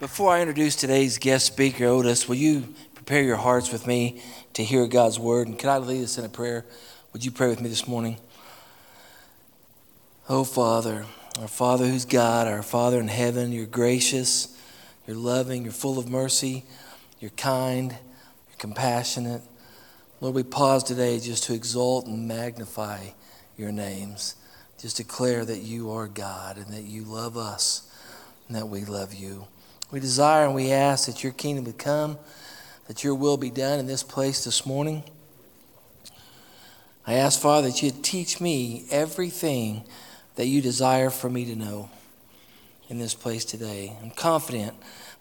Before 0.00 0.32
I 0.32 0.40
introduce 0.40 0.76
today's 0.76 1.18
guest 1.18 1.44
speaker, 1.44 1.84
Odus, 1.84 2.26
will 2.26 2.36
you 2.36 2.74
prepare 2.94 3.22
your 3.22 3.36
hearts 3.36 3.70
with 3.70 3.86
me 3.86 4.22
to 4.54 4.64
hear 4.64 4.86
God's 4.86 5.18
word? 5.18 5.46
And 5.46 5.58
can 5.58 5.68
I 5.68 5.76
lead 5.76 6.02
us 6.02 6.16
in 6.16 6.24
a 6.24 6.28
prayer? 6.30 6.64
Would 7.12 7.22
you 7.22 7.30
pray 7.30 7.48
with 7.48 7.60
me 7.60 7.68
this 7.68 7.86
morning? 7.86 8.16
Oh, 10.26 10.44
Father, 10.44 11.04
our 11.38 11.48
Father 11.48 11.86
who's 11.86 12.06
God, 12.06 12.46
our 12.46 12.62
Father 12.62 12.98
in 12.98 13.08
heaven, 13.08 13.52
you're 13.52 13.66
gracious, 13.66 14.58
you're 15.06 15.18
loving, 15.18 15.64
you're 15.64 15.72
full 15.72 15.98
of 15.98 16.08
mercy, 16.08 16.64
you're 17.20 17.30
kind, 17.32 17.90
you're 17.90 18.56
compassionate. 18.56 19.42
Lord, 20.22 20.34
we 20.34 20.44
pause 20.44 20.82
today 20.82 21.20
just 21.20 21.44
to 21.44 21.54
exalt 21.54 22.06
and 22.06 22.26
magnify 22.26 23.08
your 23.58 23.70
names. 23.70 24.34
Just 24.80 24.96
declare 24.96 25.44
that 25.44 25.58
you 25.58 25.90
are 25.90 26.08
God 26.08 26.56
and 26.56 26.68
that 26.68 26.84
you 26.84 27.02
love 27.02 27.36
us 27.36 27.86
and 28.48 28.56
that 28.56 28.68
we 28.68 28.86
love 28.86 29.12
you. 29.12 29.46
We 29.90 29.98
desire 29.98 30.44
and 30.46 30.54
we 30.54 30.70
ask 30.70 31.06
that 31.06 31.24
your 31.24 31.32
kingdom 31.32 31.64
would 31.64 31.78
come, 31.78 32.16
that 32.86 33.02
your 33.02 33.14
will 33.14 33.36
be 33.36 33.50
done 33.50 33.80
in 33.80 33.86
this 33.86 34.02
place 34.02 34.44
this 34.44 34.64
morning. 34.64 35.02
I 37.06 37.14
ask, 37.14 37.40
Father, 37.40 37.68
that 37.68 37.82
you'd 37.82 38.04
teach 38.04 38.40
me 38.40 38.84
everything 38.90 39.82
that 40.36 40.46
you 40.46 40.62
desire 40.62 41.10
for 41.10 41.28
me 41.28 41.44
to 41.46 41.56
know 41.56 41.90
in 42.88 42.98
this 42.98 43.14
place 43.14 43.44
today. 43.44 43.96
I'm 44.02 44.10
confident 44.10 44.74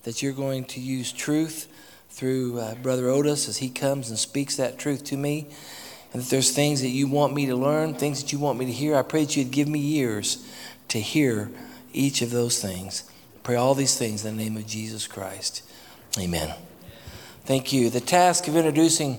that 0.04 0.22
you're 0.22 0.34
going 0.34 0.66
to 0.66 0.80
use 0.80 1.12
truth 1.12 1.68
through 2.12 2.60
uh, 2.60 2.76
Brother 2.76 3.10
Odus 3.10 3.48
as 3.50 3.58
he 3.58 3.70
comes 3.70 4.10
and 4.10 4.20
speaks 4.20 4.56
that 4.58 4.78
truth 4.78 5.04
to 5.06 5.18
me. 5.18 5.48
And 6.14 6.22
if 6.22 6.30
there's 6.30 6.52
things 6.52 6.82
that 6.82 6.90
you 6.90 7.08
want 7.08 7.34
me 7.34 7.48
to 7.48 7.56
learn, 7.56 7.96
things 7.96 8.22
that 8.22 8.32
you 8.32 8.40
want 8.40 8.60
me 8.60 8.66
to 8.66 8.72
hear, 8.72 8.96
I 8.96 9.02
pray 9.02 9.26
that 9.26 9.36
you'd 9.36 9.52
give 9.52 9.68
me 9.68 9.98
ears 9.98 10.46
to 10.90 11.00
hear 11.00 11.50
each 11.92 12.22
of 12.22 12.30
those 12.30 12.62
things. 12.62 13.09
Pray 13.50 13.56
all 13.56 13.74
these 13.74 13.98
things 13.98 14.26
in 14.26 14.38
the 14.38 14.44
name 14.44 14.58
of 14.58 14.68
Jesus 14.68 15.08
Christ. 15.08 15.64
Amen. 16.20 16.54
Thank 17.46 17.74
you. 17.74 17.90
The 17.90 18.00
task 18.00 18.48
of 18.48 18.56
introducing 18.56 19.18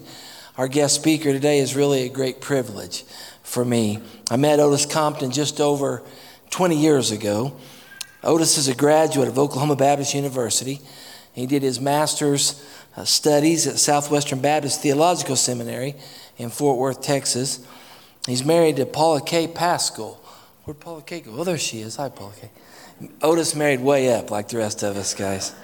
our 0.57 0.69
guest 0.69 0.95
speaker 0.95 1.33
today 1.33 1.59
is 1.59 1.75
really 1.75 2.03
a 2.03 2.09
great 2.09 2.41
privilege 2.41 3.03
for 3.43 3.65
me. 3.65 3.99
I 4.31 4.37
met 4.37 4.61
Odus 4.61 4.87
Compton 4.87 5.33
just 5.33 5.61
over 5.61 6.05
20 6.51 6.77
years 6.77 7.11
ago. 7.11 7.57
Odus 8.23 8.57
is 8.57 8.69
a 8.69 8.75
graduate 8.77 9.27
of 9.27 9.37
Oklahoma 9.37 9.75
Baptist 9.75 10.15
University. 10.15 10.79
He 11.33 11.47
did 11.47 11.65
his 11.65 11.81
master's 11.81 12.65
uh, 12.97 13.05
studies 13.05 13.67
at 13.67 13.81
Southwestern 13.81 14.41
Baptist 14.41 14.81
Theological 14.81 15.35
Seminary 15.35 15.97
in 16.39 16.51
Fort 16.51 16.79
Worth, 16.79 17.03
Texas. 17.03 17.67
He's 18.29 18.45
married 18.45 18.77
to 18.77 18.87
Paula 18.87 19.23
K. 19.23 19.49
Pascal. 19.49 20.20
Where'd 20.65 20.79
Paula 20.79 21.01
K 21.01 21.21
go? 21.21 21.33
Oh, 21.39 21.45
there 21.45 21.57
she 21.57 21.81
is. 21.81 21.97
Hi, 21.97 22.11
Paula 22.11 22.33
K. 22.39 22.51
Odus 23.23 23.57
married 23.57 23.81
way 23.81 24.13
up 24.13 24.31
like 24.31 24.49
the 24.49 24.59
rest 24.59 24.83
of 24.83 24.97
us 24.99 25.15
guys. 25.15 25.55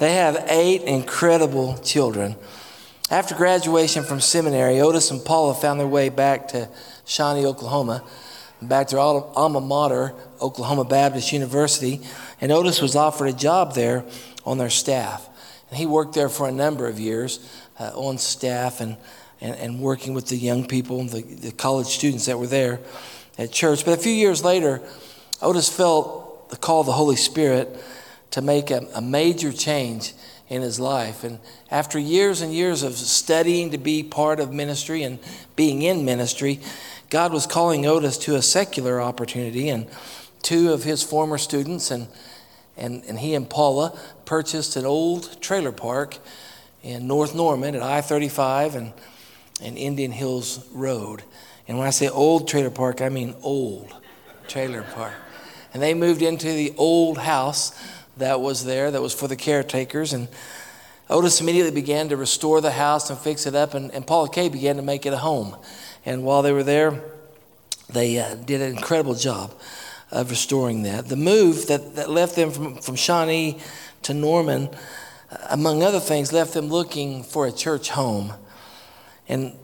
They 0.00 0.14
have 0.14 0.46
eight 0.48 0.82
incredible 0.82 1.78
children. 1.78 2.34
After 3.08 3.36
graduation 3.36 4.02
from 4.02 4.20
seminary, 4.20 4.80
Odus 4.80 5.12
and 5.12 5.24
Paula 5.24 5.54
found 5.54 5.78
their 5.78 5.86
way 5.86 6.08
back 6.08 6.48
to 6.48 6.68
Shawnee, 7.04 7.46
Oklahoma, 7.46 8.02
back 8.60 8.88
to 8.88 8.98
alma 8.98 9.60
mater, 9.60 10.12
Oklahoma 10.40 10.84
Baptist 10.84 11.32
University, 11.32 12.00
and 12.40 12.50
Odus 12.50 12.82
was 12.82 12.96
offered 12.96 13.26
a 13.26 13.32
job 13.32 13.74
there 13.74 14.04
on 14.44 14.58
their 14.58 14.70
staff. 14.70 15.28
And 15.70 15.78
he 15.78 15.86
worked 15.86 16.14
there 16.14 16.28
for 16.28 16.48
a 16.48 16.52
number 16.52 16.88
of 16.88 16.98
years 16.98 17.38
uh, 17.78 17.92
on 17.94 18.18
staff 18.18 18.80
and 18.80 18.96
and, 19.40 19.54
and 19.56 19.80
working 19.80 20.12
with 20.12 20.28
the 20.28 20.36
young 20.36 20.66
people, 20.66 21.02
the, 21.04 21.22
the 21.22 21.52
college 21.52 21.86
students 21.86 22.26
that 22.26 22.38
were 22.38 22.46
there 22.46 22.80
at 23.40 23.50
church. 23.50 23.84
But 23.84 23.98
a 23.98 24.02
few 24.02 24.12
years 24.12 24.44
later, 24.44 24.82
Odus 25.40 25.68
felt 25.68 26.50
the 26.50 26.56
call 26.56 26.80
of 26.80 26.86
the 26.86 26.92
Holy 26.92 27.16
Spirit 27.16 27.76
to 28.32 28.42
make 28.42 28.70
a, 28.70 28.86
a 28.94 29.00
major 29.00 29.50
change 29.50 30.12
in 30.48 30.62
his 30.62 30.78
life. 30.78 31.24
And 31.24 31.38
after 31.70 31.98
years 31.98 32.42
and 32.42 32.52
years 32.52 32.82
of 32.82 32.94
studying 32.94 33.70
to 33.70 33.78
be 33.78 34.02
part 34.02 34.40
of 34.40 34.52
ministry 34.52 35.02
and 35.02 35.18
being 35.56 35.82
in 35.82 36.04
ministry, 36.04 36.60
God 37.08 37.32
was 37.32 37.46
calling 37.46 37.86
Odus 37.86 38.18
to 38.18 38.36
a 38.36 38.42
secular 38.42 39.00
opportunity. 39.00 39.70
And 39.70 39.86
two 40.42 40.72
of 40.72 40.84
his 40.84 41.02
former 41.02 41.38
students 41.38 41.90
and, 41.90 42.08
and, 42.76 43.02
and 43.04 43.18
he 43.18 43.34
and 43.34 43.48
Paula 43.48 43.98
purchased 44.26 44.76
an 44.76 44.84
old 44.84 45.40
trailer 45.40 45.72
park 45.72 46.18
in 46.82 47.06
North 47.06 47.34
Norman 47.34 47.74
at 47.74 47.82
I 47.82 48.00
35 48.00 48.74
and 48.74 48.92
and 49.62 49.76
Indian 49.76 50.12
Hills 50.12 50.66
Road. 50.72 51.22
And 51.70 51.78
when 51.78 51.86
I 51.86 51.90
say 51.90 52.08
old 52.08 52.48
trailer 52.48 52.68
park, 52.68 53.00
I 53.00 53.10
mean 53.10 53.32
old 53.42 53.94
trailer 54.48 54.82
park. 54.82 55.14
And 55.72 55.80
they 55.80 55.94
moved 55.94 56.20
into 56.20 56.48
the 56.48 56.74
old 56.76 57.16
house 57.16 57.80
that 58.16 58.40
was 58.40 58.64
there, 58.64 58.90
that 58.90 59.00
was 59.00 59.14
for 59.14 59.28
the 59.28 59.36
caretakers. 59.36 60.12
And 60.12 60.26
Odus 61.08 61.40
immediately 61.40 61.70
began 61.70 62.08
to 62.08 62.16
restore 62.16 62.60
the 62.60 62.72
house 62.72 63.08
and 63.08 63.16
fix 63.16 63.46
it 63.46 63.54
up, 63.54 63.74
and, 63.74 63.92
and 63.92 64.04
Paula 64.04 64.28
Kay 64.28 64.48
began 64.48 64.74
to 64.78 64.82
make 64.82 65.06
it 65.06 65.12
a 65.12 65.18
home. 65.18 65.56
And 66.04 66.24
while 66.24 66.42
they 66.42 66.50
were 66.50 66.64
there, 66.64 67.00
they 67.88 68.18
uh, 68.18 68.34
did 68.34 68.62
an 68.62 68.76
incredible 68.76 69.14
job 69.14 69.54
of 70.10 70.28
restoring 70.28 70.82
that. 70.82 71.06
The 71.06 71.14
move 71.14 71.68
that, 71.68 71.94
that 71.94 72.10
left 72.10 72.34
them 72.34 72.50
from, 72.50 72.78
from 72.78 72.96
Shawnee 72.96 73.60
to 74.02 74.12
Norman, 74.12 74.70
uh, 75.30 75.36
among 75.50 75.84
other 75.84 76.00
things, 76.00 76.32
left 76.32 76.52
them 76.52 76.66
looking 76.66 77.22
for 77.22 77.46
a 77.46 77.52
church 77.52 77.90
home. 77.90 78.32
And 79.28 79.54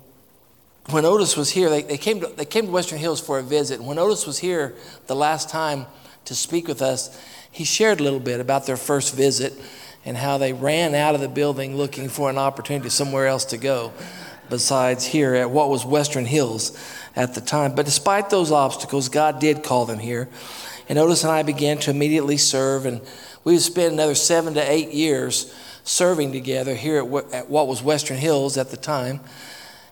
when 0.91 1.05
Odus 1.05 1.37
was 1.37 1.51
here, 1.51 1.69
they, 1.69 1.83
they, 1.83 1.99
came 1.99 2.21
to, 2.21 2.27
they 2.29 2.45
came 2.45 2.67
to 2.67 2.71
Western 2.71 2.99
Hills 2.99 3.21
for 3.21 3.39
a 3.39 3.43
visit. 3.43 3.83
When 3.83 3.99
Odus 3.99 4.27
was 4.27 4.39
here 4.39 4.75
the 5.07 5.17
last 5.17 5.49
time 5.49 5.87
to 6.27 6.35
speak 6.35 6.69
with 6.69 6.81
us, 6.81 7.19
he 7.51 7.65
shared 7.65 8.01
a 8.01 8.03
little 8.03 8.21
bit 8.21 8.39
about 8.39 8.67
their 8.67 8.77
first 8.77 9.15
visit 9.15 9.55
and 10.05 10.17
how 10.17 10.39
they 10.39 10.53
ran 10.53 10.95
out 10.95 11.15
of 11.15 11.21
the 11.21 11.29
building 11.29 11.77
looking 11.77 12.09
for 12.09 12.31
an 12.31 12.39
opportunity 12.39 12.89
somewhere 12.89 13.27
else 13.27 13.45
to 13.47 13.59
go 13.59 13.93
besides 14.49 15.05
here 15.05 15.35
at 15.35 15.51
what 15.51 15.69
was 15.69 15.85
Western 15.85 16.25
Hills 16.25 16.79
at 17.17 17.35
the 17.35 17.41
time. 17.41 17.75
But 17.75 17.87
despite 17.87 18.31
those 18.31 18.53
obstacles, 18.53 19.09
God 19.09 19.41
did 19.41 19.65
call 19.65 19.87
them 19.87 19.99
here. 19.99 20.29
And 20.89 21.01
Odus 21.01 21.25
and 21.25 21.33
I 21.33 21.43
began 21.43 21.79
to 21.79 21.91
immediately 21.91 22.37
serve, 22.37 22.87
and 22.87 23.01
we 23.43 23.55
would 23.55 23.63
spend 23.63 23.95
another 23.95 24.15
seven 24.15 24.55
to 24.55 24.71
eight 24.71 24.93
years 24.93 25.53
serving 25.83 26.31
together 26.31 26.77
here 26.77 26.99
at, 26.99 27.33
at 27.33 27.51
what 27.51 27.67
was 27.67 27.83
Western 27.83 28.19
Hills 28.19 28.57
at 28.57 28.71
the 28.71 28.77
time 28.77 29.19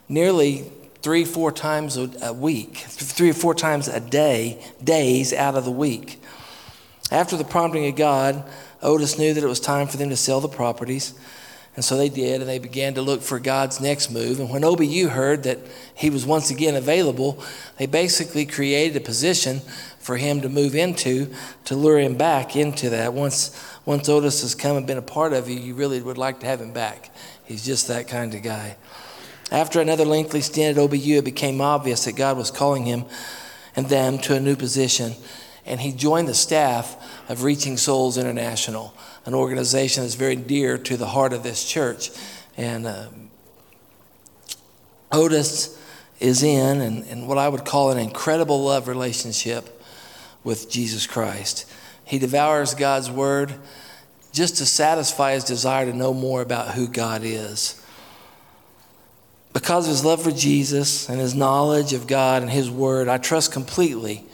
nearly 0.09 0.71
three, 1.05 1.27
four 1.27 1.53
times 1.53 1.99
a 1.99 2.33
week, 2.33 2.79
three 2.79 3.29
or 3.29 3.35
four 3.35 3.55
times 3.55 3.89
a 3.89 4.01
day, 4.01 4.59
days 4.83 5.35
out 5.35 5.55
of 5.55 5.67
the 5.67 5.71
week. 5.71 6.19
After 7.11 7.37
the 7.37 7.45
prompting 7.45 7.87
of 7.87 7.95
God, 7.95 8.43
Odus 8.83 9.19
knew 9.19 9.35
that 9.35 9.45
it 9.45 9.47
was 9.47 9.61
time 9.61 9.87
for 9.87 9.99
them 9.99 10.09
to 10.09 10.17
sell 10.17 10.41
the 10.41 10.49
properties. 10.49 11.13
And 11.77 11.85
so 11.85 11.99
they 11.99 12.09
did, 12.09 12.41
and 12.41 12.49
they 12.49 12.59
began 12.59 12.95
to 12.95 13.03
look 13.03 13.21
for 13.21 13.39
God's 13.39 13.83
next 13.83 14.11
move. 14.11 14.41
And 14.41 14.49
when 14.49 14.63
OBU 14.63 15.11
heard 15.11 15.43
that 15.43 15.59
he 15.95 16.09
was 16.09 16.25
once 16.25 16.49
again 16.49 16.75
available, 16.75 17.45
they 17.77 17.85
basically 17.85 18.47
created 18.47 18.97
a 18.97 19.05
position 19.05 19.61
for 19.99 20.17
him 20.17 20.41
to 20.41 20.49
move 20.49 20.75
into 20.75 21.35
to 21.67 21.77
lure 21.77 21.99
him 21.99 22.17
back 22.17 22.57
into 22.57 22.89
that. 22.89 23.13
Once, 23.13 23.63
once 23.85 24.09
Odus 24.09 24.41
has 24.41 24.55
come 24.55 24.79
and 24.79 24.87
been 24.87 24.97
a 24.97 25.03
part 25.03 25.35
of 25.35 25.51
you, 25.51 25.57
you 25.57 25.75
really 25.75 26.01
would 26.01 26.17
like 26.17 26.41
to 26.41 26.47
have 26.47 26.63
him 26.63 26.73
back. 26.73 27.11
He's 27.45 27.63
just 27.63 27.89
that 27.89 28.09
kind 28.09 28.35
of 28.35 28.43
guy. 28.43 28.79
After 29.51 29.81
another 29.81 30.05
lengthy 30.05 30.41
stint 30.41 30.77
at 30.77 30.83
OBU, 30.83 31.19
it 31.19 31.25
became 31.25 31.61
obvious 31.61 32.05
that 32.05 32.17
God 32.17 32.37
was 32.37 32.51
calling 32.51 32.85
him 32.87 33.05
and 33.77 33.89
them 33.89 34.19
to 34.19 34.35
a 34.35 34.41
new 34.41 34.57
position. 34.57 35.15
And 35.67 35.81
he 35.81 35.93
joined 35.93 36.29
the 36.29 36.35
staff 36.35 36.97
of 37.29 37.43
Reaching 37.43 37.77
Souls 37.77 38.19
International, 38.19 38.95
an 39.27 39.35
organization 39.35 40.03
that's 40.03 40.15
very 40.15 40.37
dear 40.37 40.79
to 40.79 40.97
the 40.97 41.07
heart 41.07 41.33
of 41.33 41.43
this 41.43 41.65
church. 41.65 42.11
And 42.57 42.87
uh, 42.87 43.07
Odus 45.13 45.79
is 46.21 46.43
in 46.43 46.81
and, 46.81 47.05
and 47.05 47.29
what 47.29 47.39
I 47.39 47.49
would 47.49 47.65
call 47.65 47.91
an 47.91 47.99
incredible 47.99 48.63
love 48.63 48.89
relationship 48.89 49.83
with 50.43 50.71
Jesus 50.71 51.07
Christ. 51.07 51.71
He 52.05 52.19
devours 52.19 52.75
God's 52.75 53.11
word 53.11 53.55
just 54.33 54.57
to 54.59 54.67
satisfy 54.67 55.33
his 55.33 55.45
desire 55.45 55.87
to 55.87 55.97
know 55.97 56.13
more 56.13 56.43
about 56.43 56.75
who 56.75 56.89
God 56.89 57.23
is 57.25 57.81
because 59.55 59.87
of 59.87 59.91
his 59.91 60.05
love 60.05 60.21
for 60.21 60.33
Jesus 60.33 61.09
and 61.09 61.21
his 61.21 61.35
knowledge 61.35 61.93
of 61.93 62.09
God 62.09 62.43
and 62.43 62.51
his 62.51 62.69
word, 62.69 63.09
I 63.09 63.19
trust 63.19 63.53
completely 63.53 64.27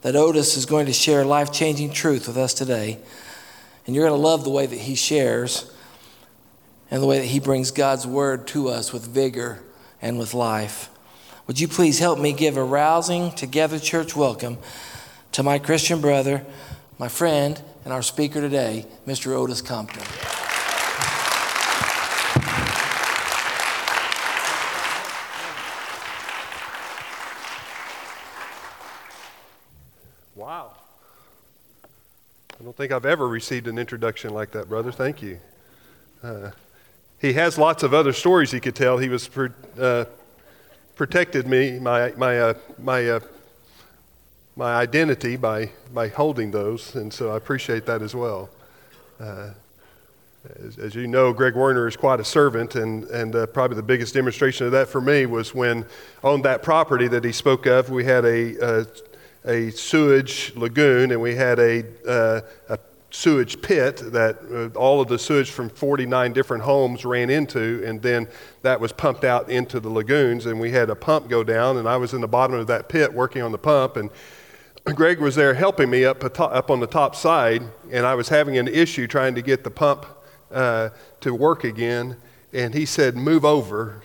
that 0.00 0.16
Odus 0.16 0.56
is 0.56 0.66
going 0.66 0.86
to 0.86 0.94
share 0.94 1.24
life 1.24 1.52
changing 1.52 1.90
truth 1.90 2.26
with 2.26 2.38
us 2.38 2.54
today. 2.54 2.98
And 3.86 3.94
you're 3.94 4.08
going 4.08 4.18
to 4.18 4.26
love 4.26 4.44
the 4.44 4.50
way 4.50 4.64
that 4.64 4.78
he 4.78 4.94
shares 4.94 5.70
and 6.90 7.02
the 7.02 7.06
way 7.06 7.18
that 7.18 7.26
he 7.26 7.38
brings 7.38 7.70
God's 7.70 8.06
word 8.06 8.46
to 8.48 8.68
us 8.68 8.94
with 8.94 9.06
vigor 9.06 9.62
and 10.00 10.18
with 10.18 10.32
life. 10.32 10.88
Would 11.46 11.60
you 11.60 11.68
please 11.68 11.98
help 11.98 12.18
me 12.18 12.32
give 12.32 12.56
a 12.56 12.64
rousing 12.64 13.30
together 13.32 13.78
church 13.78 14.16
welcome 14.16 14.56
to 15.32 15.42
my 15.42 15.58
Christian 15.58 16.00
brother, 16.00 16.46
my 16.98 17.08
friend, 17.08 17.60
and 17.84 17.92
our 17.92 18.02
speaker 18.02 18.40
today, 18.40 18.86
Mr. 19.06 19.32
Odus 19.32 19.60
Compton. 19.60 20.02
I 32.52 32.58
don't 32.72 32.88
think 32.88 32.92
I've 32.92 33.04
ever 33.04 33.28
received 33.28 33.68
an 33.68 33.76
introduction 33.76 34.32
like 34.32 34.52
that, 34.52 34.66
brother. 34.66 34.90
Thank 34.90 35.20
you. 35.20 35.38
Uh, 36.22 36.52
he 37.20 37.34
has 37.34 37.58
lots 37.58 37.82
of 37.82 37.92
other 37.92 38.14
stories 38.14 38.50
he 38.50 38.60
could 38.60 38.74
tell. 38.74 38.96
He 38.96 39.10
was 39.10 39.28
uh, 39.78 40.06
protected 40.96 41.46
me, 41.46 41.78
my, 41.78 42.14
my, 42.16 42.38
uh, 42.40 42.54
my, 42.78 43.06
uh, 43.06 43.20
my 44.56 44.72
identity 44.72 45.36
by, 45.36 45.68
by 45.92 46.08
holding 46.08 46.50
those, 46.50 46.94
and 46.94 47.12
so 47.12 47.32
I 47.32 47.36
appreciate 47.36 47.84
that 47.84 48.00
as 48.00 48.14
well. 48.14 48.48
Uh, 49.20 49.50
as, 50.64 50.78
as, 50.78 50.94
you 50.94 51.06
know, 51.06 51.34
Greg 51.34 51.54
Werner 51.54 51.86
is 51.86 51.94
quite 51.94 52.20
a 52.20 52.24
servant, 52.24 52.74
and, 52.74 53.04
and 53.10 53.36
uh, 53.36 53.46
probably 53.48 53.76
the 53.76 53.82
biggest 53.82 54.14
demonstration 54.14 54.64
of 54.64 54.72
that 54.72 54.88
for 54.88 55.02
me 55.02 55.26
was 55.26 55.54
when 55.54 55.84
on 56.24 56.40
that 56.40 56.62
property 56.62 57.06
that 57.08 57.22
he 57.22 57.32
spoke 57.32 57.66
of, 57.66 57.90
we 57.90 58.06
had 58.06 58.24
a, 58.24 58.80
a, 58.80 58.86
a 59.44 59.70
sewage 59.70 60.52
lagoon 60.54 61.10
and 61.10 61.20
we 61.20 61.34
had 61.34 61.58
a, 61.58 61.84
uh, 62.06 62.40
a 62.68 62.78
sewage 63.12 63.60
pit 63.60 63.96
that 64.12 64.38
uh, 64.50 64.78
all 64.78 65.00
of 65.00 65.08
the 65.08 65.18
sewage 65.18 65.50
from 65.50 65.68
49 65.68 66.32
different 66.32 66.62
homes 66.62 67.04
ran 67.04 67.30
into, 67.30 67.82
and 67.84 68.00
then 68.02 68.26
that 68.62 68.80
was 68.80 68.92
pumped 68.92 69.24
out 69.24 69.50
into 69.50 69.80
the 69.80 69.88
lagoons. 69.88 70.46
And 70.46 70.58
we 70.58 70.70
had 70.70 70.90
a 70.90 70.94
pump 70.94 71.28
go 71.28 71.44
down, 71.44 71.76
and 71.76 71.88
I 71.88 71.96
was 71.96 72.14
in 72.14 72.20
the 72.20 72.28
bottom 72.28 72.56
of 72.56 72.66
that 72.68 72.88
pit 72.88 73.12
working 73.12 73.42
on 73.42 73.52
the 73.52 73.58
pump. 73.58 73.96
And 73.96 74.10
Greg 74.96 75.20
was 75.20 75.34
there 75.34 75.54
helping 75.54 75.90
me 75.90 76.04
up, 76.04 76.24
up 76.40 76.70
on 76.70 76.80
the 76.80 76.86
top 76.86 77.14
side, 77.14 77.62
and 77.90 78.06
I 78.06 78.14
was 78.14 78.28
having 78.28 78.56
an 78.58 78.68
issue 78.68 79.06
trying 79.06 79.34
to 79.34 79.42
get 79.42 79.62
the 79.62 79.70
pump 79.70 80.06
uh, 80.50 80.90
to 81.20 81.34
work 81.34 81.64
again. 81.64 82.16
And 82.52 82.74
he 82.74 82.86
said, 82.86 83.16
Move 83.16 83.44
over. 83.44 84.02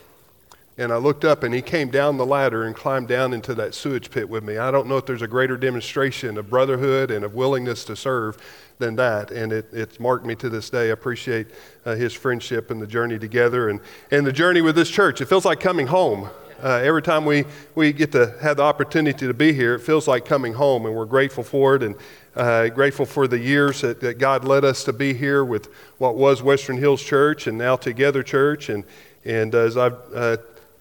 And 0.80 0.94
I 0.94 0.98
looked 0.98 1.26
up 1.26 1.42
and 1.42 1.54
he 1.54 1.64
came 1.64 1.90
down 1.90 2.18
the 2.18 2.26
ladder 2.26 2.66
and 2.66 2.76
climbed 2.76 3.08
down 3.08 3.34
into 3.34 3.56
that 3.56 3.74
sewage 3.74 4.12
pit 4.12 4.30
with 4.30 4.44
me. 4.44 4.60
I 4.60 4.70
don't 4.70 4.88
know 4.88 4.98
if 4.98 5.08
there's 5.08 5.24
a 5.24 5.28
greater 5.28 5.58
demonstration 5.58 6.38
of 6.38 6.52
brotherhood 6.52 7.10
and 7.10 7.26
of 7.26 7.34
willingness 7.34 7.84
to 7.86 7.96
serve 7.96 8.38
than 8.78 8.96
that. 8.98 9.32
And 9.32 9.52
it, 9.52 9.70
it's 9.74 10.00
marked 10.00 10.24
me 10.24 10.36
to 10.36 10.50
this 10.50 10.70
day. 10.70 10.90
I 10.90 10.92
appreciate 10.92 11.48
uh, 11.84 11.96
his 11.96 12.14
friendship 12.14 12.70
and 12.70 12.80
the 12.80 12.86
journey 12.86 13.18
together 13.18 13.70
and, 13.70 13.80
and 14.12 14.24
the 14.26 14.32
journey 14.32 14.62
with 14.62 14.76
this 14.76 14.90
church. 14.90 15.20
It 15.20 15.26
feels 15.26 15.46
like 15.46 15.60
coming 15.60 15.88
home. 15.88 16.30
Uh, 16.62 16.82
every 16.84 17.02
time 17.02 17.26
we, 17.26 17.46
we 17.74 17.92
get 17.92 18.12
to 18.12 18.36
have 18.42 18.58
the 18.58 18.64
opportunity 18.64 19.26
to 19.28 19.34
be 19.34 19.54
here, 19.54 19.76
it 19.76 19.80
feels 19.80 20.08
like 20.08 20.26
coming 20.26 20.54
home, 20.54 20.88
and 20.88 20.96
we're 20.96 21.06
grateful 21.06 21.44
for 21.44 21.76
it 21.76 21.84
and 21.84 21.96
uh, 22.36 22.68
grateful 22.70 23.06
for 23.06 23.28
the 23.28 23.38
years 23.38 23.82
that, 23.82 24.00
that, 24.00 24.18
God 24.18 24.44
led 24.44 24.66
us 24.66 24.84
to 24.86 24.94
be 24.94 25.14
here 25.14 25.46
with 25.46 25.72
what 26.00 26.16
was 26.16 26.42
Western 26.42 26.78
Hills 26.78 27.02
Church 27.04 27.46
and 27.46 27.60
now 27.60 27.76
Together 27.76 28.24
Church. 28.24 28.70
And, 28.70 28.86
and 29.24 29.54
as 29.54 29.78
I've 29.78 29.98
uh, 30.16 30.38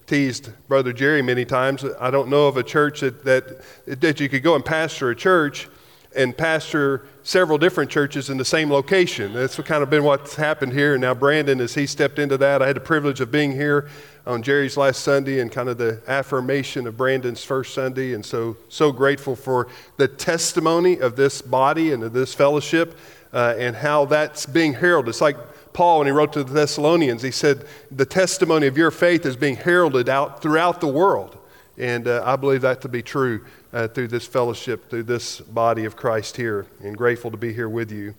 teased 0.07 0.51
Brother 0.69 0.93
Jerry 0.93 1.23
many 1.23 1.45
times. 1.45 1.85
I 2.01 2.11
don't 2.11 2.29
know 2.29 2.47
of 2.47 2.57
a 2.57 2.63
church 2.63 3.01
that, 3.01 3.25
that, 3.25 3.63
that 3.87 4.21
you 4.21 4.29
could 4.29 4.43
go 4.43 4.55
and 4.55 4.65
pastor 4.65 5.11
a 5.11 5.17
church 5.17 5.69
and 6.15 6.37
pastor 6.37 7.07
several 7.23 7.59
different 7.59 7.91
churches 7.91 8.31
in 8.31 8.39
the 8.39 8.45
same 8.45 8.71
location. 8.71 9.35
That's 9.35 9.57
kind 9.57 9.83
of 9.83 9.91
been 9.91 10.03
what's 10.03 10.35
happened 10.35 10.73
here. 10.73 10.95
And 10.95 11.03
now 11.03 11.13
Brandon, 11.13 11.61
as 11.61 11.75
he 11.75 11.87
stepped 11.87 12.19
into 12.19 12.39
that, 12.39 12.63
I 12.63 12.67
had 12.69 12.77
the 12.77 12.81
privilege 12.81 13.21
of 13.21 13.31
being 13.31 13.53
here 13.53 13.89
on 14.27 14.43
Jerry's 14.43 14.77
last 14.77 15.03
Sunday 15.03 15.41
and 15.41 15.53
kind 15.53 15.69
of 15.69 15.77
the 15.77 16.01
affirmation 16.09 16.87
of 16.87 16.97
Brandon's 16.97 17.45
first 17.45 17.75
Sunday. 17.75 18.15
And 18.15 18.25
so, 18.25 18.57
so 18.69 18.93
grateful 18.93 19.37
for 19.37 19.69
the 19.99 20.09
testimony 20.09 20.99
of 20.99 21.17
this 21.17 21.43
body 21.43 21.93
and 21.93 22.03
of 22.03 22.13
this 22.13 22.33
fellowship 22.33 22.97
uh, 23.33 23.55
and 23.59 23.77
how 23.77 24.07
that's 24.07 24.47
being 24.47 24.73
heralded. 24.73 25.11
It's 25.11 25.21
like 25.21 25.37
Paul, 25.77 25.99
when 25.99 26.07
he 26.07 26.11
wrote 26.11 26.33
to 26.33 26.43
the 26.43 26.55
Thessalonians, 26.55 27.21
he 27.21 27.31
said, 27.31 27.67
The 27.91 28.07
testimony 28.07 28.67
of 28.67 28.79
your 28.79 28.91
faith 28.91 29.27
is 29.27 29.37
being 29.37 29.57
heralded 29.57 30.09
out 30.09 30.41
throughout 30.41 30.81
the 30.81 30.89
world. 30.89 31.37
And 31.77 32.09
uh, 32.09 32.23
I 32.25 32.37
believe 32.37 32.63
that 32.63 32.81
to 32.81 32.89
be 32.89 33.03
true 33.03 33.45
uh, 33.75 33.87
through 33.87 34.09
this 34.09 34.27
fellowship, 34.27 34.89
through 34.89 35.03
this 35.03 35.43
body 35.43 35.85
of 35.85 35.95
Christ 35.95 36.35
here, 36.39 36.65
and 36.83 36.97
grateful 36.97 37.31
to 37.31 37.37
be 37.37 37.53
here 37.53 37.69
with 37.69 37.93
you. 37.93 38.15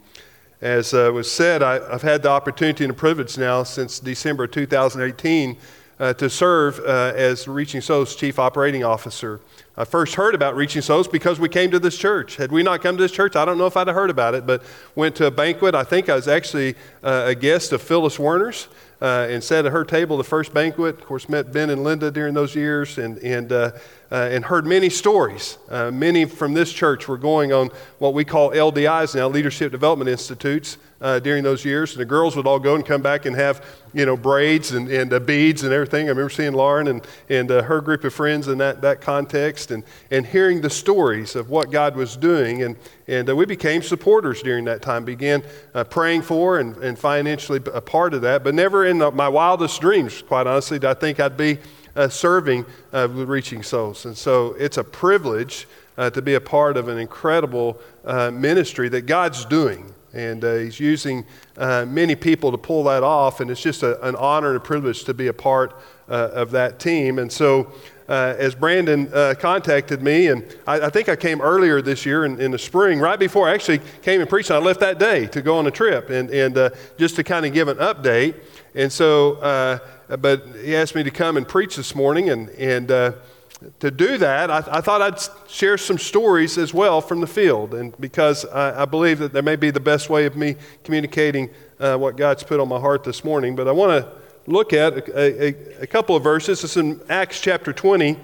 As 0.62 0.94
uh, 0.94 1.09
was 1.12 1.31
said, 1.31 1.63
I, 1.63 1.80
have 1.89 2.04
had 2.04 2.21
the 2.21 2.30
opportunity 2.30 2.83
and 2.83 2.94
the 2.94 2.98
privilege 2.98 3.39
now 3.39 3.63
since 3.63 4.00
December 4.00 4.45
2018 4.45 5.57
uh, 5.99 6.13
to 6.13 6.29
serve 6.29 6.79
uh, 6.79 7.13
as 7.15 7.47
Reaching 7.47 7.81
Souls 7.81 8.15
Chief 8.15 8.39
Operating 8.39 8.83
Officer. 8.83 9.39
I 9.75 9.85
first 9.85 10.15
heard 10.15 10.33
about 10.33 10.55
Reaching 10.55 10.81
Souls 10.81 11.07
because 11.07 11.39
we 11.39 11.49
came 11.49 11.69
to 11.71 11.79
this 11.79 11.97
church. 11.97 12.35
Had 12.35 12.51
we 12.51 12.63
not 12.63 12.81
come 12.81 12.97
to 12.97 13.03
this 13.03 13.11
church, 13.11 13.35
I 13.35 13.45
don't 13.45 13.57
know 13.57 13.67
if 13.67 13.77
I'd 13.77 13.88
have 13.88 13.95
heard 13.95 14.09
about 14.09 14.33
it, 14.33 14.47
but 14.47 14.63
went 14.95 15.15
to 15.17 15.27
a 15.27 15.31
banquet. 15.31 15.75
I 15.75 15.83
think 15.83 16.09
I 16.09 16.15
was 16.15 16.27
actually 16.27 16.75
uh, 17.03 17.25
a 17.27 17.35
guest 17.35 17.71
of 17.71 17.81
Phyllis 17.81 18.17
Werner's 18.17 18.67
uh, 19.01 19.27
and 19.29 19.44
sat 19.44 19.65
at 19.65 19.71
her 19.71 19.85
table 19.85 20.17
the 20.17 20.23
first 20.23 20.53
banquet. 20.53 20.95
Of 20.99 21.05
course, 21.05 21.29
met 21.29 21.53
Ben 21.53 21.69
and 21.69 21.83
Linda 21.83 22.09
during 22.09 22.33
those 22.33 22.55
years 22.55 22.97
and, 22.97 23.17
and, 23.19 23.51
uh, 24.12 24.18
uh, 24.18 24.30
and 24.31 24.45
heard 24.45 24.65
many 24.65 24.89
stories. 24.89 25.57
Uh, 25.69 25.92
many 25.92 26.25
from 26.25 26.54
this 26.54 26.74
church 26.74 27.07
were 27.07 27.18
going 27.18 27.54
on 27.54 27.69
what 28.00 28.13
we 28.15 28.25
call 28.25 28.50
LDIs 28.50 29.15
now, 29.15 29.27
Leadership 29.27 29.71
Development 29.71 30.09
Institutes, 30.09 30.77
uh, 31.00 31.19
during 31.19 31.44
those 31.44 31.63
years. 31.63 31.92
And 31.92 32.01
the 32.01 32.06
girls 32.06 32.36
would 32.36 32.48
all 32.48 32.57
go 32.57 32.74
and 32.74 32.83
come 32.83 33.04
back 33.04 33.27
and 33.27 33.36
have, 33.36 33.63
you 33.94 34.07
know, 34.07 34.18
braids 34.18 34.71
and, 34.71 34.89
and 34.89 35.13
uh, 35.13 35.19
beads 35.19 35.62
and 35.63 35.71
everything. 35.71 36.07
I 36.07 36.09
remember 36.09 36.31
seeing 36.31 36.54
Lauren 36.54 36.88
and, 36.88 37.07
and 37.30 37.50
her 37.50 37.80
group 37.80 38.04
of 38.04 38.13
friends 38.13 38.48
in 38.48 38.57
that, 38.57 38.81
that 38.81 39.01
context 39.01 39.69
and, 39.69 39.83
and 40.10 40.25
hearing 40.25 40.62
the 40.62 40.69
stories 40.71 41.36
of 41.36 41.51
what 41.51 41.69
God 41.69 41.95
was 41.95 42.18
doing. 42.18 42.63
And, 42.63 42.75
and 43.07 43.30
we 43.38 43.45
became 43.45 43.83
supporters 43.83 44.42
during 44.42 44.65
that 44.65 44.81
time, 44.81 45.06
began 45.06 45.44
praying 45.92 46.24
for 46.24 46.57
and, 46.57 46.75
and 46.77 46.98
financially 46.98 47.62
a 47.71 47.81
part 47.81 48.15
of 48.15 48.21
that, 48.24 48.44
but 48.44 48.56
never 48.56 48.86
in 48.86 48.98
my 48.98 49.30
wildest 49.30 49.80
dreams, 49.80 50.24
quite 50.24 50.48
honestly, 50.48 50.80
did 50.80 50.89
I 50.89 50.95
think 50.95 51.19
I'd 51.19 51.38
be 51.38 51.60
uh, 51.97 52.07
serving 52.07 52.65
uh, 52.94 53.09
reaching 53.09 53.63
souls. 53.63 54.05
And 54.05 54.15
so 54.15 54.53
it's 54.53 54.77
a 54.77 54.83
privilege 54.83 55.67
uh, 55.97 56.09
to 56.11 56.21
be 56.21 56.35
a 56.35 56.41
part 56.41 56.77
of 56.77 56.88
an 56.88 56.97
incredible 56.97 57.79
uh, 58.05 58.31
ministry 58.31 58.88
that 58.89 59.01
God's 59.01 59.44
doing. 59.45 59.94
And 60.13 60.44
uh, 60.45 60.55
He's 60.55 60.79
using 60.79 61.25
uh, 61.57 61.85
many 61.88 62.15
people 62.15 62.51
to 62.51 62.57
pull 62.57 62.83
that 62.85 63.03
off. 63.03 63.39
And 63.39 63.51
it's 63.51 63.61
just 63.61 63.83
a, 63.83 64.01
an 64.07 64.15
honor 64.15 64.49
and 64.49 64.57
a 64.57 64.61
privilege 64.61 65.03
to 65.05 65.13
be 65.13 65.27
a 65.27 65.33
part 65.33 65.75
of 66.07 66.51
that 66.51 66.79
team. 66.79 67.19
And 67.19 67.29
so 67.29 67.73
uh, 68.07 68.35
as 68.38 68.55
Brandon 68.55 69.09
uh, 69.13 69.33
contacted 69.38 70.01
me, 70.01 70.27
and 70.27 70.45
I, 70.65 70.81
I, 70.81 70.89
think 70.89 71.09
I 71.09 71.15
came 71.15 71.41
earlier 71.41 71.81
this 71.81 72.05
year 72.05 72.23
in, 72.23 72.39
in, 72.39 72.51
the 72.51 72.59
spring, 72.59 73.00
right 73.00 73.19
before 73.19 73.50
I 73.50 73.53
actually 73.53 73.81
came 74.01 74.21
and 74.21 74.29
preached. 74.29 74.50
I 74.50 74.59
left 74.59 74.79
that 74.79 74.97
day 74.97 75.27
to 75.27 75.41
go 75.41 75.57
on 75.57 75.67
a 75.67 75.71
trip, 75.71 76.09
and, 76.09 76.29
and 76.29 76.57
uh, 76.57 76.69
just 76.97 77.17
to 77.17 77.23
kind 77.23 77.45
of 77.45 77.53
give 77.53 77.67
an 77.67 77.77
update. 77.77 78.35
And 78.75 78.91
so, 78.91 79.81
but 80.07 80.45
he 80.63 80.75
asked 80.75 80.95
me 80.95 81.04
to 81.04 81.12
come 81.12 81.38
and 81.38 81.48
preach 81.48 81.75
this 81.75 81.94
morning, 81.94 82.30
and, 82.30 82.50
and 82.51 82.92
uh, 82.92 83.12
to 83.80 83.92
do 83.92 84.18
that, 84.18 84.51
I, 84.51 84.57
I, 84.57 84.81
thought 84.81 85.01
I'd 85.01 85.50
share 85.50 85.77
some 85.77 85.98
stories 85.98 86.57
as 86.57 86.74
well 86.74 87.01
from 87.01 87.21
the 87.21 87.27
field, 87.27 87.74
and 87.74 88.00
because 88.00 88.45
I, 88.45 88.83
I 88.83 88.86
believe 88.86 89.19
that 89.19 89.33
there 89.33 89.44
may 89.44 89.56
be 89.56 89.71
the 89.71 89.80
best 89.80 90.09
way 90.09 90.25
of 90.25 90.38
me 90.38 90.56
communicating 90.84 91.50
uh, 91.79 91.98
what 91.98 92.17
God's 92.17 92.43
put 92.43 92.60
on 92.60 92.70
my 92.70 92.79
heart 92.79 93.03
this 93.03 93.24
morning. 93.24 93.55
But 93.55 93.67
I 93.67 93.72
want 93.72 93.91
to 93.91 94.12
look 94.46 94.74
at 94.74 95.10
a, 95.10 95.43
a, 95.43 95.81
a, 95.84 95.88
couple 95.88 96.15
of 96.15 96.24
verses. 96.24 96.63
It's 96.63 96.77
in 96.77 97.01
Acts 97.10 97.41
chapter 97.41 97.74
20. 97.74 98.12
As 98.12 98.17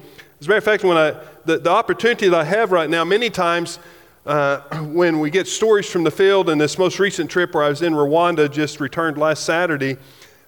a 0.45 0.49
matter 0.49 0.57
of 0.57 0.63
fact, 0.63 0.83
when 0.83 0.97
I, 0.97 1.19
the, 1.45 1.57
the 1.57 1.69
opportunity 1.69 2.29
that 2.29 2.39
I 2.39 2.45
have 2.45 2.71
right 2.71 2.89
now, 2.89 3.03
many 3.03 3.29
times 3.29 3.79
uh, 4.25 4.59
when 4.83 5.19
we 5.19 5.29
get 5.29 5.47
stories 5.47 5.89
from 5.89 6.03
the 6.03 6.11
field, 6.11 6.49
and 6.49 6.61
this 6.61 6.77
most 6.77 6.99
recent 6.99 7.29
trip 7.29 7.53
where 7.53 7.63
I 7.63 7.69
was 7.69 7.81
in 7.81 7.93
Rwanda 7.93 8.51
just 8.51 8.79
returned 8.79 9.17
last 9.17 9.45
Saturday, 9.45 9.97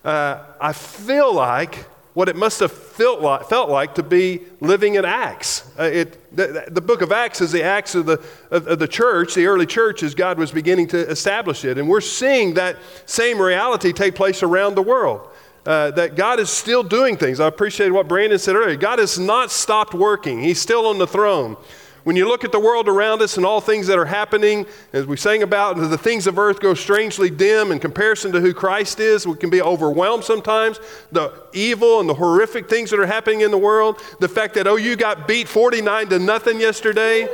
uh, 0.06 0.44
I 0.62 0.72
feel 0.72 1.34
like 1.34 1.86
what 2.14 2.30
it 2.30 2.36
must 2.36 2.62
have 2.62 2.72
felt 2.72 3.20
like, 3.22 3.50
felt 3.50 3.70
like 3.70 3.96
to 3.96 4.04
be 4.04 4.42
living 4.62 4.96
in 4.96 5.04
Acts. 5.04 5.70
Uh, 5.78 5.84
it, 5.84 6.36
the, 6.36 6.66
the, 6.70 6.80
book 6.80 7.02
of 7.02 7.12
Acts 7.12 7.42
is 7.42 7.52
the 7.52 7.62
Acts 7.62 7.94
of 7.94 8.06
the, 8.06 8.24
of, 8.52 8.68
of, 8.68 8.80
the 8.80 8.88
church, 8.88 9.36
the 9.36 9.48
early 9.48 9.66
church, 9.66 10.02
as 10.02 10.16
God 10.16 10.38
was 10.38 10.52
beginning 10.52 10.88
to 10.88 11.10
establish 11.10 11.66
it. 11.66 11.78
And 11.78 11.90
we're 11.90 12.00
seeing 12.00 12.54
that 12.54 12.78
same 13.06 13.38
reality 13.38 13.92
take 13.92 14.16
place 14.16 14.44
around 14.44 14.76
the 14.76 14.82
world 14.82 15.28
uh, 15.66 15.92
that 15.92 16.16
God 16.16 16.40
is 16.40 16.50
still 16.50 16.84
doing 16.84 17.18
things. 17.18 17.42
I 17.42 17.48
appreciate 17.48 17.90
what 17.90 18.08
Brandon 18.08 18.40
said 18.40 18.56
earlier. 18.56 18.78
God 18.78 19.00
has 19.00 19.20
not 19.20 19.52
stopped 19.52 19.94
working, 19.94 20.40
He's 20.42 20.62
still 20.62 20.88
on 20.88 20.98
the 20.98 21.08
throne. 21.08 21.58
When 22.06 22.16
you 22.16 22.28
look 22.28 22.44
at 22.44 22.52
the 22.52 22.60
world 22.60 22.88
around 22.88 23.24
us 23.24 23.36
and 23.36 23.48
all 23.48 23.60
things 23.60 23.88
that 23.88 23.98
are 23.98 24.06
happening, 24.06 24.68
as 24.94 25.08
we 25.08 25.18
sang 25.18 25.42
about, 25.42 25.76
the 25.78 25.98
things 25.98 26.28
of 26.28 26.38
earth 26.38 26.60
go 26.60 26.76
strangely 26.76 27.32
dim 27.32 27.72
in 27.72 27.80
comparison 27.80 28.32
to 28.34 28.40
who 28.40 28.54
Christ 28.54 29.00
is. 29.00 29.26
We 29.26 29.36
can 29.36 29.50
be 29.50 29.60
overwhelmed 29.60 30.24
sometimes. 30.24 30.80
The 31.12 31.34
evil 31.52 32.00
and 32.00 32.08
the 32.08 32.14
horrific 32.14 32.70
things 32.70 32.92
that 32.92 33.00
are 33.00 33.08
happening 33.08 33.42
in 33.42 33.50
the 33.50 33.58
world, 33.58 34.00
the 34.20 34.30
fact 34.30 34.54
that, 34.54 34.68
oh, 34.68 34.76
you 34.76 34.96
got 34.96 35.28
beat 35.28 35.48
49 35.48 36.10
to 36.10 36.20
nothing 36.20 36.60
yesterday. 36.60 37.28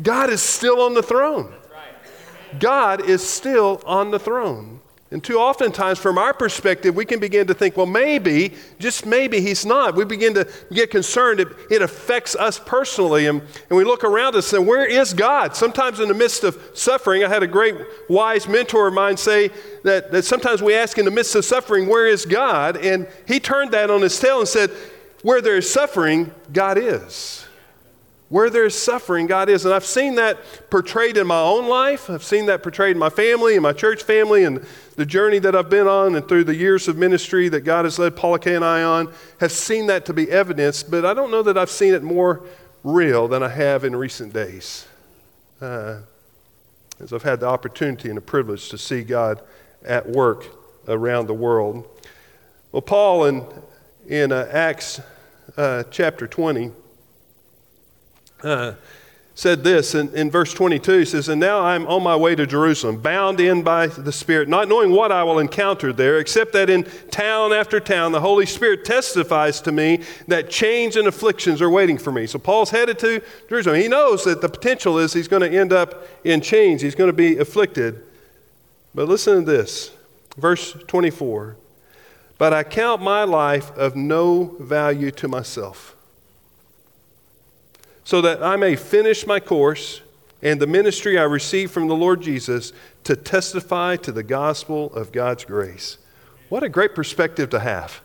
God 0.00 0.30
is 0.30 0.40
still 0.40 0.80
on 0.80 0.94
the 0.94 1.02
throne. 1.02 1.52
God 2.60 3.04
is 3.10 3.28
still 3.28 3.82
on 3.84 4.12
the 4.12 4.20
throne. 4.20 4.78
And 5.10 5.24
too 5.24 5.38
oftentimes, 5.38 5.98
from 5.98 6.18
our 6.18 6.34
perspective, 6.34 6.94
we 6.94 7.06
can 7.06 7.18
begin 7.18 7.46
to 7.46 7.54
think, 7.54 7.78
well, 7.78 7.86
maybe, 7.86 8.52
just 8.78 9.06
maybe 9.06 9.40
he's 9.40 9.64
not. 9.64 9.94
We 9.94 10.04
begin 10.04 10.34
to 10.34 10.46
get 10.70 10.90
concerned. 10.90 11.40
It, 11.40 11.48
it 11.70 11.80
affects 11.80 12.36
us 12.36 12.58
personally. 12.58 13.26
And, 13.26 13.40
and 13.40 13.76
we 13.78 13.84
look 13.84 14.04
around 14.04 14.36
us 14.36 14.52
and 14.52 14.60
say, 14.60 14.68
where 14.68 14.84
is 14.84 15.14
God? 15.14 15.56
Sometimes, 15.56 16.00
in 16.00 16.08
the 16.08 16.14
midst 16.14 16.44
of 16.44 16.62
suffering, 16.74 17.24
I 17.24 17.28
had 17.28 17.42
a 17.42 17.46
great 17.46 17.74
wise 18.08 18.46
mentor 18.46 18.88
of 18.88 18.92
mine 18.92 19.16
say 19.16 19.48
that, 19.82 20.12
that 20.12 20.26
sometimes 20.26 20.62
we 20.62 20.74
ask 20.74 20.98
in 20.98 21.06
the 21.06 21.10
midst 21.10 21.34
of 21.34 21.44
suffering, 21.46 21.88
where 21.88 22.06
is 22.06 22.26
God? 22.26 22.76
And 22.76 23.08
he 23.26 23.40
turned 23.40 23.70
that 23.70 23.90
on 23.90 24.02
his 24.02 24.20
tail 24.20 24.40
and 24.40 24.48
said, 24.48 24.70
where 25.22 25.40
there 25.40 25.56
is 25.56 25.72
suffering, 25.72 26.32
God 26.52 26.76
is. 26.76 27.37
Where 28.28 28.50
there's 28.50 28.76
suffering, 28.76 29.26
God 29.26 29.48
is. 29.48 29.64
And 29.64 29.72
I've 29.72 29.86
seen 29.86 30.16
that 30.16 30.38
portrayed 30.68 31.16
in 31.16 31.26
my 31.26 31.40
own 31.40 31.66
life. 31.66 32.10
I've 32.10 32.22
seen 32.22 32.46
that 32.46 32.62
portrayed 32.62 32.92
in 32.92 32.98
my 32.98 33.08
family, 33.08 33.54
in 33.54 33.62
my 33.62 33.72
church 33.72 34.02
family, 34.02 34.44
and 34.44 34.66
the 34.96 35.06
journey 35.06 35.38
that 35.38 35.56
I've 35.56 35.70
been 35.70 35.86
on, 35.86 36.14
and 36.14 36.28
through 36.28 36.44
the 36.44 36.54
years 36.54 36.88
of 36.88 36.98
ministry 36.98 37.48
that 37.48 37.62
God 37.62 37.86
has 37.86 37.98
led 37.98 38.16
Paula 38.16 38.38
and 38.44 38.64
I 38.64 38.82
on, 38.82 39.12
have 39.40 39.52
seen 39.52 39.86
that 39.86 40.04
to 40.06 40.12
be 40.12 40.30
evidence. 40.30 40.82
But 40.82 41.06
I 41.06 41.14
don't 41.14 41.30
know 41.30 41.42
that 41.42 41.56
I've 41.56 41.70
seen 41.70 41.94
it 41.94 42.02
more 42.02 42.42
real 42.84 43.28
than 43.28 43.42
I 43.42 43.48
have 43.48 43.84
in 43.84 43.96
recent 43.96 44.34
days. 44.34 44.86
Uh, 45.60 46.00
as 47.00 47.12
I've 47.12 47.22
had 47.22 47.40
the 47.40 47.46
opportunity 47.46 48.08
and 48.08 48.16
the 48.16 48.22
privilege 48.22 48.68
to 48.70 48.78
see 48.78 49.02
God 49.02 49.40
at 49.84 50.06
work 50.06 50.46
around 50.86 51.28
the 51.28 51.34
world. 51.34 51.88
Well, 52.72 52.82
Paul 52.82 53.24
in, 53.24 53.44
in 54.06 54.32
uh, 54.32 54.48
Acts 54.50 55.00
uh, 55.56 55.84
chapter 55.90 56.26
20 56.26 56.72
uh, 58.42 58.72
said 59.38 59.62
this 59.62 59.94
in, 59.94 60.12
in 60.16 60.28
verse 60.32 60.52
22 60.52 60.98
he 60.98 61.04
says 61.04 61.28
and 61.28 61.40
now 61.40 61.60
i'm 61.60 61.86
on 61.86 62.02
my 62.02 62.16
way 62.16 62.34
to 62.34 62.44
jerusalem 62.44 63.00
bound 63.00 63.38
in 63.38 63.62
by 63.62 63.86
the 63.86 64.10
spirit 64.10 64.48
not 64.48 64.68
knowing 64.68 64.90
what 64.90 65.12
i 65.12 65.22
will 65.22 65.38
encounter 65.38 65.92
there 65.92 66.18
except 66.18 66.52
that 66.52 66.68
in 66.68 66.82
town 67.12 67.52
after 67.52 67.78
town 67.78 68.10
the 68.10 68.20
holy 68.20 68.44
spirit 68.44 68.84
testifies 68.84 69.60
to 69.60 69.70
me 69.70 70.02
that 70.26 70.50
chains 70.50 70.96
and 70.96 71.06
afflictions 71.06 71.62
are 71.62 71.70
waiting 71.70 71.96
for 71.96 72.10
me. 72.10 72.26
So 72.26 72.40
paul's 72.40 72.70
headed 72.70 72.98
to 72.98 73.22
jerusalem. 73.48 73.80
He 73.80 73.86
knows 73.86 74.24
that 74.24 74.40
the 74.40 74.48
potential 74.48 74.98
is 74.98 75.12
he's 75.12 75.28
going 75.28 75.48
to 75.48 75.56
end 75.56 75.72
up 75.72 76.02
in 76.24 76.40
chains 76.40 76.82
he's 76.82 76.96
going 76.96 77.08
to 77.08 77.16
be 77.16 77.38
afflicted. 77.38 78.02
But 78.92 79.06
listen 79.06 79.44
to 79.44 79.50
this 79.52 79.92
verse 80.36 80.72
24 80.88 81.56
but 82.38 82.52
i 82.52 82.64
count 82.64 83.02
my 83.02 83.22
life 83.22 83.70
of 83.76 83.94
no 83.94 84.56
value 84.58 85.12
to 85.12 85.28
myself 85.28 85.94
so 88.08 88.22
that 88.22 88.42
I 88.42 88.56
may 88.56 88.74
finish 88.74 89.26
my 89.26 89.38
course 89.38 90.00
and 90.40 90.58
the 90.58 90.66
ministry 90.66 91.18
I 91.18 91.24
received 91.24 91.72
from 91.72 91.88
the 91.88 91.94
Lord 91.94 92.22
Jesus 92.22 92.72
to 93.04 93.14
testify 93.14 93.96
to 93.96 94.10
the 94.10 94.22
gospel 94.22 94.90
of 94.94 95.12
God's 95.12 95.44
grace. 95.44 95.98
What 96.48 96.62
a 96.62 96.70
great 96.70 96.94
perspective 96.94 97.50
to 97.50 97.60
have. 97.60 98.00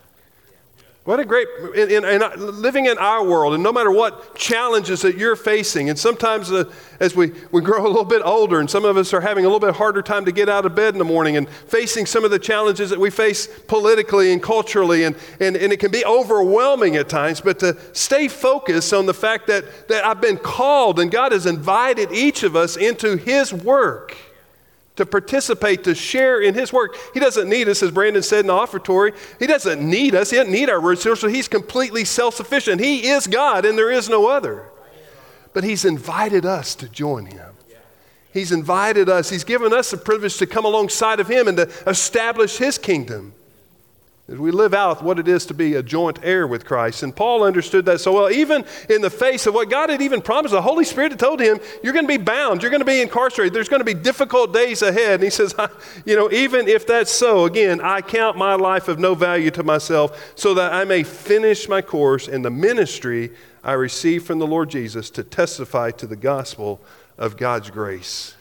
What 1.06 1.20
a 1.20 1.26
great, 1.26 1.50
in, 1.76 1.92
in, 1.92 2.06
in, 2.06 2.62
living 2.62 2.86
in 2.86 2.98
our 2.98 3.26
world, 3.26 3.54
and 3.54 3.62
no 3.62 3.74
matter 3.74 3.92
what 3.92 4.36
challenges 4.36 5.02
that 5.02 5.18
you're 5.18 5.36
facing, 5.36 5.90
and 5.90 6.00
sometimes 6.00 6.50
uh, 6.50 6.72
as 7.02 7.14
we, 7.14 7.34
we 7.52 7.60
grow 7.60 7.86
a 7.86 7.90
little 7.90 8.06
bit 8.06 8.22
older, 8.24 8.62
and 8.62 8.70
some 8.70 8.86
of 8.86 8.96
us 8.96 9.14
are 9.14 9.20
having 9.20 9.44
a 9.44 9.50
little 9.50 9.60
bit 9.60 9.76
harder 9.76 10.02
time 10.02 10.24
to 10.24 10.32
get 10.32 10.48
out 10.48 10.66
of 10.66 10.76
bed 10.76 10.96
in 10.96 11.00
the 11.00 11.04
morning, 11.04 11.36
and 11.36 11.50
facing 11.50 12.06
some 12.06 12.24
of 12.24 12.32
the 12.32 12.40
challenges 12.40 12.90
that 12.90 13.00
we 13.00 13.10
face 13.10 13.48
politically 13.68 14.32
and 14.32 14.42
culturally, 14.42 15.04
and, 15.04 15.18
and, 15.42 15.58
and 15.58 15.74
it 15.74 15.82
can 15.82 15.92
be 15.92 16.06
overwhelming 16.06 16.96
at 16.96 17.10
times, 17.10 17.42
but 17.42 17.60
to 17.60 17.78
stay 17.92 18.30
focused 18.30 18.94
on 18.94 19.06
the 19.06 19.14
fact 19.14 19.48
that, 19.48 19.90
that 19.90 20.06
I've 20.06 20.22
been 20.22 20.38
called, 20.38 21.02
and 21.02 21.12
God 21.12 21.34
has 21.34 21.46
invited 21.46 22.14
each 22.14 22.44
of 22.44 22.56
us 22.56 22.78
into 22.78 23.18
His 23.18 23.54
work 23.54 24.16
to 24.96 25.06
participate, 25.06 25.84
to 25.84 25.96
share 25.96 26.42
in 26.42 26.54
His 26.54 26.72
work. 26.72 26.96
He 27.14 27.20
doesn't 27.20 27.50
need 27.50 27.68
us, 27.68 27.82
as 27.82 27.92
Brandon 27.92 28.24
said 28.24 28.42
in 28.42 28.48
the 28.48 28.54
offertory. 28.54 29.14
He 29.40 29.48
doesn't 29.48 29.82
need 29.82 30.16
us. 30.16 30.30
He 30.30 30.38
doesn't 30.38 30.52
need 30.52 30.70
our 30.70 30.80
resources. 30.80 31.34
He's 31.34 31.48
completely 31.48 32.06
self 32.06 32.36
sufficient. 32.36 32.82
He 32.82 33.08
is 33.08 33.28
God, 33.28 33.66
and 33.66 33.78
there 33.78 33.92
is 33.92 34.10
no 34.10 34.28
other. 34.28 34.70
But 35.54 35.64
He's 35.64 35.86
invited 35.86 36.46
us 36.46 36.76
to 36.76 36.90
join 36.90 37.26
Him. 37.26 37.50
He's 38.32 38.52
invited 38.52 39.10
us. 39.10 39.30
He's 39.30 39.44
given 39.44 39.74
us 39.74 39.92
the 39.92 39.98
privilege 39.98 40.38
to 40.38 40.48
come 40.48 40.66
alongside 40.66 41.20
of 41.20 41.28
Him 41.28 41.48
and 41.48 41.58
to 41.58 41.70
establish 41.88 42.58
His 42.58 42.78
kingdom 42.78 43.34
as 44.34 44.40
we 44.40 44.50
live 44.50 44.74
out 44.74 45.04
what 45.04 45.20
it 45.20 45.28
is 45.28 45.46
to 45.46 45.54
be 45.54 45.76
a 45.76 45.84
joint 45.84 46.18
heir 46.24 46.48
with 46.48 46.66
Christ. 46.66 47.04
And 47.04 47.16
Paul 47.16 47.44
understood 47.44 47.86
that 47.86 48.02
so 48.02 48.14
well, 48.14 48.32
even 48.32 48.66
in 48.90 49.02
the 49.02 49.10
face 49.12 49.46
of 49.46 49.54
what 49.54 49.70
God 49.70 49.92
had 49.92 50.02
even 50.02 50.24
promised. 50.24 50.54
The 50.54 50.62
Holy 50.62 50.86
Spirit 50.86 51.12
had 51.12 51.20
told 51.20 51.40
him, 51.40 51.60
You're 51.84 51.94
going 51.94 52.08
to 52.08 52.18
be 52.18 52.18
bound, 52.18 52.64
you're 52.64 52.72
going 52.72 52.82
to 52.82 52.86
be 52.86 53.00
incarcerated, 53.00 53.54
there's 53.54 53.70
going 53.70 53.82
to 53.82 53.86
be 53.86 53.94
difficult 53.94 54.52
days 54.52 54.82
ahead. 54.82 55.16
And 55.16 55.24
he 55.24 55.30
says, 55.30 55.54
You 56.06 56.16
know, 56.16 56.32
even 56.32 56.68
if 56.68 56.88
that's 56.88 57.12
so, 57.12 57.46
again, 57.46 57.80
I 57.80 58.02
count 58.02 58.36
my 58.36 58.56
life 58.56 58.88
of 58.88 58.98
no 58.98 59.14
value 59.14 59.52
to 59.52 59.62
myself 59.62 60.34
so 60.36 60.56
that 60.56 60.74
I 60.74 60.84
may 60.84 61.04
finish 61.04 61.70
my 61.70 61.84
course 61.84 62.28
in 62.28 62.42
the 62.42 62.50
ministry 62.50 63.30
I 63.64 63.74
received 63.74 64.26
from 64.26 64.40
the 64.40 64.48
Lord 64.48 64.72
Jesus 64.72 65.12
to 65.12 65.24
testify 65.24 65.92
to 65.92 66.08
the 66.08 66.16
gospel 66.16 66.82
of 67.20 67.38
God's 67.38 67.70
grace. 67.70 68.34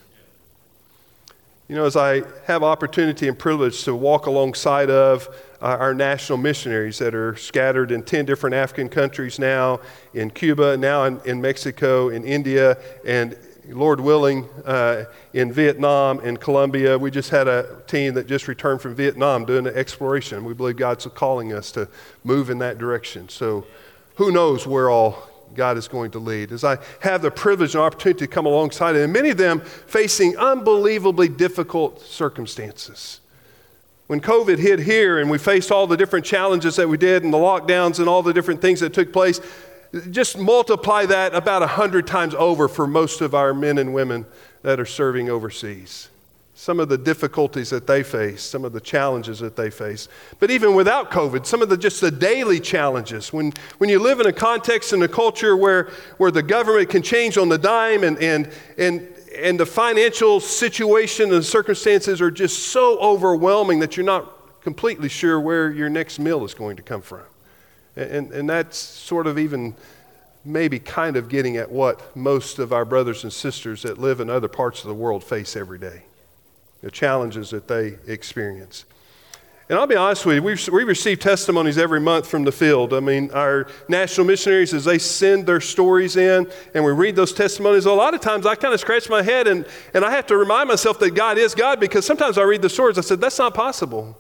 You 1.68 1.76
know, 1.76 1.86
as 1.86 1.96
I 1.96 2.22
have 2.44 2.62
opportunity 2.62 3.28
and 3.28 3.38
privilege 3.38 3.84
to 3.84 3.94
walk 3.94 4.26
alongside 4.26 4.90
of 4.90 5.28
uh, 5.62 5.76
our 5.78 5.94
national 5.94 6.38
missionaries 6.38 6.98
that 6.98 7.14
are 7.14 7.36
scattered 7.36 7.92
in 7.92 8.02
10 8.02 8.24
different 8.24 8.54
African 8.54 8.88
countries 8.88 9.38
now, 9.38 9.78
in 10.12 10.28
Cuba, 10.28 10.76
now 10.76 11.04
in, 11.04 11.20
in 11.24 11.40
Mexico, 11.40 12.08
in 12.08 12.24
India, 12.24 12.76
and 13.06 13.38
Lord 13.68 14.00
willing, 14.00 14.48
uh, 14.64 15.04
in 15.32 15.52
Vietnam 15.52 16.18
and 16.18 16.40
Colombia. 16.40 16.98
We 16.98 17.12
just 17.12 17.30
had 17.30 17.46
a 17.46 17.80
team 17.86 18.14
that 18.14 18.26
just 18.26 18.48
returned 18.48 18.80
from 18.80 18.96
Vietnam 18.96 19.44
doing 19.44 19.68
an 19.68 19.74
exploration. 19.74 20.44
We 20.44 20.52
believe 20.52 20.76
God's 20.76 21.06
calling 21.06 21.52
us 21.52 21.70
to 21.72 21.88
move 22.24 22.50
in 22.50 22.58
that 22.58 22.78
direction. 22.78 23.28
So 23.28 23.64
who 24.16 24.32
knows 24.32 24.66
where 24.66 24.90
all 24.90 25.28
God 25.54 25.76
is 25.76 25.86
going 25.86 26.10
to 26.12 26.18
lead. 26.18 26.50
As 26.50 26.64
I 26.64 26.78
have 27.02 27.22
the 27.22 27.30
privilege 27.30 27.76
and 27.76 27.84
opportunity 27.84 28.20
to 28.20 28.26
come 28.26 28.46
alongside, 28.46 28.96
and 28.96 29.12
many 29.12 29.30
of 29.30 29.36
them 29.36 29.60
facing 29.60 30.36
unbelievably 30.36 31.28
difficult 31.28 32.00
circumstances 32.00 33.20
when 34.12 34.20
COVID 34.20 34.58
hit 34.58 34.78
here 34.78 35.20
and 35.20 35.30
we 35.30 35.38
faced 35.38 35.72
all 35.72 35.86
the 35.86 35.96
different 35.96 36.26
challenges 36.26 36.76
that 36.76 36.86
we 36.86 36.98
did 36.98 37.24
and 37.24 37.32
the 37.32 37.38
lockdowns 37.38 37.98
and 37.98 38.10
all 38.10 38.22
the 38.22 38.34
different 38.34 38.60
things 38.60 38.80
that 38.80 38.92
took 38.92 39.10
place, 39.10 39.40
just 40.10 40.36
multiply 40.36 41.06
that 41.06 41.34
about 41.34 41.62
100 41.62 42.06
times 42.06 42.34
over 42.34 42.68
for 42.68 42.86
most 42.86 43.22
of 43.22 43.34
our 43.34 43.54
men 43.54 43.78
and 43.78 43.94
women 43.94 44.26
that 44.60 44.78
are 44.78 44.84
serving 44.84 45.30
overseas. 45.30 46.10
Some 46.54 46.78
of 46.78 46.90
the 46.90 46.98
difficulties 46.98 47.70
that 47.70 47.86
they 47.86 48.02
face, 48.02 48.42
some 48.42 48.66
of 48.66 48.74
the 48.74 48.82
challenges 48.82 49.38
that 49.38 49.56
they 49.56 49.70
face. 49.70 50.08
But 50.38 50.50
even 50.50 50.74
without 50.74 51.10
COVID, 51.10 51.46
some 51.46 51.62
of 51.62 51.70
the 51.70 51.78
just 51.78 52.02
the 52.02 52.10
daily 52.10 52.60
challenges. 52.60 53.32
When, 53.32 53.54
when 53.78 53.88
you 53.88 53.98
live 53.98 54.20
in 54.20 54.26
a 54.26 54.32
context 54.32 54.92
and 54.92 55.02
a 55.02 55.08
culture 55.08 55.56
where, 55.56 55.84
where 56.18 56.30
the 56.30 56.42
government 56.42 56.90
can 56.90 57.00
change 57.00 57.38
on 57.38 57.48
the 57.48 57.56
dime 57.56 58.04
and, 58.04 58.18
and, 58.18 58.52
and 58.76 59.08
and 59.36 59.58
the 59.58 59.66
financial 59.66 60.40
situation 60.40 61.32
and 61.32 61.44
circumstances 61.44 62.20
are 62.20 62.30
just 62.30 62.68
so 62.68 62.98
overwhelming 62.98 63.80
that 63.80 63.96
you're 63.96 64.06
not 64.06 64.60
completely 64.62 65.08
sure 65.08 65.40
where 65.40 65.70
your 65.70 65.88
next 65.88 66.18
meal 66.18 66.44
is 66.44 66.54
going 66.54 66.76
to 66.76 66.82
come 66.82 67.02
from. 67.02 67.22
And, 67.96 68.30
and 68.32 68.48
that's 68.48 68.76
sort 68.78 69.26
of 69.26 69.38
even 69.38 69.74
maybe 70.44 70.78
kind 70.78 71.16
of 71.16 71.28
getting 71.28 71.56
at 71.56 71.70
what 71.70 72.16
most 72.16 72.58
of 72.58 72.72
our 72.72 72.84
brothers 72.84 73.22
and 73.22 73.32
sisters 73.32 73.82
that 73.82 73.98
live 73.98 74.20
in 74.20 74.28
other 74.28 74.48
parts 74.48 74.80
of 74.82 74.88
the 74.88 74.94
world 74.94 75.22
face 75.22 75.56
every 75.56 75.78
day, 75.78 76.02
the 76.82 76.90
challenges 76.90 77.50
that 77.50 77.68
they 77.68 77.98
experience. 78.06 78.84
And 79.72 79.80
I'll 79.80 79.86
be 79.86 79.96
honest 79.96 80.26
with 80.26 80.34
you, 80.36 80.42
we 80.42 80.54
we 80.70 80.84
receive 80.84 81.18
testimonies 81.18 81.78
every 81.78 81.98
month 81.98 82.26
from 82.26 82.44
the 82.44 82.52
field. 82.52 82.92
I 82.92 83.00
mean, 83.00 83.30
our 83.30 83.66
national 83.88 84.26
missionaries, 84.26 84.74
as 84.74 84.84
they 84.84 84.98
send 84.98 85.46
their 85.46 85.62
stories 85.62 86.16
in 86.16 86.46
and 86.74 86.84
we 86.84 86.92
read 86.92 87.16
those 87.16 87.32
testimonies, 87.32 87.86
a 87.86 87.92
lot 87.94 88.12
of 88.12 88.20
times 88.20 88.44
I 88.44 88.54
kind 88.54 88.74
of 88.74 88.80
scratch 88.80 89.08
my 89.08 89.22
head 89.22 89.46
and, 89.46 89.64
and 89.94 90.04
I 90.04 90.10
have 90.10 90.26
to 90.26 90.36
remind 90.36 90.68
myself 90.68 90.98
that 90.98 91.12
God 91.12 91.38
is 91.38 91.54
God 91.54 91.80
because 91.80 92.04
sometimes 92.04 92.36
I 92.36 92.42
read 92.42 92.60
the 92.60 92.68
stories, 92.68 92.98
I 92.98 93.00
said, 93.00 93.18
that's 93.22 93.38
not 93.38 93.54
possible. 93.54 94.14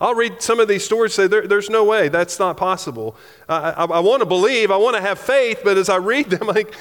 I'll 0.00 0.14
read 0.14 0.40
some 0.40 0.60
of 0.60 0.68
these 0.68 0.82
stories 0.82 1.12
say, 1.12 1.26
there, 1.26 1.46
there's 1.46 1.68
no 1.68 1.84
way, 1.84 2.08
that's 2.08 2.38
not 2.38 2.56
possible. 2.56 3.16
I, 3.48 3.70
I, 3.70 3.84
I 3.84 4.00
want 4.00 4.20
to 4.20 4.26
believe, 4.26 4.70
I 4.70 4.78
want 4.78 4.96
to 4.96 5.02
have 5.02 5.18
faith, 5.18 5.60
but 5.62 5.76
as 5.76 5.90
I 5.90 5.96
read 5.96 6.30
them, 6.30 6.46
like, 6.46 6.74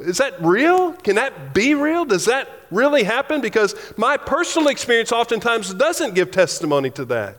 is 0.00 0.18
that 0.18 0.40
real? 0.42 0.92
Can 0.92 1.16
that 1.16 1.54
be 1.54 1.74
real? 1.74 2.04
Does 2.04 2.26
that 2.26 2.48
really 2.70 3.04
happen? 3.04 3.40
Because 3.40 3.74
my 3.96 4.18
personal 4.18 4.68
experience 4.68 5.10
oftentimes 5.10 5.72
doesn't 5.72 6.14
give 6.14 6.30
testimony 6.30 6.90
to 6.90 7.06
that. 7.06 7.38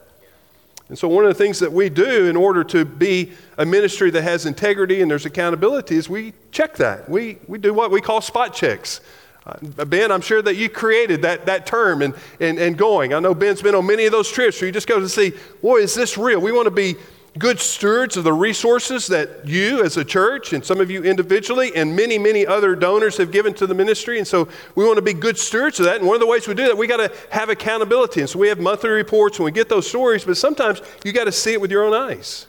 And 0.89 0.98
so, 0.98 1.08
one 1.10 1.25
of 1.25 1.29
the 1.29 1.44
things 1.44 1.60
that 1.60 1.74
we 1.74 1.89
do 1.89 2.27
in 2.27 2.38
order 2.38 2.63
to 2.63 2.86
be 2.86 3.34
a 3.58 3.65
ministry 3.65 4.10
that 4.12 4.22
has 4.22 4.46
integrity 4.46 5.01
and 5.01 5.12
there's 5.12 5.25
accountability 5.25 5.98
is 5.98 6.08
we 6.08 6.34
check 6.51 6.77
that. 6.77 7.10
We, 7.10 7.39
we 7.48 7.58
do 7.58 7.74
what 7.74 7.91
we 7.91 8.00
call 8.00 8.22
spot 8.22 8.53
checks. 8.53 9.01
Uh, 9.48 9.86
ben, 9.86 10.12
I'm 10.12 10.22
sure 10.22 10.42
that 10.42 10.56
you 10.56 10.68
created 10.68 11.22
that, 11.22 11.46
that 11.46 11.66
term 11.66 12.01
and, 12.01 12.13
and, 12.42 12.60
and 12.60 12.77
going. 12.77 13.13
I 13.13 13.20
know 13.20 13.34
Ben's 13.34 13.62
been 13.62 13.75
on 13.75 13.86
many 13.86 14.06
of 14.06 14.12
those 14.12 14.30
trips 14.30 14.60
where 14.60 14.66
you 14.66 14.74
just 14.74 14.88
go 14.88 15.00
to 15.00 15.08
see, 15.08 15.32
boy, 15.62 15.77
is 15.77 15.96
this 15.96 16.18
real? 16.18 16.42
We 16.42 16.51
want 16.51 16.66
to 16.66 16.72
be 16.72 16.96
good 17.38 17.60
stewards 17.60 18.18
of 18.18 18.24
the 18.24 18.34
resources 18.34 19.08
that 19.08 19.48
you 19.48 19.84
as 19.84 19.96
a 19.96 20.04
church 20.04 20.51
and 20.54 20.66
some 20.66 20.82
of 20.82 20.92
you 20.92 21.04
individually 21.04 21.72
and 21.75 21.96
many, 21.96 22.18
many 22.18 22.46
other 22.46 22.75
donors 22.75 23.16
have 23.16 23.32
given 23.32 23.54
to 23.54 23.68
the 23.68 23.75
ministry. 23.75 24.18
And 24.18 24.27
so 24.27 24.50
we 24.75 24.84
want 24.84 24.98
to 24.98 25.01
be 25.01 25.13
good 25.13 25.38
stewards 25.38 25.80
of 25.80 25.86
that. 25.86 25.98
And 25.98 26.08
one 26.08 26.16
of 26.16 26.20
the 26.20 26.27
ways 26.27 26.48
we 26.48 26.54
do 26.54 26.66
that, 26.66 26.77
we 26.77 26.88
got 26.88 26.98
to 26.98 27.13
have 27.30 27.50
accountability. 27.50 28.22
And 28.22 28.30
so 28.30 28.39
we 28.39 28.50
have 28.50 28.60
monthly 28.60 28.89
reports 28.89 29.38
and 29.38 29.46
we 29.46 29.51
get 29.51 29.70
those 29.70 29.88
stories, 29.88 30.25
but 30.25 30.36
sometimes 30.36 30.82
you 31.06 31.13
got 31.13 31.25
to 31.25 31.32
see 31.32 31.54
it 31.54 31.62
with 31.62 31.72
your 31.72 31.86
own 31.86 31.94
eyes. 31.94 32.48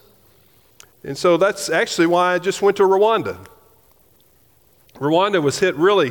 And 1.04 1.16
so 1.16 1.36
that's 1.36 1.68
actually 1.70 2.08
why 2.08 2.34
I 2.34 2.38
just 2.40 2.60
went 2.60 2.76
to 2.78 2.82
Rwanda. 2.82 3.38
Rwanda 4.94 5.40
was 5.40 5.60
hit 5.60 5.76
really 5.76 6.10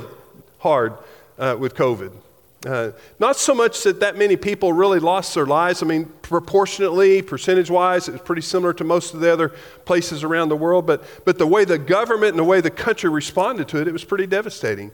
hard 0.60 0.94
uh, 1.38 1.56
with 1.60 1.76
COVID. 1.76 2.12
Uh, 2.66 2.92
not 3.20 3.38
so 3.38 3.54
much 3.54 3.84
that 3.84 4.00
that 4.00 4.18
many 4.18 4.36
people 4.36 4.74
really 4.74 5.00
lost 5.00 5.36
their 5.36 5.46
lives. 5.46 5.84
I 5.84 5.86
mean, 5.86 6.06
proportionately, 6.24 7.22
percentage 7.22 7.70
wise, 7.70 8.08
it 8.08 8.14
was 8.14 8.22
pretty 8.22 8.42
similar 8.42 8.74
to 8.74 8.84
most 8.84 9.14
of 9.14 9.20
the 9.20 9.32
other 9.32 9.50
places 9.86 10.24
around 10.24 10.50
the 10.50 10.56
world. 10.56 10.88
But, 10.88 11.04
but 11.24 11.38
the 11.38 11.48
way 11.48 11.66
the 11.66 11.78
government 11.78 12.32
and 12.32 12.40
the 12.40 12.44
way 12.44 12.60
the 12.60 12.72
country 12.72 13.10
responded 13.10 13.68
to 13.70 13.82
it, 13.82 13.88
it 13.88 13.94
was 13.94 14.04
pretty 14.04 14.26
devastating. 14.26 14.92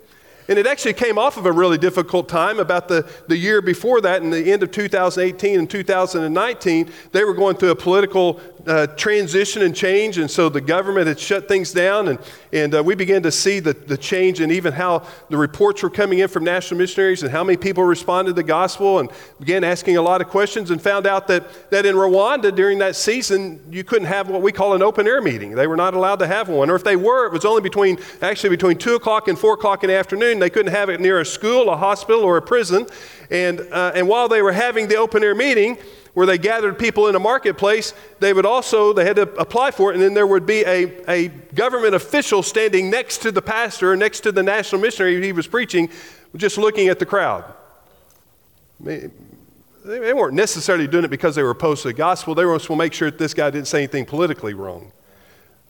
And 0.49 0.59
it 0.59 0.67
actually 0.67 0.93
came 0.93 1.17
off 1.17 1.37
of 1.37 1.45
a 1.45 1.51
really 1.51 1.77
difficult 1.77 2.27
time 2.27 2.59
about 2.59 2.89
the, 2.89 3.09
the 3.27 3.37
year 3.37 3.61
before 3.61 4.01
that, 4.01 4.21
in 4.21 4.29
the 4.29 4.51
end 4.51 4.61
of 4.61 4.71
2018 4.71 5.57
and 5.57 5.69
2019. 5.69 6.91
They 7.13 7.23
were 7.23 7.33
going 7.33 7.55
through 7.55 7.71
a 7.71 7.75
political 7.75 8.41
uh, 8.65 8.87
transition 8.87 9.61
and 9.61 9.75
change, 9.75 10.17
and 10.17 10.29
so 10.29 10.47
the 10.49 10.61
government 10.61 11.07
had 11.07 11.19
shut 11.19 11.47
things 11.47 11.73
down, 11.73 12.07
and, 12.07 12.19
and 12.53 12.75
uh, 12.75 12.83
we 12.83 12.95
began 12.95 13.21
to 13.23 13.31
see 13.31 13.59
the, 13.59 13.73
the 13.73 13.97
change 13.97 14.39
and 14.39 14.51
even 14.51 14.71
how 14.71 15.05
the 15.29 15.37
reports 15.37 15.83
were 15.83 15.89
coming 15.89 16.19
in 16.19 16.27
from 16.27 16.43
national 16.43 16.77
missionaries 16.77 17.23
and 17.23 17.31
how 17.31 17.43
many 17.43 17.57
people 17.57 17.83
responded 17.83 18.31
to 18.31 18.33
the 18.35 18.43
gospel, 18.43 18.99
and 18.99 19.09
began 19.39 19.63
asking 19.63 19.97
a 19.97 20.01
lot 20.01 20.21
of 20.21 20.27
questions, 20.27 20.71
and 20.71 20.81
found 20.81 21.05
out 21.05 21.27
that, 21.27 21.69
that 21.71 21.85
in 21.85 21.95
Rwanda 21.95 22.55
during 22.55 22.79
that 22.79 22.95
season, 22.95 23.59
you 23.69 23.83
couldn't 23.83 24.07
have 24.07 24.29
what 24.29 24.41
we 24.41 24.51
call 24.51 24.73
an 24.73 24.81
open 24.81 25.07
air 25.07 25.21
meeting. 25.21 25.55
They 25.55 25.67
were 25.67 25.77
not 25.77 25.93
allowed 25.93 26.19
to 26.19 26.27
have 26.27 26.47
one, 26.47 26.69
or 26.69 26.75
if 26.75 26.83
they 26.83 26.95
were, 26.95 27.25
it 27.25 27.33
was 27.33 27.45
only 27.45 27.61
between, 27.61 27.97
actually 28.21 28.49
between 28.49 28.77
2 28.77 28.95
o'clock 28.95 29.27
and 29.27 29.37
4 29.37 29.55
o'clock 29.55 29.83
in 29.83 29.89
the 29.89 29.95
afternoon. 29.95 30.39
They 30.39 30.49
couldn't 30.49 30.71
have 30.71 30.89
it 30.89 31.01
near 31.01 31.19
a 31.19 31.25
school, 31.25 31.69
a 31.69 31.75
hospital, 31.75 32.21
or 32.21 32.37
a 32.37 32.41
prison. 32.41 32.87
And, 33.29 33.61
uh, 33.71 33.91
and 33.95 34.07
while 34.07 34.29
they 34.29 34.41
were 34.41 34.51
having 34.51 34.87
the 34.87 34.95
open 34.95 35.23
air 35.23 35.35
meeting, 35.35 35.77
where 36.13 36.27
they 36.27 36.37
gathered 36.37 36.77
people 36.77 37.07
in 37.07 37.15
a 37.15 37.19
marketplace, 37.19 37.93
they 38.19 38.33
would 38.33 38.45
also, 38.45 38.93
they 38.93 39.03
had 39.03 39.15
to 39.15 39.23
apply 39.35 39.71
for 39.71 39.91
it, 39.91 39.95
and 39.95 40.03
then 40.03 40.13
there 40.13 40.27
would 40.27 40.45
be 40.45 40.61
a, 40.61 41.11
a 41.11 41.27
government 41.55 41.95
official 41.95 42.43
standing 42.43 42.89
next 42.89 43.19
to 43.23 43.31
the 43.31 43.41
pastor, 43.41 43.95
next 43.95 44.19
to 44.21 44.31
the 44.31 44.43
national 44.43 44.81
missionary 44.81 45.23
he 45.23 45.31
was 45.31 45.47
preaching, 45.47 45.89
just 46.35 46.57
looking 46.57 46.87
at 46.87 46.99
the 46.99 47.05
crowd. 47.05 47.43
They 48.79 50.13
weren't 50.13 50.35
necessarily 50.35 50.87
doing 50.87 51.03
it 51.03 51.09
because 51.09 51.35
they 51.35 51.43
were 51.43 51.49
opposed 51.49 51.81
to 51.81 51.89
the 51.89 51.93
gospel. 51.93 52.35
They 52.35 52.45
were 52.45 52.53
supposed 52.59 52.67
to 52.67 52.75
make 52.75 52.93
sure 52.93 53.09
that 53.09 53.17
this 53.17 53.33
guy 53.33 53.49
didn't 53.49 53.67
say 53.67 53.79
anything 53.79 54.05
politically 54.05 54.53
wrong. 54.53 54.91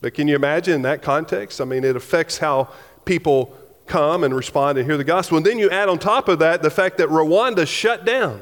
But 0.02 0.14
can 0.14 0.28
you 0.28 0.36
imagine 0.36 0.74
in 0.76 0.82
that 0.82 1.02
context? 1.02 1.62
I 1.62 1.66
mean, 1.66 1.84
it 1.84 1.96
affects 1.96 2.38
how 2.38 2.68
people 3.06 3.56
come 3.88 4.24
and 4.24 4.36
respond 4.36 4.78
and 4.78 4.86
hear 4.86 4.98
the 4.98 5.04
gospel. 5.04 5.38
And 5.38 5.46
then 5.46 5.58
you 5.58 5.70
add 5.70 5.90
on 5.90 6.00
top 6.00 6.28
of 6.28 6.40
that 6.40 6.62
the 6.62 6.70
fact 6.70 6.98
that 6.98 7.10
Rwanda 7.10 7.66
shut 7.66 8.06
down. 8.06 8.42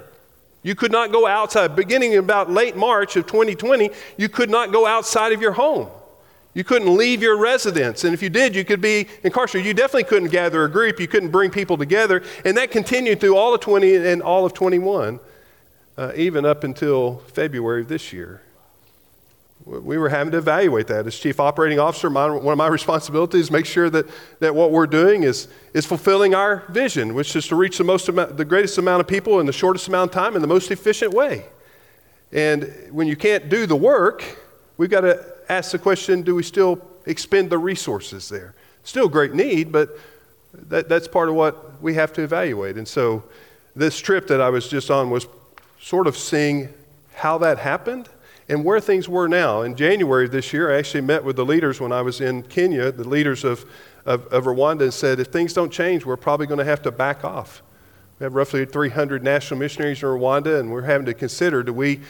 You 0.64 0.76
could 0.76 0.92
not 0.92 1.12
go 1.12 1.26
outside. 1.26 1.76
Beginning 1.76 2.16
about 2.18 2.52
late 2.52 2.76
March 2.76 3.16
of 3.16 3.26
2020, 3.26 3.90
you 4.18 4.30
could 4.30 4.50
not 4.50 4.72
go 4.72 4.86
outside 4.86 5.32
of 5.32 5.42
your 5.42 5.54
home. 5.54 5.88
You 6.54 6.64
couldn't 6.64 6.96
leave 6.96 7.22
your 7.22 7.38
residence. 7.38 8.04
And 8.04 8.14
if 8.14 8.22
you 8.22 8.30
did, 8.30 8.56
you 8.56 8.66
could 8.66 8.82
be 8.82 9.08
incarcerated. 9.24 9.68
You 9.68 9.74
definitely 9.74 10.04
couldn't 10.04 10.30
gather 10.30 10.64
a 10.64 10.70
group. 10.70 11.00
You 11.00 11.08
couldn't 11.08 11.30
bring 11.30 11.50
people 11.50 11.78
together. 11.78 12.24
And 12.46 12.58
that 12.58 12.72
continued 12.72 13.22
through 13.22 13.38
all 13.38 13.54
of 13.54 13.62
20 13.62 13.96
and 13.96 14.22
all 14.22 14.46
of 14.46 14.54
21, 14.54 15.20
uh, 15.98 16.12
even 16.16 16.46
up 16.46 16.64
until 16.64 17.20
February 17.28 17.82
of 17.82 17.88
this 17.88 18.12
year 18.12 18.42
we 19.66 19.98
were 19.98 20.10
having 20.10 20.32
to 20.32 20.38
evaluate 20.38 20.88
that. 20.88 21.06
As 21.06 21.18
chief 21.18 21.40
operating 21.40 21.80
officer, 21.80 22.10
my, 22.10 22.30
one 22.30 22.52
of 22.52 22.58
my 22.58 22.68
responsibilities 22.68 23.46
is 23.46 23.52
make 23.52 23.66
sure 23.66 23.90
that, 23.90 24.08
that 24.40 24.56
what 24.56 24.72
we're 24.72 24.88
doing 24.88 25.24
is, 25.24 25.48
is 25.74 25.86
fulfilling 25.86 26.34
our 26.34 26.64
vision, 26.70 27.14
which 27.14 27.36
is 27.36 27.48
to 27.48 27.56
reach 27.56 27.78
the, 27.78 27.84
most 27.84 28.10
amount, 28.10 28.38
the 28.38 28.46
greatest 28.46 28.78
amount 28.78 29.02
of 29.02 29.08
people 29.08 29.40
in 29.40 29.46
the 29.46 29.54
shortest 29.54 29.88
amount 29.88 30.12
of 30.12 30.16
time 30.16 30.36
in 30.36 30.42
the 30.42 30.48
most 30.48 30.72
efficient 30.72 31.14
way. 31.14 31.46
And 32.32 32.74
when 32.92 33.08
you 33.08 33.16
can't 33.16 33.50
do 33.50 33.66
the 33.66 33.76
work, 33.76 34.24
we've 34.78 34.90
got 34.90 35.02
to 35.02 35.24
ask 35.50 35.72
the 35.72 35.80
question 35.80 36.22
do 36.22 36.36
we 36.36 36.44
still 36.44 36.82
expend 37.06 37.50
the 37.50 37.58
resources 37.58 38.30
there? 38.30 38.56
Still 38.84 39.10
great 39.10 39.34
need, 39.34 39.72
but 39.72 39.90
that, 40.54 40.90
that's 40.90 41.08
part 41.08 41.30
of 41.30 41.36
what 41.36 41.82
we 41.82 41.94
have 41.96 42.14
to 42.14 42.24
evaluate. 42.24 42.78
And 42.78 42.88
so 42.88 43.24
this 43.76 44.00
trip 44.00 44.28
that 44.28 44.42
I 44.42 44.50
was 44.50 44.68
just 44.68 44.90
on 44.90 45.10
was 45.10 45.28
sort 45.80 46.08
of 46.08 46.18
seeing 46.18 46.70
how 47.14 47.38
that 47.40 47.60
happened 47.60 48.10
and 48.52 48.66
where 48.66 48.82
things 48.82 49.08
were 49.08 49.30
now. 49.30 49.62
In 49.62 49.78
January 49.78 50.26
of 50.26 50.32
this 50.34 50.52
year, 50.52 50.76
I 50.76 50.78
actually 50.78 51.00
met 51.00 51.24
with 51.24 51.38
the 51.38 51.46
leaders 51.46 51.80
when 51.80 51.94
I 51.94 52.02
was 52.02 52.20
in 52.20 52.44
Kenya, 52.44 52.92
the 52.92 53.08
leaders 53.08 53.46
of, 53.46 53.64
of, 54.06 54.28
of 54.28 54.44
Rwanda, 54.44 54.82
and 54.82 54.94
said, 54.94 55.22
if 55.22 55.28
things 55.28 55.54
don't 55.54 55.72
change, 55.72 56.06
we're 56.06 56.18
probably 56.18 56.48
going 56.48 56.58
to 56.58 56.66
have 56.66 56.82
to 56.82 56.92
back 56.92 57.24
off. 57.24 57.64
We 58.20 58.26
have 58.26 58.36
roughly 58.36 58.66
300 58.66 59.24
national 59.24 59.58
missionaries 59.58 60.04
in 60.04 60.10
Rwanda, 60.10 60.60
and 60.60 60.70
we're 60.70 60.82
having 60.82 61.06
to 61.06 61.14
consider 61.14 61.64
do 61.64 61.72
we 61.72 62.02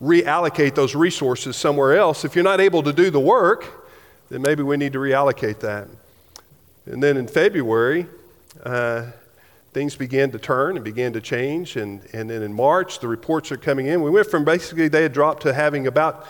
reallocate 0.00 0.76
those 0.76 0.94
resources 0.94 1.56
somewhere 1.56 1.96
else? 1.96 2.24
If 2.24 2.36
you're 2.36 2.44
not 2.44 2.60
able 2.60 2.84
to 2.84 2.92
do 2.92 3.10
the 3.10 3.18
work, 3.18 3.88
then 4.30 4.40
maybe 4.40 4.62
we 4.62 4.76
need 4.76 4.92
to 4.92 5.00
reallocate 5.00 5.58
that. 5.60 5.88
And 6.86 7.02
then 7.02 7.16
in 7.16 7.26
February, 7.26 8.06
uh, 8.62 9.06
things 9.72 9.96
began 9.96 10.30
to 10.30 10.38
turn 10.38 10.76
and 10.76 10.84
began 10.84 11.12
to 11.12 11.20
change. 11.20 11.76
And, 11.76 12.02
and 12.12 12.28
then 12.28 12.42
in 12.42 12.52
March, 12.52 13.00
the 13.00 13.08
reports 13.08 13.52
are 13.52 13.56
coming 13.56 13.86
in. 13.86 14.02
We 14.02 14.10
went 14.10 14.30
from 14.30 14.44
basically 14.44 14.88
they 14.88 15.02
had 15.02 15.12
dropped 15.12 15.42
to 15.42 15.52
having 15.52 15.86
about, 15.86 16.26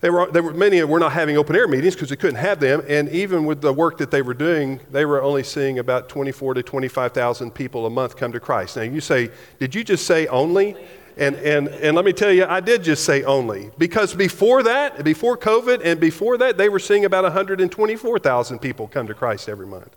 they 0.00 0.10
were, 0.10 0.30
they 0.30 0.40
were 0.40 0.52
many 0.52 0.82
were 0.82 0.98
not 0.98 1.12
having 1.12 1.36
open 1.36 1.56
air 1.56 1.68
meetings 1.68 1.94
because 1.94 2.10
they 2.10 2.16
couldn't 2.16 2.36
have 2.36 2.60
them. 2.60 2.82
And 2.88 3.08
even 3.10 3.44
with 3.44 3.60
the 3.60 3.72
work 3.72 3.98
that 3.98 4.10
they 4.10 4.22
were 4.22 4.34
doing, 4.34 4.80
they 4.90 5.04
were 5.04 5.22
only 5.22 5.42
seeing 5.42 5.78
about 5.78 6.08
24 6.08 6.54
to 6.54 6.62
25,000 6.62 7.52
people 7.52 7.86
a 7.86 7.90
month 7.90 8.16
come 8.16 8.32
to 8.32 8.40
Christ. 8.40 8.76
Now 8.76 8.82
you 8.82 9.00
say, 9.00 9.30
did 9.58 9.74
you 9.74 9.84
just 9.84 10.06
say 10.06 10.26
only? 10.26 10.76
And, 11.16 11.36
and, 11.36 11.68
and 11.68 11.94
let 11.94 12.04
me 12.04 12.12
tell 12.12 12.32
you, 12.32 12.44
I 12.44 12.58
did 12.58 12.82
just 12.82 13.04
say 13.04 13.22
only. 13.22 13.70
Because 13.78 14.14
before 14.14 14.64
that, 14.64 15.04
before 15.04 15.38
COVID, 15.38 15.80
and 15.84 16.00
before 16.00 16.36
that, 16.38 16.58
they 16.58 16.68
were 16.68 16.80
seeing 16.80 17.04
about 17.04 17.22
124,000 17.22 18.58
people 18.58 18.88
come 18.88 19.06
to 19.06 19.14
Christ 19.14 19.48
every 19.48 19.66
month. 19.66 19.94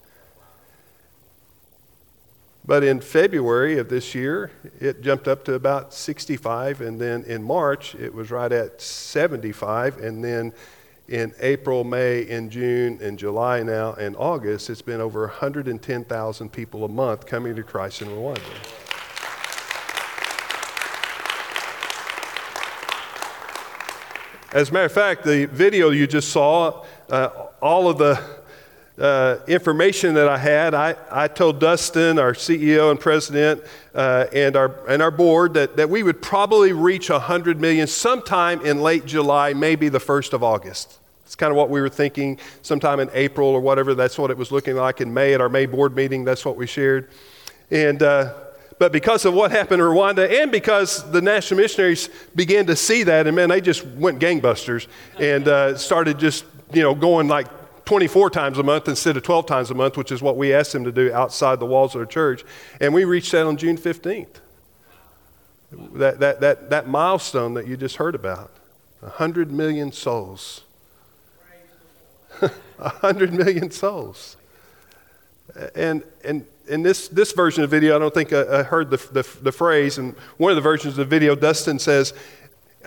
But 2.67 2.83
in 2.83 2.99
February 2.99 3.77
of 3.77 3.87
this 3.87 4.13
year, 4.13 4.51
it 4.81 5.01
jumped 5.01 5.29
up 5.29 5.45
to 5.45 5.53
about 5.53 5.93
65, 5.93 6.81
and 6.81 6.99
then 6.99 7.23
in 7.23 7.41
March, 7.41 7.95
it 7.95 8.13
was 8.13 8.29
right 8.29 8.51
at 8.51 8.81
75, 8.81 9.99
and 9.99 10.21
then 10.21 10.51
in 11.07 11.33
April, 11.39 11.85
May, 11.85 12.29
and 12.29 12.51
June, 12.51 12.99
and 13.01 13.17
July 13.17 13.63
now, 13.63 13.93
and 13.93 14.17
August, 14.17 14.69
it's 14.69 14.81
been 14.81 14.99
over 14.99 15.21
110,000 15.21 16.49
people 16.51 16.83
a 16.83 16.89
month 16.89 17.25
coming 17.25 17.55
to 17.55 17.63
Christ 17.63 18.01
in 18.01 18.09
Rwanda. 18.09 18.41
As 24.51 24.71
a 24.71 24.73
matter 24.73 24.85
of 24.87 24.91
fact, 24.91 25.23
the 25.23 25.45
video 25.45 25.91
you 25.91 26.05
just 26.05 26.33
saw, 26.33 26.83
uh, 27.09 27.29
all 27.61 27.87
of 27.87 27.97
the 27.97 28.21
uh, 28.99 29.37
information 29.47 30.15
that 30.15 30.27
I 30.27 30.37
had, 30.37 30.73
I, 30.73 30.95
I 31.11 31.27
told 31.27 31.59
Dustin, 31.59 32.17
our 32.17 32.33
CEO 32.33 32.89
and 32.89 32.99
president, 32.99 33.63
uh, 33.93 34.25
and, 34.33 34.55
our, 34.55 34.73
and 34.87 35.01
our 35.01 35.11
board 35.11 35.53
that, 35.53 35.77
that 35.77 35.89
we 35.89 36.01
would 36.01 36.21
probably 36.21 36.73
reach 36.73 37.09
100 37.09 37.61
million 37.61 37.85
sometime 37.87 38.61
in 38.65 38.81
late 38.81 39.05
July, 39.05 39.53
maybe 39.53 39.89
the 39.89 39.99
1st 39.99 40.33
of 40.33 40.43
August. 40.43 40.97
It's 41.25 41.35
kind 41.35 41.51
of 41.51 41.57
what 41.57 41.69
we 41.69 41.81
were 41.81 41.89
thinking, 41.89 42.39
sometime 42.61 42.99
in 42.99 43.09
April 43.13 43.49
or 43.49 43.59
whatever. 43.59 43.93
That's 43.93 44.17
what 44.17 44.31
it 44.31 44.37
was 44.37 44.51
looking 44.51 44.75
like 44.75 45.01
in 45.01 45.13
May 45.13 45.33
at 45.33 45.41
our 45.41 45.49
May 45.49 45.65
board 45.65 45.95
meeting. 45.95 46.23
That's 46.25 46.45
what 46.45 46.55
we 46.55 46.65
shared. 46.65 47.09
And, 47.69 48.01
uh, 48.01 48.33
but 48.79 48.91
because 48.91 49.25
of 49.25 49.33
what 49.33 49.51
happened 49.51 49.81
in 49.81 49.87
Rwanda 49.87 50.41
and 50.41 50.51
because 50.51 51.09
the 51.11 51.21
national 51.21 51.59
missionaries 51.59 52.09
began 52.35 52.65
to 52.67 52.75
see 52.75 53.03
that, 53.03 53.27
and 53.27 53.35
man, 53.35 53.49
they 53.49 53.61
just 53.61 53.85
went 53.85 54.19
gangbusters 54.19 54.87
and 55.19 55.47
uh, 55.47 55.77
started 55.77 56.17
just, 56.17 56.45
you 56.73 56.81
know, 56.81 56.95
going 56.95 57.27
like 57.27 57.47
24 57.87 58.29
times 58.29 58.57
a 58.57 58.63
month 58.63 58.89
instead 58.89 59.15
of 59.15 59.23
12 59.23 59.45
times 59.45 59.71
a 59.71 59.73
month, 59.73 59.95
which 59.95 60.11
is 60.11 60.21
what 60.21 60.35
we 60.35 60.53
asked 60.53 60.73
them 60.73 60.83
to 60.83 60.91
do 60.91 61.11
outside 61.13 61.57
the 61.57 61.65
walls 61.65 61.95
of 61.95 62.01
the 62.01 62.05
church. 62.05 62.43
And 62.81 62.93
we 62.93 63.05
reached 63.05 63.31
that 63.31 63.45
on 63.45 63.55
June 63.55 63.77
15th. 63.77 64.27
That, 65.93 66.19
that, 66.19 66.41
that, 66.41 66.69
that 66.69 66.87
milestone 66.87 67.53
that 67.53 67.65
you 67.65 67.77
just 67.77 67.95
heard 67.95 68.13
about 68.13 68.51
100 68.99 69.51
million 69.51 69.93
souls. 69.93 70.63
100 72.39 73.33
million 73.33 73.71
souls. 73.71 74.35
And, 75.73 76.03
and 76.25 76.45
in 76.67 76.83
this, 76.83 77.07
this 77.07 77.31
version 77.31 77.63
of 77.63 77.69
the 77.69 77.77
video, 77.77 77.95
I 77.95 77.99
don't 77.99 78.13
think 78.13 78.33
I, 78.33 78.59
I 78.59 78.63
heard 78.63 78.89
the, 78.89 78.97
the, 78.97 79.27
the, 79.41 79.51
phrase. 79.53 79.97
And 79.97 80.13
one 80.35 80.51
of 80.51 80.57
the 80.57 80.61
versions 80.61 80.93
of 80.93 80.97
the 80.97 81.05
video, 81.05 81.35
Dustin 81.35 81.79
says, 81.79 82.13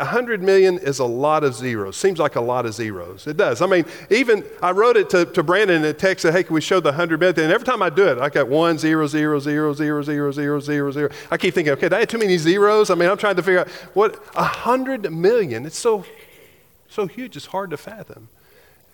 100 0.01 0.43
million 0.43 0.79
is 0.79 0.99
a 0.99 1.05
lot 1.05 1.45
of 1.45 1.55
zeros. 1.55 1.97
Seems 1.97 2.19
like 2.19 2.37
a 2.37 2.41
lot 2.41 2.67
of 2.67 2.75
zeros. 2.75 3.27
It 3.27 3.37
does. 3.37 3.63
I 3.63 3.67
mean, 3.67 3.85
even 4.09 4.45
I 4.63 4.73
wrote 4.73 4.97
it 4.97 5.11
to, 5.11 5.27
to 5.27 5.43
Brandon 5.43 5.85
and 5.85 5.97
texted, 5.97 6.33
hey, 6.33 6.43
can 6.43 6.55
we 6.55 6.61
show 6.61 6.81
the 6.81 6.91
100 6.91 7.21
million? 7.21 7.39
And 7.39 7.53
every 7.53 7.67
time 7.67 7.83
I 7.83 7.91
do 7.91 8.09
it, 8.09 8.19
I 8.19 8.29
got 8.29 8.49
one, 8.49 8.79
zero, 8.79 9.07
zero, 9.07 9.39
zero, 9.39 9.73
zero, 9.73 10.03
zero, 10.03 10.33
zero, 10.33 10.61
zero, 10.61 10.91
zero. 10.91 11.11
I 11.31 11.37
keep 11.37 11.55
thinking, 11.55 11.73
okay, 11.75 11.89
that 11.89 12.01
had 12.01 12.09
too 12.09 12.19
many 12.19 12.39
zeros. 12.39 12.91
I 12.91 12.95
mean, 12.95 13.09
I'm 13.09 13.19
trying 13.19 13.37
to 13.37 13.43
figure 13.43 13.61
out 13.61 13.69
what, 13.95 14.17
100 14.35 15.13
million. 15.13 15.67
It's 15.67 15.79
so, 15.79 16.05
so 16.89 17.07
huge, 17.07 17.37
it's 17.37 17.47
hard 17.47 17.71
to 17.71 17.77
fathom. 17.77 18.29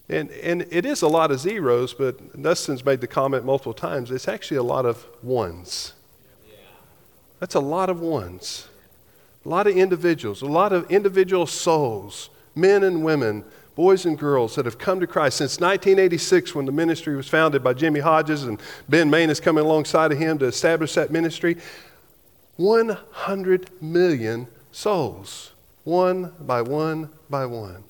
And, 0.09 0.31
and 0.31 0.67
it 0.71 0.87
is 0.87 1.03
a 1.03 1.09
lot 1.09 1.31
of 1.31 1.41
zeros, 1.41 1.93
but 1.93 2.41
Dustin's 2.41 2.85
made 2.85 3.01
the 3.01 3.09
comment 3.09 3.45
multiple 3.45 3.75
times 3.75 4.11
it's 4.11 4.29
actually 4.29 4.59
a 4.59 4.63
lot 4.63 4.87
of 4.87 5.07
ones. 5.23 5.95
That's 7.41 7.55
a 7.55 7.61
lot 7.61 7.91
of 7.91 8.01
ones. 8.01 8.69
A 9.47 9.49
lot 9.49 9.69
of 9.69 9.77
individuals, 9.77 10.43
a 10.43 10.47
lot 10.47 10.73
of 10.73 10.91
individual 10.91 11.47
souls, 11.47 12.31
men 12.57 12.83
and 12.83 13.05
women, 13.05 13.45
boys 13.77 14.05
and 14.05 14.19
girls 14.19 14.57
that 14.57 14.65
have 14.65 14.77
come 14.77 14.99
to 14.99 15.07
Christ 15.07 15.37
since 15.37 15.61
1986 15.61 16.53
when 16.53 16.67
the 16.67 16.73
ministry 16.73 17.15
was 17.15 17.29
founded 17.29 17.63
by 17.63 17.73
Jimmy 17.73 18.01
Hodges 18.01 18.43
and 18.43 18.61
Ben 18.89 19.09
Main 19.09 19.31
is 19.31 19.39
coming 19.39 19.65
alongside 19.65 20.11
of 20.11 20.19
him 20.19 20.37
to 20.39 20.47
establish 20.47 20.95
that 20.95 21.13
ministry. 21.13 21.59
100 22.57 23.71
million 23.81 24.49
souls, 24.73 25.53
one 25.85 26.33
by 26.41 26.61
one 26.61 27.09
by 27.31 27.47
one. 27.47 27.85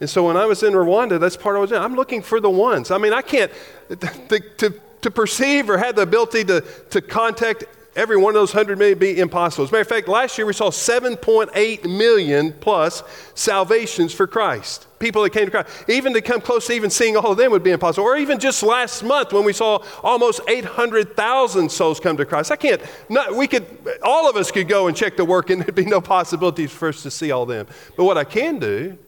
And 0.00 0.08
so 0.08 0.26
when 0.26 0.38
I 0.38 0.46
was 0.46 0.62
in 0.62 0.72
Rwanda, 0.72 1.20
that's 1.20 1.36
part 1.36 1.54
I 1.54 1.58
was 1.58 1.68
doing. 1.68 1.82
I'm 1.82 1.96
looking 1.96 2.22
for 2.22 2.40
the 2.40 2.48
ones. 2.48 2.90
I 2.90 2.96
mean, 2.96 3.12
I 3.12 3.20
can't, 3.20 3.52
to, 3.90 4.40
to, 4.56 4.80
to 5.02 5.10
perceive 5.10 5.68
or 5.68 5.76
have 5.76 5.96
the 5.96 6.02
ability 6.02 6.44
to, 6.44 6.62
to 6.62 7.02
contact 7.02 7.64
every 7.96 8.16
one 8.16 8.30
of 8.30 8.40
those 8.40 8.54
100 8.54 8.78
million 8.78 8.98
be 8.98 9.18
impossible. 9.18 9.64
As 9.64 9.70
a 9.70 9.72
matter 9.72 9.82
of 9.82 9.88
fact, 9.88 10.08
last 10.08 10.36
year 10.38 10.46
we 10.46 10.52
saw 10.52 10.70
7.8 10.70 11.84
million 11.84 12.52
plus 12.52 13.02
salvations 13.34 14.12
for 14.12 14.26
Christ. 14.26 14.86
People 14.98 15.22
that 15.22 15.30
came 15.30 15.44
to 15.46 15.50
Christ. 15.50 15.68
Even 15.88 16.14
to 16.14 16.22
come 16.22 16.40
close 16.40 16.66
to 16.66 16.72
even 16.72 16.90
seeing 16.90 17.16
all 17.16 17.32
of 17.32 17.38
them 17.38 17.50
would 17.50 17.62
be 17.62 17.70
impossible. 17.70 18.06
Or 18.06 18.16
even 18.16 18.38
just 18.38 18.62
last 18.62 19.02
month 19.02 19.32
when 19.32 19.44
we 19.44 19.52
saw 19.52 19.82
almost 20.02 20.40
800,000 20.48 21.70
souls 21.70 22.00
come 22.00 22.16
to 22.16 22.24
Christ. 22.24 22.50
I 22.50 22.56
can't, 22.56 22.80
not, 23.08 23.34
we 23.34 23.46
could, 23.46 23.66
all 24.02 24.28
of 24.28 24.36
us 24.36 24.50
could 24.50 24.68
go 24.68 24.86
and 24.88 24.96
check 24.96 25.16
the 25.16 25.24
work 25.24 25.50
and 25.50 25.62
there'd 25.62 25.74
be 25.74 25.84
no 25.84 26.00
possibility 26.00 26.66
for 26.66 26.88
us 26.88 27.02
to 27.02 27.10
see 27.10 27.30
all 27.30 27.46
them. 27.46 27.66
But 27.96 28.04
what 28.04 28.18
I 28.18 28.24
can 28.24 28.58
do 28.58 28.98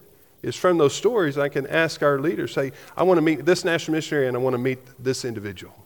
is 0.43 0.55
from 0.55 0.79
those 0.79 0.95
stories, 0.95 1.39
I 1.39 1.49
can 1.49 1.67
ask 1.67 2.03
our 2.03 2.21
leaders, 2.21 2.53
say, 2.53 2.73
I 2.97 3.03
want 3.03 3.19
to 3.19 3.23
meet 3.23 3.45
this 3.45 3.65
national 3.65 3.97
missionary 3.97 4.29
and 4.29 4.37
I 4.37 4.41
want 4.41 4.55
to 4.55 4.59
meet 4.59 4.79
this 5.03 5.25
individual. 5.25 5.86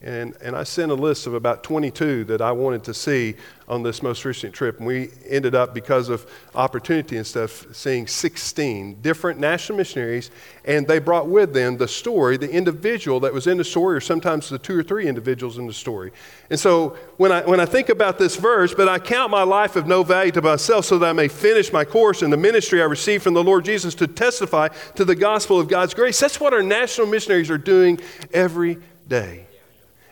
And, 0.00 0.36
and 0.40 0.54
I 0.54 0.62
sent 0.62 0.92
a 0.92 0.94
list 0.94 1.26
of 1.26 1.34
about 1.34 1.64
22 1.64 2.22
that 2.26 2.40
I 2.40 2.52
wanted 2.52 2.84
to 2.84 2.94
see 2.94 3.34
on 3.66 3.82
this 3.82 4.00
most 4.00 4.24
recent 4.24 4.54
trip. 4.54 4.78
And 4.78 4.86
we 4.86 5.10
ended 5.28 5.56
up, 5.56 5.74
because 5.74 6.08
of 6.08 6.24
opportunity 6.54 7.16
and 7.16 7.26
stuff, 7.26 7.66
seeing 7.74 8.06
16 8.06 9.00
different 9.02 9.40
national 9.40 9.76
missionaries. 9.76 10.30
And 10.64 10.86
they 10.86 11.00
brought 11.00 11.26
with 11.26 11.52
them 11.52 11.78
the 11.78 11.88
story, 11.88 12.36
the 12.36 12.48
individual 12.48 13.18
that 13.20 13.34
was 13.34 13.48
in 13.48 13.58
the 13.58 13.64
story, 13.64 13.96
or 13.96 14.00
sometimes 14.00 14.48
the 14.48 14.58
two 14.58 14.78
or 14.78 14.84
three 14.84 15.08
individuals 15.08 15.58
in 15.58 15.66
the 15.66 15.72
story. 15.72 16.12
And 16.48 16.60
so 16.60 16.96
when 17.16 17.32
I, 17.32 17.44
when 17.44 17.58
I 17.58 17.66
think 17.66 17.88
about 17.88 18.20
this 18.20 18.36
verse, 18.36 18.72
but 18.72 18.88
I 18.88 19.00
count 19.00 19.32
my 19.32 19.42
life 19.42 19.74
of 19.74 19.88
no 19.88 20.04
value 20.04 20.30
to 20.32 20.42
myself 20.42 20.84
so 20.84 20.96
that 21.00 21.08
I 21.08 21.12
may 21.12 21.26
finish 21.26 21.72
my 21.72 21.84
course 21.84 22.22
in 22.22 22.30
the 22.30 22.36
ministry 22.36 22.80
I 22.80 22.84
received 22.84 23.24
from 23.24 23.34
the 23.34 23.42
Lord 23.42 23.64
Jesus 23.64 23.96
to 23.96 24.06
testify 24.06 24.68
to 24.94 25.04
the 25.04 25.16
gospel 25.16 25.58
of 25.58 25.66
God's 25.66 25.92
grace. 25.92 26.20
That's 26.20 26.38
what 26.38 26.54
our 26.54 26.62
national 26.62 27.08
missionaries 27.08 27.50
are 27.50 27.58
doing 27.58 27.98
every 28.32 28.78
day. 29.08 29.47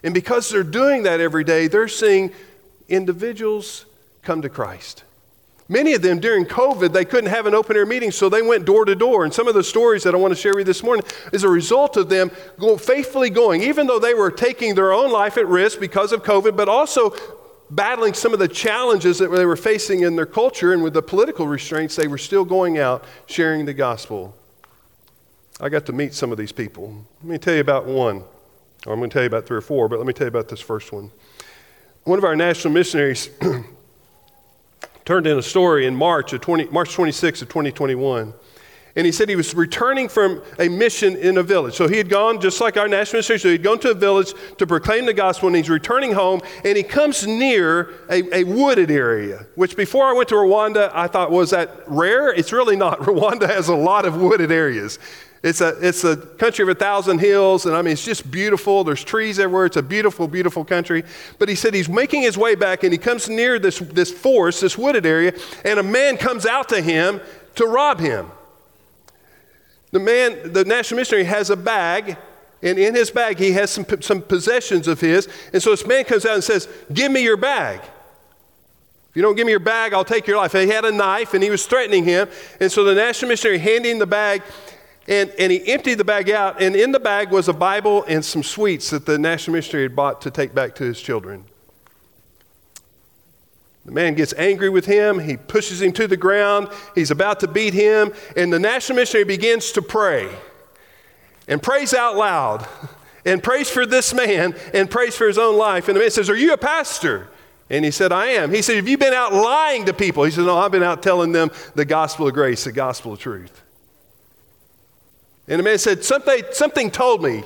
And 0.06 0.14
because 0.14 0.48
they're 0.48 0.62
doing 0.62 1.02
that 1.02 1.18
every 1.18 1.42
day, 1.42 1.66
they're 1.66 1.88
seeing 1.88 2.30
individuals 2.88 3.86
come 4.22 4.40
to 4.42 4.48
Christ. 4.48 5.02
Many 5.68 5.94
of 5.94 6.02
them 6.02 6.20
during 6.20 6.46
COVID, 6.46 6.92
they 6.92 7.04
couldn't 7.04 7.30
have 7.30 7.46
an 7.46 7.56
open 7.56 7.76
air 7.76 7.84
meeting, 7.84 8.12
so 8.12 8.28
they 8.28 8.40
went 8.40 8.64
door 8.64 8.84
to 8.84 8.94
door. 8.94 9.24
And 9.24 9.34
some 9.34 9.48
of 9.48 9.54
the 9.54 9.64
stories 9.64 10.04
that 10.04 10.14
I 10.14 10.18
want 10.18 10.32
to 10.32 10.40
share 10.40 10.52
with 10.52 10.60
you 10.60 10.64
this 10.72 10.84
morning 10.84 11.04
is 11.32 11.42
a 11.42 11.48
result 11.48 11.96
of 11.96 12.08
them 12.08 12.30
go, 12.56 12.76
faithfully 12.76 13.30
going, 13.30 13.64
even 13.64 13.88
though 13.88 13.98
they 13.98 14.14
were 14.14 14.30
taking 14.30 14.76
their 14.76 14.92
own 14.92 15.10
life 15.10 15.36
at 15.36 15.48
risk 15.48 15.80
because 15.80 16.12
of 16.12 16.22
COVID, 16.22 16.56
but 16.56 16.68
also 16.68 17.12
battling 17.70 18.14
some 18.14 18.32
of 18.32 18.38
the 18.38 18.46
challenges 18.46 19.18
that 19.18 19.32
they 19.32 19.44
were 19.44 19.56
facing 19.56 20.02
in 20.02 20.14
their 20.14 20.24
culture 20.24 20.72
and 20.72 20.84
with 20.84 20.94
the 20.94 21.02
political 21.02 21.48
restraints, 21.48 21.96
they 21.96 22.06
were 22.06 22.16
still 22.16 22.44
going 22.44 22.78
out 22.78 23.04
sharing 23.26 23.66
the 23.66 23.74
gospel. 23.74 24.36
I 25.60 25.68
got 25.68 25.84
to 25.86 25.92
meet 25.92 26.14
some 26.14 26.30
of 26.30 26.38
these 26.38 26.52
people. 26.52 27.04
Let 27.24 27.28
me 27.28 27.38
tell 27.38 27.54
you 27.54 27.60
about 27.60 27.86
one. 27.86 28.22
I'm 28.92 28.98
going 28.98 29.10
to 29.10 29.14
tell 29.14 29.22
you 29.22 29.26
about 29.28 29.46
three 29.46 29.56
or 29.56 29.62
four, 29.62 29.88
but 29.88 29.98
let 29.98 30.06
me 30.06 30.12
tell 30.12 30.26
you 30.26 30.28
about 30.28 30.48
this 30.48 30.60
first 30.60 30.92
one. 30.92 31.10
One 32.04 32.18
of 32.18 32.24
our 32.24 32.36
national 32.36 32.72
missionaries 32.72 33.30
turned 35.04 35.26
in 35.26 35.36
a 35.36 35.42
story 35.42 35.86
in 35.86 35.96
March 35.96 36.32
of 36.32 36.40
20, 36.40 36.66
March 36.66 36.92
26 36.92 37.42
of 37.42 37.48
2021. 37.48 38.32
And 38.94 39.04
he 39.04 39.12
said 39.12 39.28
he 39.28 39.36
was 39.36 39.54
returning 39.54 40.08
from 40.08 40.40
a 40.58 40.68
mission 40.68 41.16
in 41.16 41.36
a 41.36 41.42
village. 41.42 41.74
So 41.74 41.86
he 41.86 41.98
had 41.98 42.08
gone, 42.08 42.40
just 42.40 42.62
like 42.62 42.78
our 42.78 42.88
national 42.88 43.18
missionary, 43.18 43.40
so 43.40 43.48
he'd 43.50 43.62
gone 43.62 43.78
to 43.80 43.90
a 43.90 43.94
village 43.94 44.32
to 44.56 44.66
proclaim 44.66 45.04
the 45.04 45.12
gospel, 45.12 45.48
and 45.48 45.56
he's 45.56 45.68
returning 45.68 46.12
home, 46.12 46.40
and 46.64 46.78
he 46.78 46.82
comes 46.82 47.26
near 47.26 47.90
a, 48.08 48.22
a 48.34 48.44
wooded 48.44 48.90
area, 48.90 49.46
which 49.54 49.76
before 49.76 50.06
I 50.06 50.14
went 50.14 50.30
to 50.30 50.36
Rwanda, 50.36 50.90
I 50.94 51.08
thought, 51.08 51.30
was 51.30 51.50
that 51.50 51.82
rare? 51.88 52.32
It's 52.32 52.52
really 52.52 52.76
not. 52.76 53.00
Rwanda 53.00 53.46
has 53.46 53.68
a 53.68 53.76
lot 53.76 54.06
of 54.06 54.16
wooded 54.16 54.50
areas. 54.50 54.98
It's 55.46 55.60
a, 55.60 55.78
it's 55.80 56.02
a 56.02 56.16
country 56.16 56.64
of 56.64 56.70
a 56.70 56.74
thousand 56.74 57.20
hills, 57.20 57.66
and 57.66 57.76
I 57.76 57.80
mean, 57.80 57.92
it's 57.92 58.04
just 58.04 58.28
beautiful. 58.32 58.82
There's 58.82 59.04
trees 59.04 59.38
everywhere. 59.38 59.66
It's 59.66 59.76
a 59.76 59.82
beautiful, 59.82 60.26
beautiful 60.26 60.64
country. 60.64 61.04
But 61.38 61.48
he 61.48 61.54
said 61.54 61.72
he's 61.72 61.88
making 61.88 62.22
his 62.22 62.36
way 62.36 62.56
back, 62.56 62.82
and 62.82 62.92
he 62.92 62.98
comes 62.98 63.28
near 63.28 63.60
this, 63.60 63.78
this 63.78 64.10
forest, 64.10 64.60
this 64.60 64.76
wooded 64.76 65.06
area, 65.06 65.32
and 65.64 65.78
a 65.78 65.84
man 65.84 66.16
comes 66.16 66.46
out 66.46 66.68
to 66.70 66.82
him 66.82 67.20
to 67.54 67.64
rob 67.64 68.00
him. 68.00 68.32
The 69.92 70.00
man, 70.00 70.52
the 70.52 70.64
national 70.64 70.98
missionary, 70.98 71.26
has 71.26 71.48
a 71.50 71.56
bag, 71.56 72.16
and 72.60 72.76
in 72.76 72.96
his 72.96 73.12
bag, 73.12 73.38
he 73.38 73.52
has 73.52 73.70
some, 73.70 73.86
some 74.00 74.22
possessions 74.22 74.88
of 74.88 75.00
his. 75.00 75.28
And 75.52 75.62
so 75.62 75.70
this 75.70 75.86
man 75.86 76.06
comes 76.06 76.26
out 76.26 76.34
and 76.34 76.42
says, 76.42 76.68
Give 76.92 77.12
me 77.12 77.22
your 77.22 77.36
bag. 77.36 77.82
If 77.82 79.14
you 79.14 79.22
don't 79.22 79.36
give 79.36 79.46
me 79.46 79.52
your 79.52 79.60
bag, 79.60 79.94
I'll 79.94 80.04
take 80.04 80.26
your 80.26 80.38
life. 80.38 80.52
He 80.52 80.66
had 80.66 80.84
a 80.84 80.90
knife, 80.90 81.34
and 81.34 81.42
he 81.42 81.50
was 81.50 81.64
threatening 81.66 82.02
him. 82.02 82.28
And 82.60 82.72
so 82.72 82.82
the 82.82 82.96
national 82.96 83.28
missionary 83.28 83.58
handed 83.58 84.00
the 84.00 84.06
bag, 84.06 84.42
and, 85.08 85.30
and 85.38 85.52
he 85.52 85.72
emptied 85.72 85.94
the 85.94 86.04
bag 86.04 86.30
out, 86.30 86.60
and 86.60 86.74
in 86.74 86.92
the 86.92 87.00
bag 87.00 87.30
was 87.30 87.48
a 87.48 87.52
Bible 87.52 88.04
and 88.08 88.24
some 88.24 88.42
sweets 88.42 88.90
that 88.90 89.06
the 89.06 89.18
national 89.18 89.54
missionary 89.54 89.84
had 89.84 89.94
bought 89.94 90.20
to 90.22 90.30
take 90.30 90.54
back 90.54 90.74
to 90.76 90.84
his 90.84 91.00
children. 91.00 91.44
The 93.84 93.92
man 93.92 94.14
gets 94.14 94.34
angry 94.36 94.68
with 94.68 94.84
him. 94.84 95.20
He 95.20 95.36
pushes 95.36 95.80
him 95.80 95.92
to 95.92 96.08
the 96.08 96.16
ground. 96.16 96.68
He's 96.96 97.12
about 97.12 97.38
to 97.40 97.48
beat 97.48 97.72
him. 97.72 98.12
And 98.36 98.52
the 98.52 98.58
national 98.58 98.96
missionary 98.96 99.24
begins 99.24 99.70
to 99.72 99.82
pray 99.82 100.28
and 101.46 101.62
prays 101.62 101.94
out 101.94 102.16
loud 102.16 102.66
and 103.24 103.40
prays 103.40 103.70
for 103.70 103.86
this 103.86 104.12
man 104.12 104.56
and 104.74 104.90
prays 104.90 105.14
for 105.14 105.28
his 105.28 105.38
own 105.38 105.56
life. 105.56 105.86
And 105.86 105.96
the 105.96 106.00
man 106.00 106.10
says, 106.10 106.28
Are 106.28 106.36
you 106.36 106.52
a 106.52 106.58
pastor? 106.58 107.28
And 107.70 107.84
he 107.84 107.92
said, 107.92 108.10
I 108.10 108.26
am. 108.26 108.52
He 108.52 108.60
said, 108.60 108.74
Have 108.74 108.88
you 108.88 108.98
been 108.98 109.14
out 109.14 109.32
lying 109.32 109.84
to 109.86 109.94
people? 109.94 110.24
He 110.24 110.32
said, 110.32 110.46
No, 110.46 110.58
I've 110.58 110.72
been 110.72 110.82
out 110.82 111.00
telling 111.00 111.30
them 111.30 111.52
the 111.76 111.84
gospel 111.84 112.26
of 112.26 112.34
grace, 112.34 112.64
the 112.64 112.72
gospel 112.72 113.12
of 113.12 113.20
truth. 113.20 113.62
And 115.48 115.58
the 115.60 115.62
man 115.62 115.78
said, 115.78 116.04
Something, 116.04 116.42
something 116.52 116.90
told 116.90 117.22
me. 117.22 117.44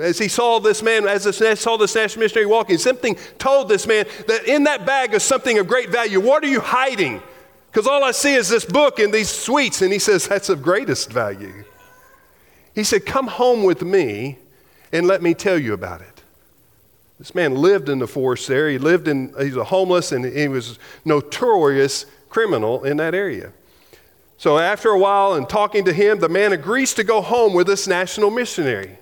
As 0.00 0.18
he 0.18 0.28
saw 0.28 0.58
this 0.58 0.82
man, 0.82 1.06
as 1.06 1.24
he 1.24 1.54
saw 1.54 1.76
this 1.76 1.94
national 1.94 2.24
missionary 2.24 2.46
walking, 2.46 2.78
something 2.78 3.16
told 3.38 3.68
this 3.68 3.86
man 3.86 4.06
that 4.26 4.46
in 4.46 4.64
that 4.64 4.84
bag 4.84 5.14
is 5.14 5.22
something 5.22 5.58
of 5.58 5.68
great 5.68 5.90
value. 5.90 6.20
What 6.20 6.42
are 6.42 6.48
you 6.48 6.60
hiding? 6.60 7.22
Because 7.70 7.86
all 7.86 8.02
I 8.02 8.10
see 8.10 8.34
is 8.34 8.48
this 8.48 8.64
book 8.64 8.98
and 8.98 9.12
these 9.12 9.28
sweets. 9.28 9.82
And 9.82 9.92
he 9.92 9.98
says, 9.98 10.26
That's 10.26 10.48
of 10.48 10.62
greatest 10.62 11.12
value. 11.12 11.64
He 12.74 12.84
said, 12.84 13.06
Come 13.06 13.28
home 13.28 13.62
with 13.62 13.82
me 13.82 14.38
and 14.92 15.06
let 15.06 15.22
me 15.22 15.34
tell 15.34 15.58
you 15.58 15.74
about 15.74 16.00
it. 16.00 16.22
This 17.18 17.34
man 17.34 17.54
lived 17.54 17.88
in 17.88 17.98
the 17.98 18.06
forest 18.06 18.46
there. 18.46 18.68
He 18.70 18.78
lived 18.78 19.08
in, 19.08 19.34
he's 19.38 19.56
a 19.56 19.64
homeless 19.64 20.12
and 20.12 20.24
he 20.24 20.48
was 20.48 20.78
notorious 21.04 22.06
criminal 22.28 22.84
in 22.84 22.96
that 22.98 23.14
area. 23.14 23.52
So 24.38 24.56
after 24.56 24.90
a 24.90 24.98
while 24.98 25.34
and 25.34 25.48
talking 25.48 25.84
to 25.84 25.92
him, 25.92 26.20
the 26.20 26.28
man 26.28 26.52
agrees 26.52 26.94
to 26.94 27.04
go 27.04 27.20
home 27.20 27.54
with 27.54 27.66
this 27.66 27.88
national 27.88 28.30
missionary. 28.30 28.98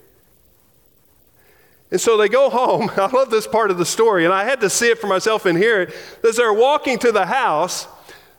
And 1.91 2.01
so 2.01 2.17
they 2.17 2.29
go 2.29 2.49
home. 2.49 2.91
I 2.97 3.07
love 3.07 3.31
this 3.31 3.47
part 3.47 3.71
of 3.71 3.77
the 3.77 3.85
story, 3.85 4.25
and 4.25 4.33
I 4.33 4.45
had 4.45 4.61
to 4.63 4.71
see 4.71 4.89
it 4.89 4.99
for 4.99 5.07
myself 5.07 5.45
and 5.45 5.57
hear 5.57 5.83
it. 5.83 5.95
As 6.27 6.37
they're 6.37 6.55
walking 6.55 6.99
to 7.01 7.13
the 7.13 7.27
house, 7.27 7.87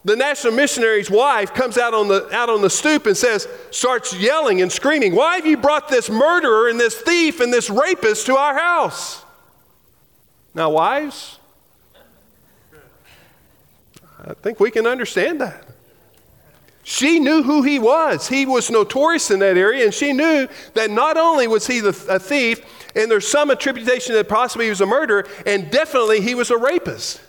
the 0.04 0.16
national 0.16 0.54
missionary's 0.54 1.12
wife 1.12 1.54
comes 1.54 1.78
out 1.78 1.94
on 1.94 2.08
the, 2.08 2.34
out 2.36 2.50
on 2.50 2.62
the 2.62 2.70
stoop 2.70 3.06
and 3.06 3.16
says, 3.16 3.48
starts 3.70 4.16
yelling 4.16 4.62
and 4.62 4.72
screaming, 4.72 5.14
Why 5.14 5.36
have 5.36 5.46
you 5.46 5.58
brought 5.58 5.90
this 5.90 6.10
murderer 6.10 6.68
and 6.68 6.80
this 6.80 6.96
thief 6.96 7.40
and 7.40 7.54
this 7.54 7.70
rapist 7.70 8.26
to 8.26 8.36
our 8.36 8.58
house? 8.58 9.24
Now, 10.56 10.72
wives, 10.72 11.38
I 14.26 14.34
think 14.34 14.60
we 14.60 14.72
can 14.72 14.88
understand 14.88 15.42
that. 15.42 15.66
She 16.89 17.19
knew 17.19 17.43
who 17.43 17.63
he 17.63 17.80
was. 17.80 18.30
He 18.30 18.45
was 18.45 18.71
notorious 18.71 19.30
in 19.30 19.39
that 19.39 19.58
area, 19.58 19.84
and 19.84 19.93
she 19.93 20.13
knew 20.13 20.47
that 20.73 20.89
not 20.89 21.17
only 21.17 21.45
was 21.45 21.67
he 21.67 21.82
the, 21.82 21.89
a 22.08 22.17
thief, 22.17 22.62
and 22.95 23.12
there's 23.12 23.28
some 23.28 23.52
attribution 23.52 24.15
that 24.15 24.30
possibly 24.30 24.67
he 24.67 24.69
was 24.69 24.80
a 24.80 24.86
murderer, 24.86 25.28
and 25.45 25.69
definitely 25.69 26.21
he 26.21 26.34
was 26.34 26.50
a 26.50 26.56
rapist. 26.58 27.19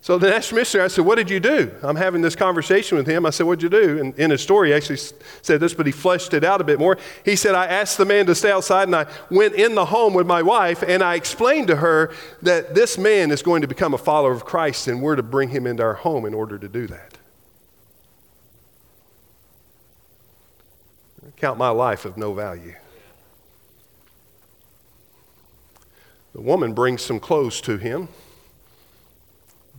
So 0.00 0.16
the 0.16 0.30
national 0.30 0.60
missionary, 0.60 0.86
I 0.86 0.88
said, 0.88 1.04
What 1.04 1.16
did 1.16 1.28
you 1.28 1.40
do? 1.40 1.70
I'm 1.82 1.94
having 1.94 2.22
this 2.22 2.34
conversation 2.34 2.96
with 2.96 3.06
him. 3.06 3.26
I 3.26 3.30
said, 3.30 3.44
What'd 3.44 3.62
you 3.62 3.68
do? 3.68 3.98
And 3.98 4.18
in 4.18 4.30
his 4.30 4.40
story, 4.40 4.68
he 4.68 4.74
actually 4.74 4.96
said 5.42 5.60
this, 5.60 5.74
but 5.74 5.84
he 5.84 5.92
fleshed 5.92 6.32
it 6.32 6.42
out 6.42 6.62
a 6.62 6.64
bit 6.64 6.78
more. 6.78 6.96
He 7.22 7.36
said, 7.36 7.54
I 7.54 7.66
asked 7.66 7.98
the 7.98 8.06
man 8.06 8.24
to 8.26 8.34
stay 8.34 8.50
outside, 8.50 8.88
and 8.88 8.96
I 8.96 9.04
went 9.30 9.56
in 9.56 9.74
the 9.74 9.84
home 9.84 10.14
with 10.14 10.26
my 10.26 10.40
wife, 10.40 10.82
and 10.82 11.02
I 11.02 11.16
explained 11.16 11.68
to 11.68 11.76
her 11.76 12.14
that 12.40 12.74
this 12.74 12.96
man 12.96 13.30
is 13.30 13.42
going 13.42 13.60
to 13.60 13.68
become 13.68 13.92
a 13.92 13.98
follower 13.98 14.32
of 14.32 14.46
Christ, 14.46 14.88
and 14.88 15.02
we're 15.02 15.16
to 15.16 15.22
bring 15.22 15.50
him 15.50 15.66
into 15.66 15.82
our 15.82 15.96
home 15.96 16.24
in 16.24 16.32
order 16.32 16.58
to 16.58 16.66
do 16.66 16.86
that. 16.86 17.19
Count 21.40 21.58
my 21.58 21.70
life 21.70 22.04
of 22.04 22.18
no 22.18 22.34
value. 22.34 22.74
The 26.34 26.40
woman 26.42 26.74
brings 26.74 27.00
some 27.00 27.18
clothes 27.18 27.62
to 27.62 27.78
him, 27.78 28.08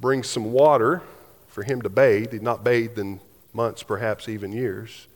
brings 0.02 0.28
some 0.28 0.52
water 0.52 1.04
for 1.48 1.64
him 1.64 1.84
to 1.84 1.90
bathe. 1.90 2.34
He'd 2.34 2.42
not 2.42 2.64
bathed 2.64 2.98
in 2.98 3.20
months, 3.54 3.84
perhaps 3.84 4.28
even 4.28 4.52
years. 4.52 5.08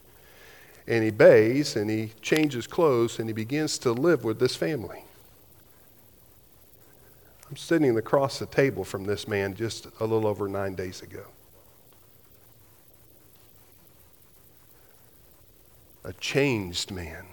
And 0.86 1.02
he 1.02 1.10
bathes 1.10 1.74
and 1.74 1.90
he 1.90 2.12
changes 2.22 2.68
clothes 2.68 3.18
and 3.18 3.28
he 3.28 3.32
begins 3.32 3.76
to 3.78 3.92
live 3.92 4.22
with 4.22 4.38
this 4.38 4.54
family. 4.54 5.02
I'm 7.50 7.56
sitting 7.56 7.98
across 7.98 8.38
the 8.38 8.46
table 8.46 8.84
from 8.84 9.04
this 9.04 9.26
man 9.26 9.54
just 9.54 9.86
a 9.98 10.04
little 10.04 10.28
over 10.28 10.48
nine 10.48 10.76
days 10.76 11.02
ago. 11.02 11.24
A 16.06 16.14
changed 16.14 16.90
man 16.90 17.26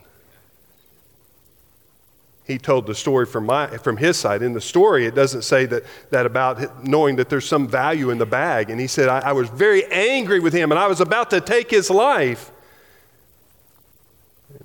he 2.45 2.57
told 2.57 2.87
the 2.87 2.95
story 2.95 3.25
from, 3.25 3.45
my, 3.45 3.67
from 3.77 3.97
his 3.97 4.17
side. 4.17 4.41
In 4.41 4.53
the 4.53 4.61
story, 4.61 5.05
it 5.05 5.15
doesn't 5.15 5.43
say 5.43 5.65
that, 5.67 5.83
that 6.09 6.25
about 6.25 6.83
knowing 6.83 7.15
that 7.15 7.29
there's 7.29 7.47
some 7.47 7.67
value 7.67 8.09
in 8.09 8.17
the 8.17 8.25
bag. 8.25 8.69
And 8.69 8.79
he 8.79 8.87
said, 8.87 9.07
I, 9.07 9.19
I 9.19 9.31
was 9.31 9.49
very 9.49 9.85
angry 9.85 10.39
with 10.39 10.53
him 10.53 10.71
and 10.71 10.79
I 10.79 10.87
was 10.87 10.99
about 10.99 11.29
to 11.29 11.39
take 11.39 11.71
his 11.71 11.89
life. 11.89 12.51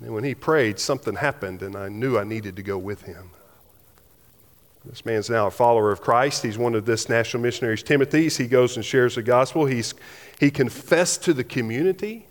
And 0.01 0.13
when 0.13 0.25
he 0.25 0.35
prayed, 0.35 0.77
something 0.77 1.15
happened, 1.15 1.61
and 1.61 1.75
I 1.75 1.89
knew 1.89 2.17
I 2.17 2.23
needed 2.23 2.55
to 2.57 2.61
go 2.61 2.77
with 2.77 3.01
him. 3.03 3.31
This 4.85 5.03
man's 5.03 5.29
now 5.29 5.47
a 5.47 5.51
follower 5.51 5.91
of 5.91 5.99
Christ. 5.99 6.43
He's 6.43 6.57
one 6.57 6.75
of 6.75 6.85
this 6.85 7.09
national 7.09 7.43
missionaries, 7.43 7.83
Timothy's. 7.83 8.37
He 8.37 8.47
goes 8.47 8.75
and 8.75 8.85
shares 8.85 9.15
the 9.15 9.23
gospel. 9.23 9.65
He's, 9.65 9.93
he 10.39 10.51
confessed 10.51 11.23
to 11.23 11.33
the 11.33 11.43
community 11.43 12.28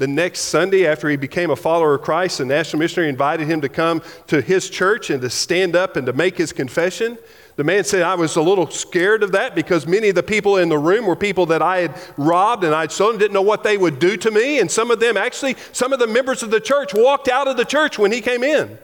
the 0.00 0.08
next 0.08 0.40
Sunday, 0.40 0.86
after 0.86 1.10
he 1.10 1.16
became 1.16 1.50
a 1.50 1.56
follower 1.56 1.96
of 1.96 2.00
Christ, 2.00 2.38
the 2.38 2.46
national 2.46 2.78
missionary 2.78 3.10
invited 3.10 3.46
him 3.46 3.60
to 3.60 3.68
come 3.68 4.00
to 4.28 4.40
his 4.40 4.70
church 4.70 5.10
and 5.10 5.20
to 5.20 5.28
stand 5.28 5.76
up 5.76 5.94
and 5.94 6.06
to 6.06 6.14
make 6.14 6.38
his 6.38 6.54
confession. 6.54 7.18
The 7.56 7.64
man 7.64 7.84
said, 7.84 8.00
I 8.00 8.14
was 8.14 8.36
a 8.36 8.40
little 8.40 8.70
scared 8.70 9.22
of 9.22 9.32
that 9.32 9.54
because 9.54 9.86
many 9.86 10.08
of 10.08 10.14
the 10.14 10.22
people 10.22 10.56
in 10.56 10.70
the 10.70 10.78
room 10.78 11.04
were 11.04 11.16
people 11.16 11.44
that 11.46 11.60
I 11.60 11.80
had 11.80 12.00
robbed 12.16 12.64
and 12.64 12.74
I'd 12.74 12.90
stolen, 12.90 13.18
didn't 13.18 13.34
know 13.34 13.42
what 13.42 13.62
they 13.62 13.76
would 13.76 13.98
do 13.98 14.16
to 14.16 14.30
me. 14.30 14.58
And 14.58 14.70
some 14.70 14.90
of 14.90 15.00
them, 15.00 15.18
actually, 15.18 15.56
some 15.72 15.92
of 15.92 15.98
the 15.98 16.06
members 16.06 16.42
of 16.42 16.50
the 16.50 16.60
church 16.60 16.94
walked 16.94 17.28
out 17.28 17.46
of 17.46 17.58
the 17.58 17.66
church 17.66 17.98
when 17.98 18.10
he 18.10 18.22
came 18.22 18.42
in, 18.42 18.78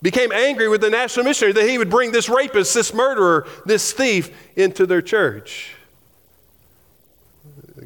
became 0.00 0.30
angry 0.30 0.68
with 0.68 0.80
the 0.80 0.90
national 0.90 1.24
missionary 1.24 1.54
that 1.54 1.68
he 1.68 1.76
would 1.76 1.90
bring 1.90 2.12
this 2.12 2.28
rapist, 2.28 2.72
this 2.72 2.94
murderer, 2.94 3.48
this 3.66 3.92
thief 3.92 4.30
into 4.54 4.86
their 4.86 5.02
church. 5.02 5.74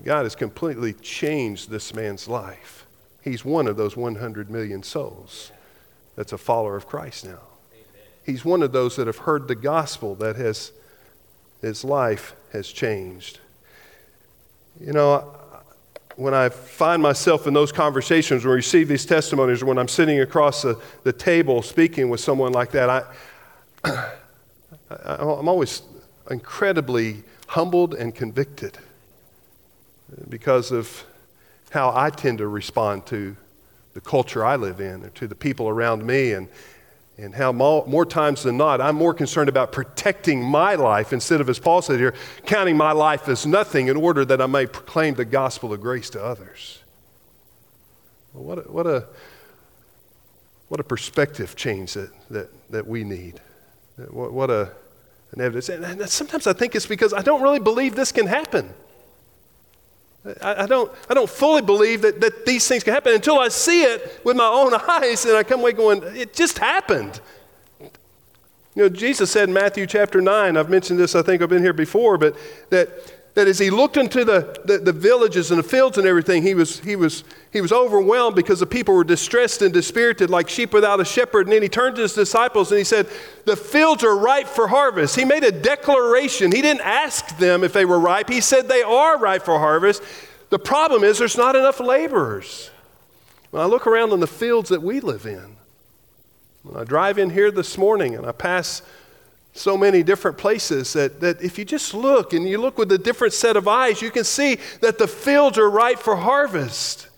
God 0.06 0.22
has 0.22 0.36
completely 0.36 0.92
changed 0.92 1.68
this 1.68 1.92
man's 1.92 2.28
life. 2.28 2.86
He's 3.22 3.44
one 3.44 3.66
of 3.66 3.76
those 3.76 3.96
100 3.96 4.48
million 4.48 4.84
souls 4.84 5.50
that's 6.14 6.32
a 6.32 6.38
follower 6.38 6.76
of 6.76 6.86
Christ 6.86 7.24
now. 7.24 7.40
He's 8.24 8.44
one 8.44 8.62
of 8.62 8.70
those 8.70 8.94
that 8.96 9.08
have 9.08 9.18
heard 9.18 9.48
the 9.48 9.56
gospel 9.56 10.14
that 10.14 10.36
has 10.36 10.70
his 11.60 11.82
life 11.82 12.36
has 12.52 12.68
changed. 12.68 13.40
You 14.80 14.92
know, 14.92 15.40
when 16.14 16.34
I 16.34 16.50
find 16.50 17.02
myself 17.02 17.48
in 17.48 17.54
those 17.54 17.72
conversations 17.72 18.44
when 18.44 18.52
I 18.52 18.54
receive 18.54 18.86
these 18.86 19.06
testimonies, 19.06 19.60
or 19.60 19.66
when 19.66 19.76
I'm 19.76 19.88
sitting 19.88 20.20
across 20.20 20.62
the, 20.62 20.80
the 21.02 21.12
table 21.12 21.62
speaking 21.62 22.10
with 22.10 22.20
someone 22.20 22.52
like 22.52 22.70
that, 22.70 22.88
I, 23.84 24.12
I'm 25.04 25.48
always 25.48 25.82
incredibly 26.30 27.24
humbled 27.48 27.94
and 27.94 28.14
convicted 28.14 28.78
because 30.28 30.70
of 30.70 31.04
how 31.70 31.92
I 31.94 32.10
tend 32.10 32.38
to 32.38 32.48
respond 32.48 33.06
to 33.06 33.36
the 33.94 34.00
culture 34.00 34.44
I 34.44 34.56
live 34.56 34.80
in 34.80 35.02
and 35.02 35.14
to 35.16 35.26
the 35.26 35.34
people 35.34 35.68
around 35.68 36.06
me 36.06 36.32
and, 36.32 36.48
and 37.16 37.34
how 37.34 37.50
more, 37.52 37.84
more, 37.86 38.04
times 38.04 38.42
than 38.42 38.56
not 38.56 38.80
I'm 38.80 38.96
more 38.96 39.14
concerned 39.14 39.48
about 39.48 39.72
protecting 39.72 40.42
my 40.42 40.74
life 40.74 41.12
instead 41.12 41.40
of, 41.40 41.48
as 41.48 41.58
Paul 41.58 41.82
said 41.82 41.98
here, 41.98 42.14
counting 42.44 42.76
my 42.76 42.92
life 42.92 43.28
as 43.28 43.46
nothing 43.46 43.88
in 43.88 43.96
order 43.96 44.24
that 44.24 44.40
I 44.40 44.46
may 44.46 44.66
proclaim 44.66 45.14
the 45.14 45.24
gospel 45.24 45.72
of 45.72 45.80
grace 45.80 46.10
to 46.10 46.22
others. 46.22 46.80
Well, 48.34 48.44
what, 48.44 48.58
a, 48.58 48.70
what, 48.70 48.86
a, 48.86 49.06
what 50.68 50.80
a 50.80 50.84
perspective 50.84 51.56
change 51.56 51.94
that, 51.94 52.10
that, 52.30 52.70
that 52.70 52.86
we 52.86 53.02
need. 53.02 53.40
What, 54.10 54.32
what 54.32 54.50
a, 54.50 54.72
an 55.32 55.40
evidence. 55.40 55.68
And 55.70 56.08
sometimes 56.08 56.46
I 56.46 56.52
think 56.52 56.74
it's 56.74 56.86
because 56.86 57.14
I 57.14 57.22
don't 57.22 57.42
really 57.42 57.60
believe 57.60 57.96
this 57.96 58.12
can 58.12 58.26
happen. 58.26 58.74
I, 60.42 60.64
I, 60.64 60.66
don't, 60.66 60.90
I 61.08 61.14
don't 61.14 61.30
fully 61.30 61.62
believe 61.62 62.02
that, 62.02 62.20
that 62.20 62.46
these 62.46 62.66
things 62.66 62.82
can 62.82 62.92
happen 62.94 63.12
until 63.12 63.38
I 63.38 63.48
see 63.48 63.82
it 63.82 64.20
with 64.24 64.36
my 64.36 64.46
own 64.46 64.74
eyes 64.88 65.24
and 65.24 65.36
I 65.36 65.42
come 65.42 65.60
away 65.60 65.72
going, 65.72 66.02
it 66.16 66.32
just 66.34 66.58
happened. 66.58 67.20
You 67.80 68.82
know, 68.82 68.88
Jesus 68.88 69.30
said 69.30 69.48
in 69.48 69.54
Matthew 69.54 69.86
chapter 69.86 70.20
9, 70.20 70.56
I've 70.56 70.68
mentioned 70.68 70.98
this, 70.98 71.14
I 71.14 71.22
think 71.22 71.40
I've 71.40 71.48
been 71.48 71.62
here 71.62 71.72
before, 71.72 72.18
but 72.18 72.36
that 72.68 72.90
that 73.36 73.46
as 73.46 73.58
he 73.58 73.68
looked 73.68 73.98
into 73.98 74.24
the, 74.24 74.58
the, 74.64 74.78
the, 74.78 74.94
villages 74.94 75.50
and 75.50 75.58
the 75.58 75.62
fields 75.62 75.98
and 75.98 76.06
everything, 76.06 76.42
he 76.42 76.54
was, 76.54 76.80
he, 76.80 76.96
was, 76.96 77.22
he 77.52 77.60
was 77.60 77.70
overwhelmed 77.70 78.34
because 78.34 78.60
the 78.60 78.66
people 78.66 78.94
were 78.94 79.04
distressed 79.04 79.60
and 79.60 79.74
dispirited 79.74 80.30
like 80.30 80.48
sheep 80.48 80.72
without 80.72 81.00
a 81.00 81.04
shepherd. 81.04 81.46
And 81.46 81.52
then 81.52 81.60
he 81.60 81.68
turned 81.68 81.96
to 81.96 82.02
his 82.02 82.14
disciples 82.14 82.72
and 82.72 82.78
he 82.78 82.84
said, 82.84 83.06
The 83.44 83.54
fields 83.54 84.02
are 84.04 84.16
ripe 84.16 84.46
for 84.46 84.68
harvest. 84.68 85.16
He 85.16 85.26
made 85.26 85.44
a 85.44 85.52
declaration. 85.52 86.50
He 86.50 86.62
didn't 86.62 86.80
ask 86.80 87.36
them 87.36 87.62
if 87.62 87.74
they 87.74 87.84
were 87.84 88.00
ripe, 88.00 88.30
he 88.30 88.40
said 88.40 88.68
they 88.68 88.82
are 88.82 89.18
ripe 89.18 89.42
for 89.42 89.58
harvest. 89.58 90.02
The 90.48 90.58
problem 90.58 91.04
is 91.04 91.18
there's 91.18 91.36
not 91.36 91.54
enough 91.54 91.78
laborers. 91.78 92.70
When 93.50 93.62
I 93.62 93.66
look 93.66 93.86
around 93.86 94.14
in 94.14 94.20
the 94.20 94.26
fields 94.26 94.70
that 94.70 94.80
we 94.80 95.00
live 95.00 95.26
in, 95.26 95.56
when 96.62 96.80
I 96.80 96.84
drive 96.84 97.18
in 97.18 97.28
here 97.28 97.50
this 97.50 97.76
morning 97.76 98.14
and 98.14 98.24
I 98.24 98.32
pass 98.32 98.80
so 99.56 99.76
many 99.76 100.02
different 100.02 100.38
places 100.38 100.92
that, 100.92 101.20
that 101.20 101.40
if 101.42 101.58
you 101.58 101.64
just 101.64 101.94
look 101.94 102.32
and 102.32 102.48
you 102.48 102.58
look 102.58 102.78
with 102.78 102.92
a 102.92 102.98
different 102.98 103.32
set 103.32 103.56
of 103.56 103.66
eyes, 103.66 104.02
you 104.02 104.10
can 104.10 104.24
see 104.24 104.58
that 104.80 104.98
the 104.98 105.08
fields 105.08 105.58
are 105.58 105.68
ripe 105.68 105.98
for 105.98 106.16
harvest. 106.16 107.08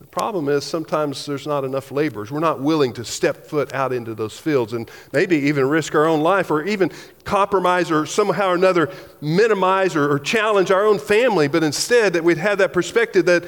The 0.00 0.06
problem 0.06 0.48
is 0.48 0.64
sometimes 0.64 1.24
there's 1.24 1.46
not 1.46 1.64
enough 1.64 1.90
laborers. 1.90 2.30
We're 2.30 2.40
not 2.40 2.60
willing 2.60 2.92
to 2.94 3.04
step 3.04 3.46
foot 3.46 3.72
out 3.72 3.92
into 3.92 4.14
those 4.14 4.38
fields 4.38 4.74
and 4.74 4.90
maybe 5.12 5.36
even 5.36 5.68
risk 5.68 5.94
our 5.94 6.06
own 6.06 6.20
life 6.20 6.50
or 6.50 6.62
even 6.64 6.90
compromise 7.24 7.90
or 7.90 8.04
somehow 8.04 8.50
or 8.50 8.54
another 8.54 8.90
minimize 9.22 9.96
or, 9.96 10.10
or 10.12 10.18
challenge 10.18 10.70
our 10.70 10.84
own 10.84 10.98
family, 10.98 11.48
but 11.48 11.64
instead 11.64 12.12
that 12.12 12.24
we'd 12.24 12.38
have 12.38 12.58
that 12.58 12.72
perspective 12.72 13.24
that, 13.26 13.44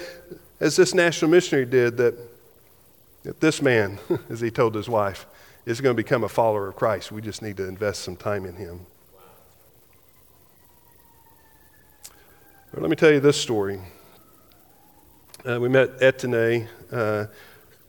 as 0.58 0.76
this 0.76 0.94
national 0.94 1.30
missionary 1.30 1.66
did, 1.66 1.98
that, 1.98 2.18
that 3.24 3.40
this 3.40 3.60
man, 3.60 3.98
as 4.30 4.40
he 4.40 4.50
told 4.50 4.74
his 4.74 4.88
wife, 4.88 5.26
is 5.68 5.82
going 5.82 5.94
to 5.94 6.02
become 6.02 6.24
a 6.24 6.28
follower 6.30 6.68
of 6.68 6.76
Christ. 6.76 7.12
We 7.12 7.20
just 7.20 7.42
need 7.42 7.58
to 7.58 7.68
invest 7.68 8.02
some 8.02 8.16
time 8.16 8.46
in 8.46 8.56
him. 8.56 8.86
Let 12.72 12.88
me 12.88 12.96
tell 12.96 13.12
you 13.12 13.20
this 13.20 13.38
story. 13.38 13.78
Uh, 15.46 15.58
we 15.60 15.68
met 15.68 15.98
Etene, 16.00 16.66
uh, 16.90 17.26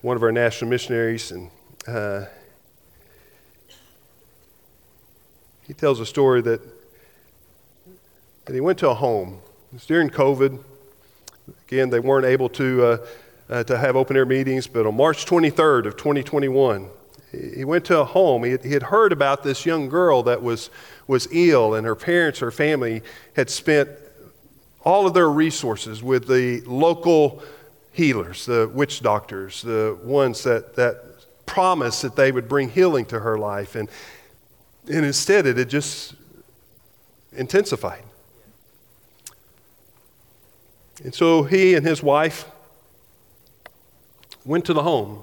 one 0.01 0.17
of 0.17 0.23
our 0.23 0.31
national 0.31 0.69
missionaries, 0.69 1.31
and 1.31 1.49
uh, 1.87 2.25
he 5.65 5.73
tells 5.73 6.01
a 6.01 6.05
story 6.05 6.41
that, 6.41 6.61
that 8.43 8.53
he 8.53 8.59
went 8.59 8.77
to 8.79 8.89
a 8.89 8.93
home. 8.93 9.39
It 9.71 9.75
was 9.75 9.85
during 9.85 10.09
COVID. 10.09 10.61
Again, 11.65 11.89
they 11.89 12.01
weren't 12.01 12.25
able 12.25 12.49
to, 12.49 12.83
uh, 12.83 12.97
uh, 13.49 13.63
to 13.63 13.77
have 13.77 13.95
open 13.95 14.17
air 14.17 14.25
meetings, 14.25 14.67
but 14.67 14.85
on 14.85 14.97
March 14.97 15.25
23rd 15.25 15.85
of 15.85 15.95
2021, 15.95 16.89
he 17.31 17.63
went 17.63 17.85
to 17.85 17.99
a 17.99 18.05
home. 18.05 18.43
He 18.43 18.51
had, 18.51 18.63
he 18.63 18.71
had, 18.71 18.83
heard 18.83 19.11
about 19.11 19.43
this 19.43 19.65
young 19.65 19.87
girl 19.87 20.23
that 20.23 20.41
was, 20.41 20.69
was 21.07 21.27
ill, 21.31 21.75
and 21.75 21.85
her 21.85 21.95
parents, 21.95 22.39
her 22.39 22.51
family, 22.51 23.03
had 23.35 23.49
spent 23.49 23.89
all 24.83 25.05
of 25.05 25.13
their 25.13 25.29
resources 25.29 26.01
with 26.01 26.27
the 26.27 26.61
local 26.61 27.43
healers, 27.91 28.45
the 28.45 28.69
witch 28.73 29.01
doctors, 29.01 29.61
the 29.61 29.97
ones 30.03 30.43
that, 30.43 30.75
that 30.75 31.03
promised 31.45 32.01
that 32.01 32.15
they 32.15 32.31
would 32.31 32.47
bring 32.47 32.69
healing 32.69 33.05
to 33.05 33.19
her 33.19 33.37
life. 33.37 33.75
And, 33.75 33.89
and 34.91 35.05
instead, 35.05 35.45
it 35.45 35.57
had 35.57 35.69
just 35.69 36.15
intensified. 37.33 38.03
And 41.03 41.13
so 41.13 41.43
he 41.43 41.75
and 41.75 41.85
his 41.85 42.01
wife 42.01 42.45
went 44.45 44.65
to 44.65 44.73
the 44.73 44.83
home 44.83 45.21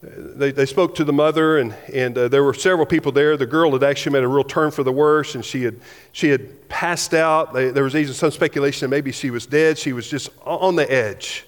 they, 0.00 0.52
they 0.52 0.66
spoke 0.66 0.94
to 0.96 1.04
the 1.04 1.12
mother, 1.12 1.58
and, 1.58 1.74
and 1.92 2.16
uh, 2.16 2.28
there 2.28 2.44
were 2.44 2.54
several 2.54 2.86
people 2.86 3.10
there. 3.10 3.36
The 3.36 3.46
girl 3.46 3.72
had 3.72 3.82
actually 3.82 4.12
made 4.12 4.22
a 4.22 4.28
real 4.28 4.44
turn 4.44 4.70
for 4.70 4.84
the 4.84 4.92
worse, 4.92 5.34
and 5.34 5.44
she 5.44 5.64
had, 5.64 5.80
she 6.12 6.28
had 6.28 6.68
passed 6.68 7.14
out. 7.14 7.52
They, 7.52 7.70
there 7.70 7.82
was 7.82 7.96
even 7.96 8.14
some 8.14 8.30
speculation 8.30 8.88
that 8.88 8.94
maybe 8.94 9.10
she 9.10 9.30
was 9.30 9.44
dead. 9.46 9.76
She 9.76 9.92
was 9.92 10.08
just 10.08 10.30
on 10.44 10.76
the 10.76 10.90
edge. 10.90 11.44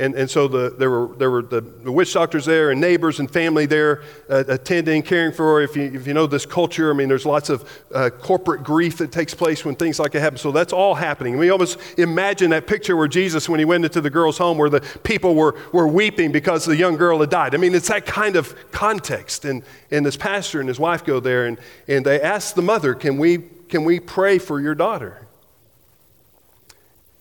And, 0.00 0.14
and 0.14 0.30
so 0.30 0.48
the, 0.48 0.74
there 0.78 0.90
were, 0.90 1.14
there 1.16 1.30
were 1.30 1.42
the, 1.42 1.60
the 1.60 1.92
witch 1.92 2.14
doctors 2.14 2.46
there 2.46 2.70
and 2.70 2.80
neighbors 2.80 3.20
and 3.20 3.30
family 3.30 3.66
there 3.66 4.02
uh, 4.30 4.44
attending, 4.48 5.02
caring 5.02 5.30
for. 5.30 5.60
If 5.60 5.76
you, 5.76 5.82
if 5.82 6.06
you 6.06 6.14
know 6.14 6.26
this 6.26 6.46
culture, 6.46 6.90
I 6.90 6.94
mean, 6.94 7.06
there's 7.06 7.26
lots 7.26 7.50
of 7.50 7.68
uh, 7.94 8.08
corporate 8.08 8.64
grief 8.64 8.96
that 8.96 9.12
takes 9.12 9.34
place 9.34 9.62
when 9.62 9.76
things 9.76 9.98
like 9.98 10.12
that 10.12 10.20
happen. 10.20 10.38
So 10.38 10.52
that's 10.52 10.72
all 10.72 10.94
happening. 10.94 11.36
We 11.36 11.50
almost 11.50 11.78
imagine 11.98 12.48
that 12.50 12.66
picture 12.66 12.96
where 12.96 13.08
Jesus, 13.08 13.46
when 13.46 13.58
he 13.58 13.66
went 13.66 13.84
into 13.84 14.00
the 14.00 14.08
girl's 14.08 14.38
home, 14.38 14.56
where 14.56 14.70
the 14.70 14.80
people 15.02 15.34
were, 15.34 15.58
were 15.70 15.86
weeping 15.86 16.32
because 16.32 16.64
the 16.64 16.76
young 16.76 16.96
girl 16.96 17.20
had 17.20 17.28
died. 17.28 17.54
I 17.54 17.58
mean, 17.58 17.74
it's 17.74 17.88
that 17.88 18.06
kind 18.06 18.36
of 18.36 18.54
context. 18.72 19.44
And, 19.44 19.62
and 19.90 20.06
this 20.06 20.16
pastor 20.16 20.60
and 20.60 20.68
his 20.68 20.80
wife 20.80 21.04
go 21.04 21.20
there 21.20 21.44
and, 21.44 21.58
and 21.86 22.06
they 22.06 22.22
ask 22.22 22.54
the 22.54 22.62
mother, 22.62 22.94
can 22.94 23.18
we, 23.18 23.36
can 23.68 23.84
we 23.84 24.00
pray 24.00 24.38
for 24.38 24.62
your 24.62 24.74
daughter? 24.74 25.26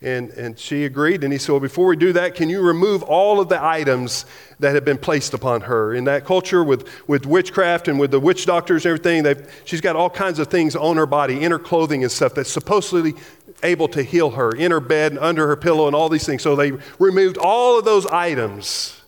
And, 0.01 0.29
and 0.31 0.57
she 0.57 0.85
agreed. 0.85 1.23
And 1.25 1.33
he 1.33 1.39
said, 1.39 1.51
Well, 1.51 1.59
before 1.59 1.87
we 1.87 1.97
do 1.97 2.13
that, 2.13 2.33
can 2.33 2.49
you 2.49 2.61
remove 2.61 3.03
all 3.03 3.41
of 3.41 3.49
the 3.49 3.61
items 3.61 4.25
that 4.59 4.73
have 4.73 4.85
been 4.85 4.97
placed 4.97 5.33
upon 5.33 5.61
her? 5.61 5.93
In 5.93 6.05
that 6.05 6.25
culture, 6.25 6.63
with, 6.63 6.87
with 7.07 7.25
witchcraft 7.25 7.89
and 7.89 7.99
with 7.99 8.11
the 8.11 8.19
witch 8.19 8.45
doctors 8.45 8.85
and 8.85 8.97
everything, 8.97 9.45
she's 9.65 9.81
got 9.81 9.97
all 9.97 10.09
kinds 10.09 10.39
of 10.39 10.47
things 10.47 10.75
on 10.75 10.95
her 10.95 11.05
body, 11.05 11.43
in 11.43 11.51
her 11.51 11.59
clothing 11.59 12.03
and 12.03 12.11
stuff, 12.11 12.33
that's 12.33 12.49
supposedly 12.49 13.13
able 13.61 13.89
to 13.89 14.01
heal 14.01 14.31
her, 14.31 14.51
in 14.51 14.71
her 14.71 14.79
bed, 14.79 15.11
and 15.11 15.19
under 15.19 15.47
her 15.47 15.57
pillow, 15.57 15.87
and 15.87 15.95
all 15.95 16.07
these 16.07 16.25
things. 16.25 16.41
So 16.41 16.55
they 16.55 16.71
removed 16.97 17.37
all 17.37 17.77
of 17.77 17.83
those 17.83 18.05
items. 18.05 18.98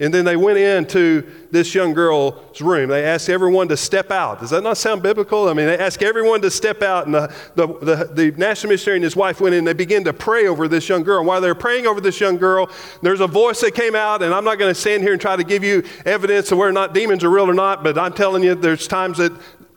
And 0.00 0.14
then 0.14 0.24
they 0.24 0.36
went 0.36 0.58
into 0.58 1.28
this 1.50 1.74
young 1.74 1.92
girl's 1.92 2.60
room. 2.60 2.88
They 2.88 3.04
asked 3.04 3.28
everyone 3.28 3.66
to 3.68 3.76
step 3.76 4.12
out. 4.12 4.38
Does 4.38 4.50
that 4.50 4.62
not 4.62 4.76
sound 4.76 5.02
biblical? 5.02 5.48
I 5.48 5.54
mean, 5.54 5.66
they 5.66 5.76
asked 5.76 6.02
everyone 6.02 6.40
to 6.42 6.52
step 6.52 6.82
out, 6.82 7.06
and 7.06 7.14
the, 7.14 7.34
the, 7.56 7.66
the, 7.66 8.04
the 8.04 8.30
national 8.38 8.70
missionary 8.70 8.98
and 8.98 9.04
his 9.04 9.16
wife 9.16 9.40
went 9.40 9.54
in 9.54 9.60
and 9.60 9.66
they 9.66 9.72
began 9.72 10.04
to 10.04 10.12
pray 10.12 10.46
over 10.46 10.68
this 10.68 10.88
young 10.88 11.02
girl. 11.02 11.18
And 11.18 11.26
while 11.26 11.40
they're 11.40 11.56
praying 11.56 11.88
over 11.88 12.00
this 12.00 12.20
young 12.20 12.36
girl, 12.36 12.70
there's 13.02 13.20
a 13.20 13.26
voice 13.26 13.60
that 13.62 13.74
came 13.74 13.96
out, 13.96 14.22
and 14.22 14.32
I'm 14.32 14.44
not 14.44 14.58
going 14.58 14.72
to 14.72 14.80
stand 14.80 15.02
here 15.02 15.12
and 15.12 15.20
try 15.20 15.34
to 15.34 15.44
give 15.44 15.64
you 15.64 15.82
evidence 16.06 16.52
of 16.52 16.58
whether 16.58 16.70
or 16.70 16.72
not 16.72 16.94
demons 16.94 17.24
are 17.24 17.30
real 17.30 17.50
or 17.50 17.54
not, 17.54 17.82
but 17.82 17.98
I'm 17.98 18.12
telling 18.12 18.44
you, 18.44 18.54
there's 18.54 18.86
times 18.86 19.18
that 19.18 19.32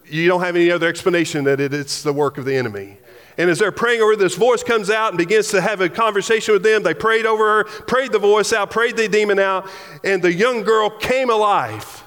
you 0.06 0.28
don't 0.28 0.42
have 0.42 0.56
any 0.56 0.70
other 0.70 0.88
explanation 0.88 1.46
that 1.46 1.60
it, 1.60 1.74
it's 1.74 2.04
the 2.04 2.14
work 2.14 2.38
of 2.38 2.46
the 2.46 2.56
enemy. 2.56 2.98
And 3.38 3.50
as 3.50 3.60
they're 3.60 3.72
praying 3.72 4.02
over, 4.02 4.12
her, 4.12 4.17
this 4.17 4.36
voice 4.36 4.63
comes 4.63 4.89
out 4.89 5.10
and 5.10 5.17
begins 5.17 5.50
to 5.50 5.62
have 5.62 5.82
a 5.82 5.89
conversation 5.89 6.54
with 6.54 6.63
them. 6.63 6.84
They 6.84 6.94
prayed 6.94 7.26
over 7.26 7.63
her, 7.63 7.63
prayed 7.63 8.12
the 8.12 8.20
voice 8.20 8.54
out, 8.54 8.72
prayed 8.72 8.98
the 8.98 9.08
demon 9.08 9.39
out, 9.39 9.70
and 10.04 10.22
the 10.22 10.34
young 10.34 10.63
girl 10.63 10.89
came 10.89 11.30
alive. 11.30 12.04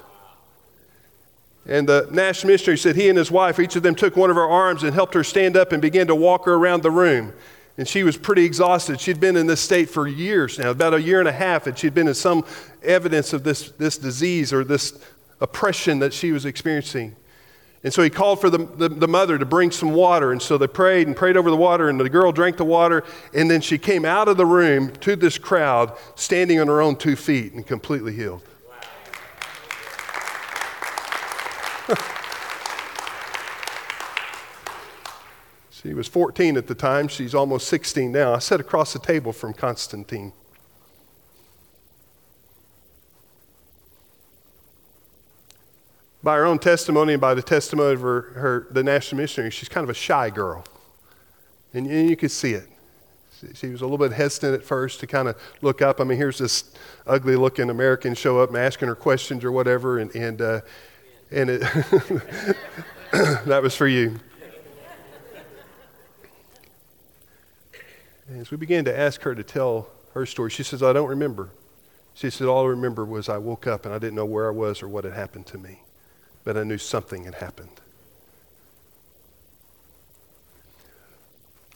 And 1.66 1.88
the 1.88 2.08
national 2.10 2.52
missionary 2.52 2.76
said 2.76 2.94
he 2.94 3.08
and 3.08 3.16
his 3.16 3.30
wife, 3.30 3.58
each 3.58 3.74
of 3.74 3.82
them 3.82 3.94
took 3.94 4.16
one 4.16 4.28
of 4.28 4.37
her 4.37 4.46
arms 4.46 4.82
and 4.82 4.92
helped 4.92 5.14
her 5.14 5.24
stand 5.24 5.56
up 5.56 5.72
and 5.72 5.80
began 5.80 6.06
to 6.08 6.14
walk 6.14 6.44
her 6.44 6.54
around 6.54 6.82
the 6.82 6.90
room. 6.90 7.32
And 7.78 7.88
she 7.88 8.02
was 8.04 8.16
pretty 8.16 8.44
exhausted. 8.44 9.00
She'd 9.00 9.18
been 9.18 9.37
in 9.37 9.46
this 9.46 9.60
state 9.60 9.88
for 9.88 10.06
years 10.06 10.58
now, 10.58 10.70
about 10.70 10.94
a 10.94 11.02
year 11.02 11.18
and 11.20 11.28
a 11.28 11.32
half, 11.32 11.66
and 11.66 11.76
she'd 11.76 11.94
been 11.94 12.06
in 12.06 12.14
some 12.14 12.44
evidence 12.82 13.32
of 13.32 13.42
this, 13.44 13.70
this 13.70 13.96
disease 13.96 14.52
or 14.52 14.62
this 14.62 14.96
oppression 15.40 15.98
that 16.00 16.12
she 16.12 16.32
was 16.32 16.44
experiencing. 16.44 17.16
And 17.85 17.92
so 17.92 18.03
he 18.03 18.09
called 18.09 18.40
for 18.40 18.49
the, 18.49 18.64
the, 18.64 18.88
the, 18.88 19.07
mother 19.07 19.37
to 19.37 19.44
bring 19.44 19.70
some 19.70 19.92
water. 19.92 20.33
And 20.33 20.40
so 20.40 20.57
they 20.57 20.66
prayed 20.66 21.07
and 21.07 21.14
prayed 21.14 21.37
over 21.37 21.51
the 21.51 21.57
water, 21.57 21.90
and 21.90 22.01
the 22.01 22.09
girl 22.09 22.33
drank 22.33 22.57
the 22.57 22.64
water. 22.64 23.05
And 23.35 23.51
then 23.51 23.61
she 23.61 23.77
came 23.77 24.07
out 24.07 24.27
of 24.27 24.38
the 24.38 24.47
room 24.47 24.90
to 24.97 25.14
this 25.16 25.37
crowd, 25.37 25.94
standing 26.14 26.59
on 26.59 26.66
her 26.68 26.81
own 26.81 26.97
two 26.97 27.14
feet 27.14 27.53
and 27.53 27.66
completely 27.66 28.14
healed. 28.14 28.40
she 35.70 35.92
was 35.92 36.09
14 36.09 36.57
at 36.57 36.66
the 36.66 36.75
time. 36.75 37.07
She's 37.07 37.35
almost 37.35 37.68
16 37.68 38.11
now. 38.11 38.33
I 38.33 38.38
sat 38.38 38.61
across 38.61 38.94
the 38.94 38.99
table 38.99 39.35
from 39.35 39.53
Constantine. 39.53 40.33
By 46.24 46.37
her 46.37 46.46
own 46.46 46.58
testimony 46.58 47.12
and 47.12 47.20
by 47.20 47.34
the 47.34 47.42
testimony 47.42 47.92
of 47.92 48.00
her, 48.00 48.22
her 48.22 48.66
the 48.70 48.82
national 48.82 49.20
missionary, 49.20 49.50
she's 49.50 49.68
kind 49.68 49.84
of 49.84 49.90
a 49.90 49.94
shy 49.94 50.30
girl. 50.30 50.64
And, 51.74 51.87
and 51.87 52.08
you 52.08 52.16
could 52.16 52.30
see 52.30 52.54
it. 52.54 52.66
She, 53.54 53.68
was 53.68 53.82
a 53.82 53.84
little 53.84 53.98
bit 53.98 54.12
hesitant 54.12 54.54
at 54.54 54.64
first 54.64 55.00
to 55.00 55.06
kind 55.06 55.28
of 55.28 55.37
look 55.60 55.82
up. 55.82 56.00
I 56.00 56.04
mean, 56.04 56.16
here's 56.16 56.38
this 56.38 56.72
ugly 57.06 57.37
looking 57.37 57.68
American 57.68 58.14
show 58.14 58.40
up 58.40 58.48
and 58.48 58.56
asking 58.56 58.88
her 58.88 58.94
questions 58.94 59.44
or 59.44 59.52
whatever, 59.52 59.98
and, 59.98 60.14
and, 60.16 60.40
uh, 60.40 60.60
and 61.30 61.50
it 61.50 61.60
that 63.12 63.60
was 63.62 63.76
for 63.76 63.87
you. 63.87 64.18
And 68.28 68.40
As 68.40 68.50
we 68.50 68.56
began 68.56 68.87
to 68.87 68.98
ask 68.98 69.20
her 69.22 69.34
to 69.34 69.42
tell 69.42 69.90
her 70.14 70.24
story, 70.24 70.48
she 70.48 70.62
says, 70.62 70.82
I 70.82 70.94
don't 70.94 71.10
remember. 71.10 71.50
She 72.14 72.30
said, 72.30 72.46
All 72.46 72.64
I 72.64 72.68
remember 72.68 73.04
was 73.04 73.28
I 73.28 73.37
woke 73.37 73.66
up 73.66 73.84
and 73.84 73.94
I 73.94 73.98
didn't 73.98 74.14
know 74.14 74.24
where 74.24 74.48
I 74.48 74.52
was 74.52 74.82
or 74.82 74.88
what 74.88 75.04
had 75.04 75.12
happened 75.12 75.46
to 75.48 75.58
me 75.58 75.80
but 76.44 76.57
I 76.57 76.62
knew 76.62 76.78
something 76.78 77.24
had 77.24 77.35
happened. 77.35 77.80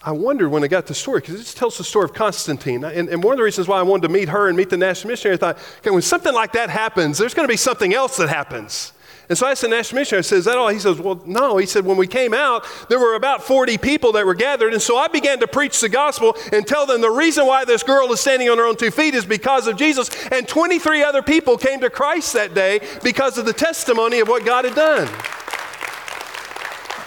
I 0.02 0.12
wondered 0.12 0.50
when 0.50 0.62
I 0.62 0.68
got 0.68 0.86
the 0.86 0.94
story, 0.94 1.20
because 1.20 1.40
it 1.40 1.56
tells 1.56 1.76
the 1.76 1.84
story 1.84 2.04
of 2.04 2.14
Constantine. 2.14 2.84
And, 2.84 3.08
and, 3.08 3.22
one 3.22 3.32
of 3.32 3.38
the 3.38 3.42
reasons 3.42 3.66
why 3.66 3.78
I 3.78 3.82
wanted 3.82 4.06
to 4.06 4.12
meet 4.12 4.28
her 4.28 4.48
and 4.48 4.56
meet 4.56 4.70
the 4.70 4.76
national 4.76 5.10
missionary, 5.10 5.34
I 5.34 5.38
thought, 5.38 5.58
okay, 5.80 5.90
when 5.90 6.02
something 6.02 6.32
like 6.32 6.52
that 6.52 6.70
happens, 6.70 7.18
there's 7.18 7.34
going 7.34 7.48
to 7.48 7.52
be 7.52 7.56
something 7.56 7.92
else 7.92 8.16
that 8.18 8.28
happens. 8.28 8.92
And 9.28 9.36
so 9.36 9.46
I 9.46 9.50
asked 9.50 9.60
the 9.60 9.68
national 9.68 10.00
missionary, 10.00 10.20
I 10.20 10.22
said, 10.22 10.38
Is 10.38 10.44
that 10.46 10.56
all? 10.56 10.68
He 10.68 10.78
says, 10.78 10.98
Well, 10.98 11.20
no. 11.26 11.58
He 11.58 11.66
said, 11.66 11.84
When 11.84 11.98
we 11.98 12.06
came 12.06 12.32
out, 12.32 12.64
there 12.88 12.98
were 12.98 13.14
about 13.14 13.42
40 13.42 13.76
people 13.76 14.12
that 14.12 14.24
were 14.24 14.34
gathered. 14.34 14.72
And 14.72 14.80
so 14.80 14.96
I 14.96 15.08
began 15.08 15.38
to 15.40 15.46
preach 15.46 15.80
the 15.80 15.88
gospel 15.90 16.34
and 16.50 16.66
tell 16.66 16.86
them 16.86 17.02
the 17.02 17.10
reason 17.10 17.46
why 17.46 17.66
this 17.66 17.82
girl 17.82 18.10
is 18.12 18.20
standing 18.20 18.48
on 18.48 18.56
her 18.56 18.64
own 18.64 18.76
two 18.76 18.90
feet 18.90 19.14
is 19.14 19.26
because 19.26 19.66
of 19.66 19.76
Jesus. 19.76 20.10
And 20.32 20.48
23 20.48 21.02
other 21.02 21.22
people 21.22 21.58
came 21.58 21.80
to 21.80 21.90
Christ 21.90 22.32
that 22.32 22.54
day 22.54 22.80
because 23.02 23.36
of 23.36 23.44
the 23.44 23.52
testimony 23.52 24.20
of 24.20 24.28
what 24.28 24.46
God 24.46 24.64
had 24.64 24.74
done. 24.74 25.08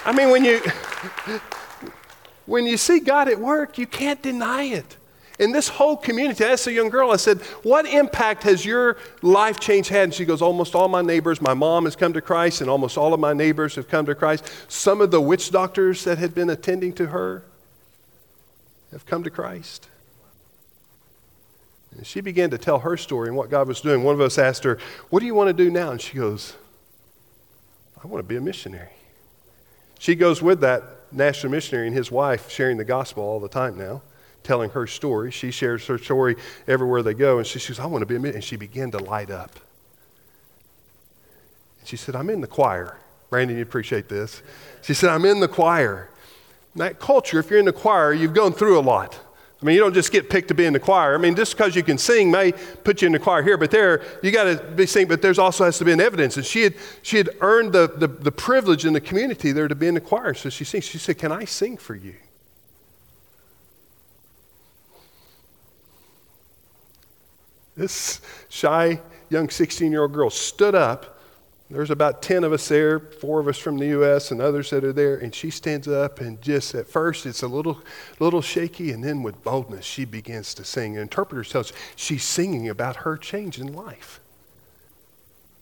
I 0.06 0.14
mean, 0.16 0.30
when 0.30 0.46
you, 0.46 0.62
when 2.46 2.68
you 2.68 2.78
see 2.78 3.00
God 3.00 3.30
at 3.30 3.40
work, 3.40 3.80
you 3.80 3.88
can't 3.88 4.22
deny 4.22 4.64
it 4.66 4.98
in 5.42 5.52
this 5.52 5.68
whole 5.68 5.98
community, 5.98 6.46
I 6.46 6.50
asked 6.50 6.68
a 6.68 6.72
young 6.72 6.90
girl, 6.90 7.10
I 7.10 7.16
said, 7.16 7.42
What 7.64 7.88
impact 7.88 8.44
has 8.44 8.64
your 8.64 8.98
life 9.24 9.60
change 9.60 9.88
had? 9.90 10.04
And 10.04 10.14
she 10.14 10.24
goes, 10.24 10.40
Almost 10.40 10.76
all 10.76 10.88
my 10.88 11.02
neighbors, 11.02 11.42
my 11.42 11.56
mom 11.56 11.86
has 11.86 11.96
come 11.96 12.14
to 12.14 12.22
Christ, 12.22 12.62
and 12.62 12.70
almost 12.70 12.96
all 12.96 13.12
of 13.12 13.20
my 13.20 13.34
neighbors 13.34 13.74
have 13.74 13.90
come 13.90 14.06
to 14.06 14.14
Christ. 14.14 14.48
Some 14.68 15.02
of 15.02 15.10
the 15.10 15.20
witch 15.20 15.50
doctors 15.50 16.04
that 16.04 16.20
had 16.20 16.36
been 16.36 16.52
attending 16.52 16.94
to 16.94 17.08
her 17.08 17.44
have 18.92 19.08
come 19.08 19.24
to 19.24 19.32
Christ. 19.32 19.90
And 21.98 22.06
she 22.06 22.22
began 22.22 22.52
to 22.52 22.60
tell 22.60 22.78
her 22.80 22.96
story 22.96 23.28
and 23.28 23.36
what 23.36 23.50
God 23.50 23.68
was 23.68 23.82
doing. 23.82 24.04
One 24.04 24.14
of 24.14 24.22
us 24.22 24.38
asked 24.38 24.64
her, 24.64 24.78
What 25.10 25.22
do 25.22 25.26
you 25.26 25.34
want 25.34 25.48
to 25.48 25.54
do 25.54 25.72
now? 25.72 25.90
And 25.90 26.00
she 26.00 26.18
goes, 26.18 26.54
I 28.04 28.06
want 28.06 28.24
to 28.24 28.28
be 28.30 28.36
a 28.36 28.42
missionary. 28.42 28.94
She 29.98 30.14
goes 30.14 30.40
with 30.40 30.62
that 30.62 30.84
national 31.12 31.52
missionary 31.52 31.88
and 31.88 31.96
his 31.96 32.12
wife 32.12 32.52
sharing 32.52 32.78
the 32.78 32.86
gospel 32.86 33.24
all 33.24 33.40
the 33.40 33.50
time 33.50 33.76
now 33.76 34.04
telling 34.44 34.70
her 34.72 34.88
story. 34.88 35.32
She 35.32 35.52
shares 35.52 35.86
her 35.88 35.98
story 35.98 36.36
everywhere 36.68 37.04
they 37.04 37.14
go. 37.14 37.38
And 37.38 37.48
she 37.48 37.60
says, 37.60 37.80
I 37.80 37.86
want 37.86 38.02
to 38.02 38.06
be 38.06 38.16
a 38.16 38.34
And 38.34 38.44
she 38.44 38.56
began 38.56 38.92
to 38.92 39.00
light 39.00 39.30
up. 39.30 39.52
And 41.80 41.88
she 41.88 41.98
said, 41.98 42.16
I'm 42.16 42.30
in 42.30 42.42
the 42.42 42.48
choir. 42.48 42.98
Brandon, 43.30 43.56
you 43.56 43.64
appreciate 43.64 44.10
this. 44.10 44.42
She 44.82 44.94
said, 44.94 45.10
I'm 45.10 45.26
in 45.26 45.40
the 45.40 45.48
choir. 45.48 46.10
In 46.76 46.80
that 46.80 47.00
culture, 47.00 47.40
if 47.40 47.50
you're 47.50 47.60
in 47.60 47.66
the 47.66 47.74
choir, 47.74 48.14
you've 48.14 48.34
gone 48.34 48.54
through 48.54 48.80
a 48.80 48.82
lot. 48.82 49.20
I 49.62 49.66
mean, 49.66 49.76
you 49.76 49.82
don't 49.82 49.94
just 49.94 50.12
get 50.12 50.28
picked 50.30 50.48
to 50.48 50.56
be 50.56 50.66
in 50.66 50.74
the 50.74 50.80
choir. 50.80 51.14
I 51.14 51.20
mean, 51.20 51.36
just 51.36 51.56
because 51.56 51.76
you 51.76 51.84
can 51.84 52.00
sing 52.00 52.32
may 52.32 52.52
put 52.52 53.02
you 53.02 53.06
in 53.06 53.12
the 53.12 53.20
choir 53.20 53.44
here, 53.44 53.58
but 53.58 53.70
there, 53.70 54.02
you 54.24 54.32
got 54.32 54.46
to 54.46 54.64
be 54.72 54.88
singing, 54.88 55.08
but 55.08 55.22
there's 55.22 55.38
also 55.38 55.66
has 55.66 55.78
to 55.78 55.86
be 55.86 55.92
an 55.92 56.02
evidence. 56.02 56.36
And 56.36 56.46
she 56.46 56.64
had, 56.64 56.74
she 57.04 57.18
had 57.18 57.30
earned 57.42 57.72
the, 57.72 57.88
the, 57.96 58.08
the 58.08 58.32
privilege 58.32 58.86
in 58.86 58.94
the 58.94 59.02
community 59.02 59.52
there 59.52 59.68
to 59.68 59.76
be 59.76 59.86
in 59.86 59.94
the 59.94 60.02
choir. 60.02 60.34
So 60.34 60.50
she 60.50 60.64
sings. 60.64 60.86
She 60.86 60.98
said, 60.98 61.20
Can 61.20 61.32
I 61.32 61.46
sing 61.46 61.78
for 61.78 61.94
you? 61.94 62.16
This 67.82 68.22
shy 68.48 69.00
young 69.32 69.50
16 69.50 69.92
year 69.92 70.04
old 70.04 70.14
girl 70.14 70.30
stood 70.30 70.76
up. 70.76 71.18
There's 71.68 71.90
about 71.90 72.22
10 72.22 72.44
of 72.44 72.54
us 72.54 72.68
there, 72.68 73.00
four 73.00 73.40
of 73.40 73.48
us 73.48 73.58
from 73.58 73.80
the 73.80 73.88
U.S. 73.88 74.30
and 74.30 74.40
others 74.40 74.70
that 74.70 74.84
are 74.84 74.94
there. 74.94 75.16
And 75.16 75.34
she 75.34 75.50
stands 75.50 75.88
up 75.88 76.22
and 76.22 76.40
just 76.44 76.76
at 76.76 76.86
first 76.86 77.26
it's 77.26 77.42
a 77.42 77.48
little, 77.48 77.82
little 78.20 78.44
shaky, 78.44 78.92
and 78.92 79.04
then 79.04 79.24
with 79.24 79.44
boldness 79.44 79.84
she 79.84 80.06
begins 80.06 80.54
to 80.56 80.64
sing. 80.64 80.94
And 80.94 81.02
interpreter 81.02 81.44
tells 81.44 81.74
she's 81.96 82.24
singing 82.24 82.70
about 82.70 82.98
her 82.98 83.18
change 83.18 83.58
in 83.58 83.74
life. 83.74 84.20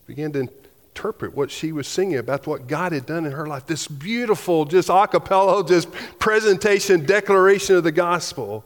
Began 0.05 0.33
to 0.33 0.39
interpret 0.39 1.37
what 1.37 1.51
she 1.51 1.71
was 1.71 1.87
singing 1.87 2.17
about 2.17 2.45
what 2.47 2.67
God 2.67 2.91
had 2.91 3.05
done 3.05 3.25
in 3.27 3.31
her 3.31 3.45
life. 3.45 3.65
This 3.65 3.87
beautiful, 3.87 4.65
just 4.65 4.89
a 4.89 5.07
cappella, 5.07 5.65
just 5.65 5.89
presentation, 6.19 7.05
declaration 7.05 7.77
of 7.77 7.85
the 7.85 7.93
gospel 7.93 8.65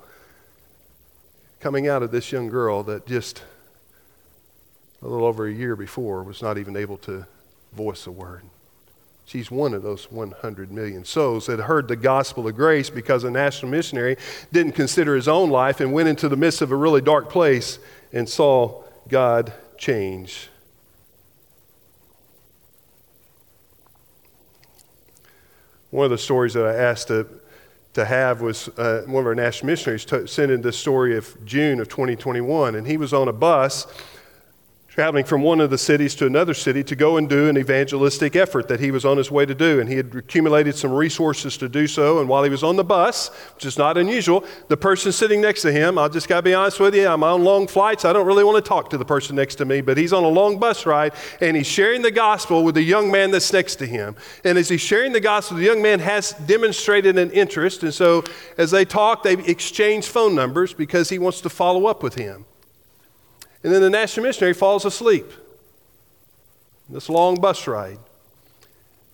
coming 1.64 1.88
out 1.88 2.04
of 2.04 2.12
this 2.12 2.30
young 2.30 2.50
girl 2.50 2.84
that 2.84 3.08
just 3.08 3.42
a 5.02 5.08
little 5.08 5.26
over 5.26 5.48
a 5.48 5.52
year 5.52 5.78
before 5.78 6.22
was 6.22 6.42
not 6.42 6.58
even 6.58 6.76
able 6.76 6.98
to 6.98 7.26
voice 7.72 8.06
a 8.06 8.12
word. 8.12 8.44
She's 9.24 9.50
one 9.50 9.74
of 9.74 9.82
those 9.82 10.12
100 10.12 10.74
million 10.74 11.06
souls 11.06 11.46
that 11.46 11.60
heard 11.60 11.88
the 11.88 11.96
gospel 11.96 12.46
of 12.50 12.58
grace 12.58 12.90
because 12.90 13.24
a 13.24 13.32
national 13.32 13.72
missionary 13.72 14.18
didn't 14.52 14.74
consider 14.74 15.16
his 15.16 15.30
own 15.30 15.50
life 15.50 15.80
and 15.80 15.94
went 15.94 16.10
into 16.10 16.28
the 16.28 16.36
midst 16.36 16.62
of 16.62 16.74
a 16.74 16.76
really 16.76 17.00
dark 17.00 17.30
place 17.30 17.80
and 18.12 18.28
saw 18.28 18.84
God 19.08 19.54
change. 19.78 20.50
One 25.92 26.04
of 26.04 26.12
the 26.12 26.18
stories 26.18 26.56
that 26.56 26.66
I 26.66 26.74
asked 26.74 27.08
to 27.08 27.26
to 27.94 28.06
have 28.06 28.42
was 28.42 28.70
uh, 28.78 29.04
one 29.06 29.22
of 29.22 29.28
our 29.28 29.36
national 29.36 29.68
missionaries 29.68 30.06
t- 30.06 30.28
sent 30.28 30.52
in 30.52 30.62
this 30.62 30.78
story 30.78 31.16
of 31.16 31.36
June 31.46 31.80
of 31.80 31.90
2021, 31.90 32.76
and 32.76 32.88
he 32.88 32.98
was 32.98 33.14
on 33.14 33.28
a 33.28 33.34
bus 33.34 33.88
traveling 34.94 35.26
from 35.26 35.42
one 35.42 35.60
of 35.60 35.72
the 35.72 35.78
cities 35.78 36.14
to 36.14 36.28
another 36.28 36.54
city 36.54 36.84
to 36.84 36.96
go 36.96 37.18
and 37.18 37.28
do 37.28 37.50
an 37.50 37.58
evangelistic 37.58 38.36
effort 38.36 38.68
that 38.68 38.80
he 38.80 38.92
was 38.92 39.04
on 39.04 39.18
his 39.18 39.32
way 39.32 39.44
to 39.44 39.56
do. 39.56 39.80
And 39.80 39.90
he 39.90 39.96
had 39.96 40.14
accumulated 40.14 40.76
some 40.76 40.92
resources 40.92 41.58
to 41.58 41.68
do 41.68 41.88
so. 41.88 42.20
And 42.20 42.30
while 42.30 42.44
he 42.44 42.50
was 42.52 42.62
on 42.62 42.76
the 42.76 42.84
bus, 42.84 43.30
which 43.56 43.66
is 43.66 43.76
not 43.76 43.98
unusual, 43.98 44.46
the 44.68 44.78
person 44.78 45.12
sitting 45.12 45.42
next 45.42 45.64
to 45.64 45.72
him, 45.72 45.98
I'll 45.98 46.10
just 46.10 46.28
got 46.28 46.36
to 46.36 46.42
be 46.44 46.54
honest 46.54 46.80
with 46.80 46.94
you, 46.94 47.08
I'm 47.08 47.24
on 47.24 47.44
long 47.44 47.66
flights. 47.66 48.06
I 48.06 48.14
don't 48.14 48.28
really 48.28 48.44
want 48.44 48.64
to 48.64 48.70
talk 48.70 48.92
to 48.92 49.00
the 49.00 49.04
person 49.04 49.36
next 49.36 49.56
to 49.56 49.66
me, 49.66 49.82
but 49.82 49.98
he's 49.98 50.14
on 50.14 50.24
a 50.24 50.28
long 50.28 50.60
bus 50.60 50.86
ride 50.86 51.14
and 51.42 51.58
he's 51.58 51.66
sharing 51.66 52.04
the 52.04 52.12
gospel 52.12 52.64
with 52.64 52.76
the 52.76 52.84
young 52.84 53.10
man 53.10 53.32
that's 53.32 53.52
next 53.52 53.78
to 53.78 53.88
him. 53.88 54.16
And 54.44 54.60
as 54.60 54.70
he's 54.70 54.82
sharing 54.82 55.12
the 55.12 55.20
gospel, 55.20 55.58
the 55.58 55.64
young 55.64 55.82
man 55.82 56.02
has 56.02 56.34
demonstrated 56.46 57.18
an 57.18 57.32
interest. 57.32 57.82
And 57.82 57.96
so 57.96 58.26
as 58.60 58.70
they 58.70 58.86
talk, 58.86 59.24
they 59.24 59.34
exchange 59.34 60.06
phone 60.06 60.36
numbers 60.36 60.72
because 60.72 61.10
he 61.10 61.18
wants 61.18 61.42
to 61.42 61.50
follow 61.50 61.88
up 61.88 62.04
with 62.04 62.14
him. 62.14 62.46
And 63.64 63.72
then 63.72 63.82
the 63.82 63.90
national 63.90 64.26
missionary 64.26 64.54
falls 64.54 64.86
asleep. 64.86 65.32
This 66.90 67.10
long 67.10 67.40
bus 67.40 67.66
ride. 67.68 68.00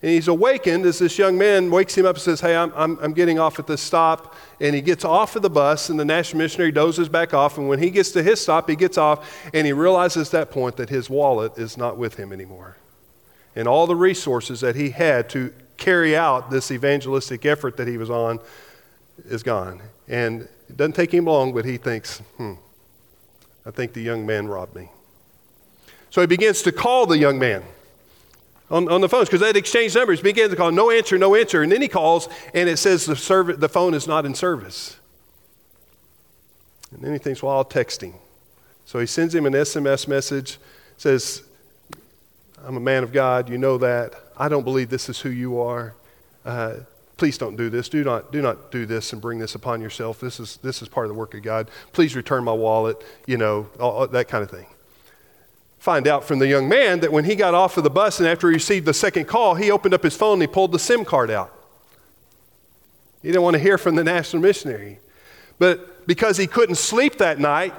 And 0.01 0.11
he's 0.11 0.29
awakened 0.29 0.85
as 0.85 0.99
this 0.99 1.17
young 1.17 1.37
man 1.37 1.69
wakes 1.69 1.97
him 1.97 2.05
up 2.05 2.15
and 2.15 2.23
says, 2.23 2.39
Hey, 2.39 2.55
I'm, 2.55 2.71
I'm, 2.75 2.97
I'm, 3.01 3.13
getting 3.13 3.37
off 3.37 3.59
at 3.59 3.67
this 3.67 3.81
stop. 3.81 4.33
And 4.61 4.73
he 4.73 4.81
gets 4.81 5.03
off 5.03 5.35
of 5.35 5.41
the 5.41 5.49
bus, 5.49 5.89
and 5.89 5.99
the 5.99 6.05
national 6.05 6.39
missionary 6.39 6.71
dozes 6.71 7.09
back 7.09 7.33
off. 7.33 7.57
And 7.57 7.67
when 7.67 7.79
he 7.79 7.89
gets 7.89 8.11
to 8.11 8.23
his 8.23 8.39
stop, 8.39 8.69
he 8.69 8.77
gets 8.77 8.97
off, 8.97 9.49
and 9.53 9.67
he 9.67 9.73
realizes 9.73 10.29
at 10.29 10.31
that 10.31 10.51
point 10.51 10.77
that 10.77 10.89
his 10.89 11.09
wallet 11.09 11.57
is 11.57 11.77
not 11.77 11.97
with 11.97 12.15
him 12.15 12.31
anymore. 12.31 12.77
And 13.55 13.67
all 13.67 13.87
the 13.87 13.95
resources 13.95 14.61
that 14.61 14.75
he 14.75 14.91
had 14.91 15.29
to 15.31 15.53
carry 15.75 16.15
out 16.15 16.49
this 16.49 16.71
evangelistic 16.71 17.45
effort 17.45 17.75
that 17.77 17.87
he 17.87 17.97
was 17.97 18.09
on 18.09 18.39
is 19.25 19.43
gone. 19.43 19.81
And 20.07 20.43
it 20.69 20.77
doesn't 20.77 20.93
take 20.93 21.13
him 21.13 21.25
long, 21.25 21.53
but 21.53 21.65
he 21.65 21.75
thinks, 21.75 22.19
hmm, 22.37 22.53
I 23.69 23.71
think 23.71 23.93
the 23.93 24.01
young 24.01 24.25
man 24.25 24.47
robbed 24.47 24.75
me. 24.75 24.89
So 26.09 26.21
he 26.21 26.27
begins 26.27 26.63
to 26.63 26.71
call 26.71 27.05
the 27.05 27.19
young 27.19 27.37
man 27.37 27.61
on, 28.71 28.89
on 28.89 28.99
the 28.99 29.07
phones 29.07 29.29
because 29.29 29.41
they'd 29.41 29.55
exchanged 29.55 29.95
numbers. 29.95 30.17
He 30.19 30.23
begins 30.23 30.49
to 30.49 30.55
call, 30.55 30.71
no 30.71 30.89
answer, 30.89 31.19
no 31.19 31.35
answer. 31.35 31.61
And 31.61 31.71
then 31.71 31.79
he 31.79 31.87
calls 31.87 32.29
and 32.55 32.67
it 32.67 32.77
says 32.77 33.05
the, 33.05 33.15
serv- 33.15 33.59
the 33.59 33.69
phone 33.69 33.93
is 33.93 34.07
not 34.07 34.25
in 34.25 34.33
service. 34.33 34.97
And 36.91 37.03
then 37.03 37.13
he 37.13 37.19
thinks, 37.19 37.43
well, 37.43 37.57
I'll 37.57 37.63
text 37.63 38.01
him. 38.01 38.15
So 38.85 38.97
he 38.97 39.05
sends 39.05 39.35
him 39.35 39.45
an 39.45 39.53
SMS 39.53 40.07
message, 40.07 40.57
says, 40.97 41.43
I'm 42.65 42.75
a 42.75 42.79
man 42.79 43.03
of 43.03 43.13
God, 43.13 43.49
you 43.49 43.59
know 43.59 43.77
that. 43.77 44.15
I 44.35 44.49
don't 44.49 44.63
believe 44.63 44.89
this 44.89 45.09
is 45.09 45.19
who 45.19 45.29
you 45.29 45.61
are. 45.61 45.93
Uh, 46.43 46.77
please 47.19 47.37
don't 47.37 47.57
do 47.57 47.69
this. 47.69 47.89
Do 47.89 48.03
not, 48.03 48.31
do 48.31 48.41
not 48.41 48.71
do 48.71 48.85
this 48.85 49.11
and 49.11 49.21
bring 49.21 49.39
this 49.39 49.53
upon 49.53 49.81
yourself. 49.81 50.21
This 50.21 50.39
is, 50.39 50.57
this 50.57 50.81
is 50.81 50.87
part 50.87 51.05
of 51.05 51.09
the 51.09 51.19
work 51.19 51.33
of 51.35 51.43
God. 51.43 51.69
Please 51.91 52.15
return 52.15 52.45
my 52.45 52.53
wallet, 52.53 53.03
you 53.27 53.37
know, 53.37 53.69
all, 53.77 54.07
that 54.07 54.29
kind 54.29 54.41
of 54.41 54.49
thing. 54.49 54.65
Find 55.77 56.07
out 56.07 56.23
from 56.23 56.39
the 56.39 56.47
young 56.47 56.69
man 56.69 57.01
that 57.01 57.11
when 57.11 57.25
he 57.25 57.35
got 57.35 57.53
off 57.53 57.77
of 57.77 57.83
the 57.83 57.89
bus 57.89 58.19
and 58.19 58.27
after 58.27 58.47
he 58.47 58.53
received 58.53 58.85
the 58.85 58.93
second 58.93 59.25
call, 59.25 59.55
he 59.55 59.69
opened 59.69 59.93
up 59.93 60.01
his 60.01 60.15
phone 60.15 60.33
and 60.33 60.43
he 60.43 60.47
pulled 60.47 60.71
the 60.71 60.79
SIM 60.79 61.03
card 61.03 61.29
out. 61.29 61.53
He 63.21 63.27
didn't 63.27 63.43
want 63.43 63.55
to 63.55 63.61
hear 63.61 63.77
from 63.77 63.95
the 63.95 64.03
national 64.03 64.41
missionary. 64.41 64.99
But 65.59 66.07
because 66.07 66.37
he 66.37 66.47
couldn't 66.47 66.75
sleep 66.75 67.17
that 67.17 67.37
night 67.37 67.73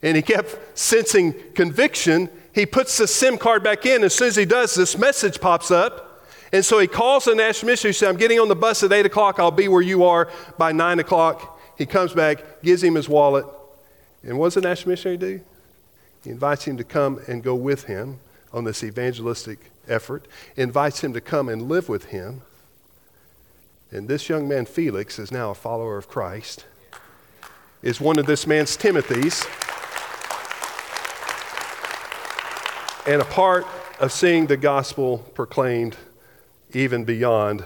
and 0.00 0.16
he 0.16 0.22
kept 0.22 0.56
sensing 0.76 1.34
conviction, 1.54 2.30
he 2.54 2.64
puts 2.64 2.96
the 2.96 3.06
SIM 3.06 3.36
card 3.36 3.62
back 3.62 3.84
in. 3.84 4.02
As 4.02 4.14
soon 4.14 4.28
as 4.28 4.36
he 4.36 4.46
does, 4.46 4.74
this 4.74 4.96
message 4.96 5.38
pops 5.38 5.70
up 5.70 6.11
and 6.52 6.62
so 6.62 6.78
he 6.78 6.86
calls 6.86 7.24
the 7.24 7.34
national 7.34 7.70
missionary, 7.70 7.94
says, 7.94 8.08
I'm 8.08 8.16
getting 8.16 8.38
on 8.38 8.48
the 8.48 8.54
bus 8.54 8.82
at 8.82 8.92
8 8.92 9.06
o'clock. 9.06 9.38
I'll 9.38 9.50
be 9.50 9.68
where 9.68 9.80
you 9.80 10.04
are 10.04 10.30
by 10.58 10.70
9 10.72 10.98
o'clock. 10.98 11.58
He 11.78 11.86
comes 11.86 12.12
back, 12.12 12.62
gives 12.62 12.84
him 12.84 12.94
his 12.94 13.08
wallet. 13.08 13.46
And 14.22 14.38
what 14.38 14.48
does 14.48 14.54
the 14.54 14.60
national 14.60 14.90
missionary 14.90 15.16
do? 15.16 15.40
He 16.22 16.30
invites 16.30 16.64
him 16.64 16.76
to 16.76 16.84
come 16.84 17.20
and 17.26 17.42
go 17.42 17.54
with 17.54 17.84
him 17.84 18.18
on 18.52 18.64
this 18.64 18.84
evangelistic 18.84 19.70
effort, 19.88 20.28
invites 20.54 21.02
him 21.02 21.14
to 21.14 21.20
come 21.20 21.48
and 21.48 21.62
live 21.62 21.88
with 21.88 22.06
him. 22.06 22.42
And 23.90 24.06
this 24.06 24.28
young 24.28 24.46
man, 24.46 24.66
Felix, 24.66 25.18
is 25.18 25.32
now 25.32 25.50
a 25.50 25.54
follower 25.54 25.96
of 25.96 26.08
Christ, 26.08 26.66
is 27.82 28.00
one 28.00 28.18
of 28.18 28.26
this 28.26 28.46
man's 28.46 28.76
Timothy's, 28.76 29.46
and 33.06 33.20
a 33.20 33.24
part 33.24 33.66
of 33.98 34.12
seeing 34.12 34.46
the 34.46 34.56
gospel 34.56 35.18
proclaimed 35.34 35.96
even 36.76 37.04
beyond 37.04 37.64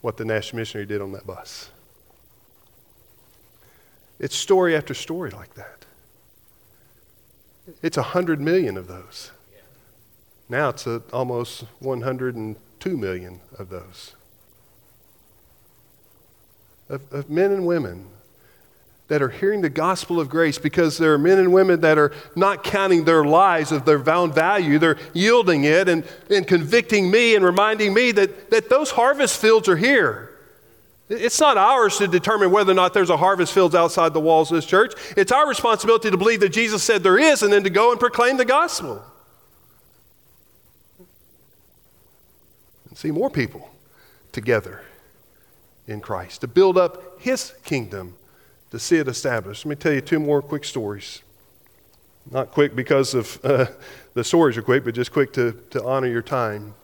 what 0.00 0.16
the 0.16 0.24
national 0.24 0.58
missionary 0.58 0.86
did 0.86 1.00
on 1.00 1.12
that 1.12 1.26
bus. 1.26 1.70
It's 4.18 4.36
story 4.36 4.76
after 4.76 4.94
story 4.94 5.30
like 5.30 5.54
that. 5.54 5.84
It's 7.82 7.96
a 7.96 8.02
hundred 8.02 8.40
million 8.40 8.76
of 8.76 8.86
those. 8.86 9.30
Now 10.48 10.70
it's 10.70 10.86
a, 10.86 11.02
almost 11.12 11.64
102 11.78 12.96
million 12.96 13.40
of 13.58 13.68
those. 13.68 14.14
Of, 16.88 17.02
of 17.12 17.30
men 17.30 17.52
and 17.52 17.66
women 17.66 18.08
that 19.10 19.20
are 19.20 19.28
hearing 19.28 19.60
the 19.60 19.68
gospel 19.68 20.20
of 20.20 20.28
grace 20.28 20.56
because 20.56 20.96
there 20.96 21.12
are 21.12 21.18
men 21.18 21.40
and 21.40 21.52
women 21.52 21.80
that 21.80 21.98
are 21.98 22.12
not 22.36 22.62
counting 22.62 23.04
their 23.04 23.24
lives 23.24 23.72
of 23.72 23.84
their 23.84 23.98
found 23.98 24.32
value. 24.32 24.78
They're 24.78 24.98
yielding 25.12 25.64
it 25.64 25.88
and, 25.88 26.04
and 26.30 26.46
convicting 26.46 27.10
me 27.10 27.34
and 27.34 27.44
reminding 27.44 27.92
me 27.92 28.12
that, 28.12 28.50
that 28.50 28.70
those 28.70 28.92
harvest 28.92 29.40
fields 29.40 29.68
are 29.68 29.76
here. 29.76 30.38
It's 31.08 31.40
not 31.40 31.56
ours 31.56 31.98
to 31.98 32.06
determine 32.06 32.52
whether 32.52 32.70
or 32.70 32.76
not 32.76 32.94
there's 32.94 33.10
a 33.10 33.16
harvest 33.16 33.52
field 33.52 33.74
outside 33.74 34.14
the 34.14 34.20
walls 34.20 34.52
of 34.52 34.54
this 34.54 34.64
church. 34.64 34.94
It's 35.16 35.32
our 35.32 35.48
responsibility 35.48 36.08
to 36.12 36.16
believe 36.16 36.38
that 36.38 36.50
Jesus 36.50 36.84
said 36.84 37.02
there 37.02 37.18
is 37.18 37.42
and 37.42 37.52
then 37.52 37.64
to 37.64 37.70
go 37.70 37.90
and 37.90 37.98
proclaim 37.98 38.36
the 38.36 38.44
gospel. 38.44 39.02
And 42.88 42.96
see 42.96 43.10
more 43.10 43.28
people 43.28 43.68
together 44.30 44.82
in 45.88 46.00
Christ 46.00 46.42
to 46.42 46.46
build 46.46 46.78
up 46.78 47.20
his 47.20 47.54
kingdom 47.64 48.14
to 48.70 48.78
see 48.78 48.96
it 48.96 49.08
established. 49.08 49.64
Let 49.64 49.70
me 49.70 49.76
tell 49.76 49.92
you 49.92 50.00
two 50.00 50.20
more 50.20 50.40
quick 50.40 50.64
stories. 50.64 51.22
Not 52.30 52.52
quick 52.52 52.76
because 52.76 53.14
of 53.14 53.40
uh, 53.44 53.66
the 54.14 54.24
stories 54.24 54.56
are 54.56 54.62
quick, 54.62 54.84
but 54.84 54.94
just 54.94 55.12
quick 55.12 55.32
to, 55.34 55.52
to 55.70 55.84
honor 55.84 56.06
your 56.06 56.22
time. 56.22 56.74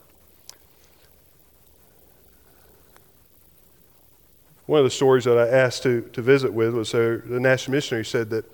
One 4.67 4.81
of 4.81 4.85
the 4.85 4.91
stories 4.91 5.25
that 5.25 5.39
I 5.39 5.47
asked 5.47 5.85
to, 5.85 6.03
to 6.13 6.23
visit 6.23 6.53
with 6.53 6.75
was 6.75 6.93
uh, 6.93 7.21
the 7.25 7.39
national 7.39 7.77
missionary 7.77 8.05
said 8.05 8.31
that, 8.31 8.45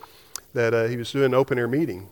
that 0.53 0.74
uh, 0.74 0.85
he 0.85 0.99
was 0.99 1.11
doing 1.11 1.26
an 1.26 1.35
open 1.35 1.59
air 1.59 1.68
meeting. 1.68 2.09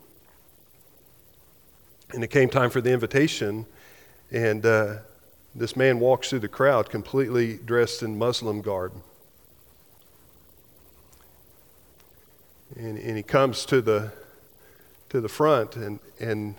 And 2.15 2.25
it 2.25 2.29
came 2.29 2.49
time 2.49 2.71
for 2.71 2.81
the 2.81 2.91
invitation, 2.91 3.67
and 4.33 4.65
uh, 4.65 4.97
this 5.55 5.77
man 5.77 6.01
walks 6.01 6.31
through 6.31 6.41
the 6.41 6.49
crowd 6.49 6.89
completely 6.89 7.59
dressed 7.59 8.03
in 8.03 8.17
Muslim 8.17 8.63
garb. 8.63 8.95
And, 12.77 12.99
and 12.99 13.17
he 13.17 13.23
comes 13.23 13.65
to 13.67 13.81
the 13.81 14.13
to 15.09 15.21
the 15.21 15.29
front 15.29 15.77
and 15.77 15.99
and 16.19 16.55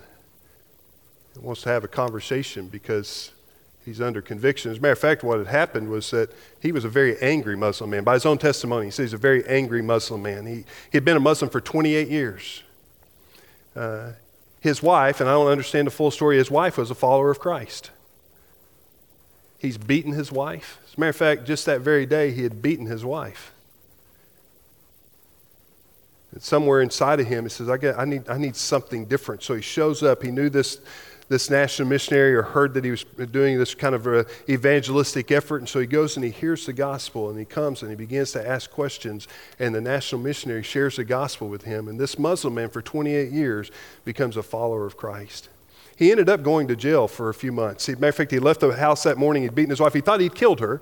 wants 1.40 1.62
to 1.62 1.68
have 1.70 1.84
a 1.84 1.88
conversation 1.88 2.68
because 2.68 3.32
he's 3.84 4.00
under 4.00 4.20
conviction. 4.20 4.70
As 4.70 4.78
a 4.78 4.80
matter 4.80 4.92
of 4.92 4.98
fact, 4.98 5.24
what 5.24 5.38
had 5.38 5.46
happened 5.46 5.88
was 5.88 6.10
that 6.10 6.30
he 6.60 6.72
was 6.72 6.84
a 6.84 6.88
very 6.88 7.18
angry 7.22 7.56
Muslim 7.56 7.90
man. 7.90 8.04
By 8.04 8.14
his 8.14 8.26
own 8.26 8.38
testimony, 8.38 8.86
he 8.86 8.90
says 8.90 9.10
he's 9.10 9.14
a 9.14 9.18
very 9.18 9.46
angry 9.46 9.80
Muslim 9.80 10.22
man. 10.22 10.46
He, 10.46 10.54
he 10.54 10.64
had 10.92 11.04
been 11.04 11.16
a 11.16 11.20
Muslim 11.20 11.50
for 11.50 11.60
28 11.60 12.08
years. 12.08 12.62
Uh, 13.74 14.12
his 14.60 14.82
wife, 14.82 15.20
and 15.20 15.28
I 15.28 15.32
don't 15.32 15.48
understand 15.48 15.86
the 15.86 15.90
full 15.90 16.10
story, 16.10 16.36
his 16.36 16.50
wife 16.50 16.76
was 16.76 16.90
a 16.90 16.94
follower 16.94 17.30
of 17.30 17.40
Christ. 17.40 17.90
He's 19.58 19.78
beaten 19.78 20.12
his 20.12 20.30
wife. 20.30 20.78
As 20.86 20.94
a 20.96 21.00
matter 21.00 21.10
of 21.10 21.16
fact, 21.16 21.44
just 21.46 21.64
that 21.66 21.80
very 21.80 22.04
day, 22.04 22.30
he 22.30 22.42
had 22.42 22.60
beaten 22.60 22.86
his 22.86 23.04
wife 23.04 23.51
somewhere 26.38 26.80
inside 26.80 27.20
of 27.20 27.26
him, 27.26 27.44
he 27.44 27.50
says, 27.50 27.68
I, 27.68 27.76
get, 27.76 27.98
I, 27.98 28.04
need, 28.04 28.28
I 28.28 28.38
need 28.38 28.56
something 28.56 29.04
different. 29.04 29.42
So 29.42 29.54
he 29.54 29.60
shows 29.60 30.02
up. 30.02 30.22
He 30.22 30.30
knew 30.30 30.48
this, 30.48 30.80
this 31.28 31.50
national 31.50 31.88
missionary 31.88 32.34
or 32.34 32.42
heard 32.42 32.74
that 32.74 32.84
he 32.84 32.90
was 32.90 33.04
doing 33.30 33.58
this 33.58 33.74
kind 33.74 33.94
of 33.94 34.28
evangelistic 34.48 35.30
effort. 35.30 35.58
And 35.58 35.68
so 35.68 35.80
he 35.80 35.86
goes 35.86 36.16
and 36.16 36.24
he 36.24 36.30
hears 36.30 36.66
the 36.66 36.72
gospel 36.72 37.28
and 37.28 37.38
he 37.38 37.44
comes 37.44 37.82
and 37.82 37.90
he 37.90 37.96
begins 37.96 38.32
to 38.32 38.46
ask 38.46 38.70
questions. 38.70 39.28
And 39.58 39.74
the 39.74 39.80
national 39.80 40.22
missionary 40.22 40.62
shares 40.62 40.96
the 40.96 41.04
gospel 41.04 41.48
with 41.48 41.64
him. 41.64 41.88
And 41.88 41.98
this 42.00 42.18
Muslim 42.18 42.54
man, 42.54 42.70
for 42.70 42.80
28 42.80 43.30
years, 43.30 43.70
becomes 44.04 44.36
a 44.36 44.42
follower 44.42 44.86
of 44.86 44.96
Christ. 44.96 45.48
He 45.96 46.10
ended 46.10 46.28
up 46.28 46.42
going 46.42 46.68
to 46.68 46.76
jail 46.76 47.08
for 47.08 47.28
a 47.28 47.34
few 47.34 47.52
months. 47.52 47.88
Matter 47.88 48.08
of 48.08 48.14
fact, 48.14 48.30
he 48.30 48.38
left 48.38 48.60
the 48.60 48.74
house 48.74 49.02
that 49.02 49.18
morning. 49.18 49.42
He'd 49.42 49.54
beaten 49.54 49.70
his 49.70 49.80
wife. 49.80 49.92
He 49.92 50.00
thought 50.00 50.20
he'd 50.20 50.34
killed 50.34 50.60
her. 50.60 50.80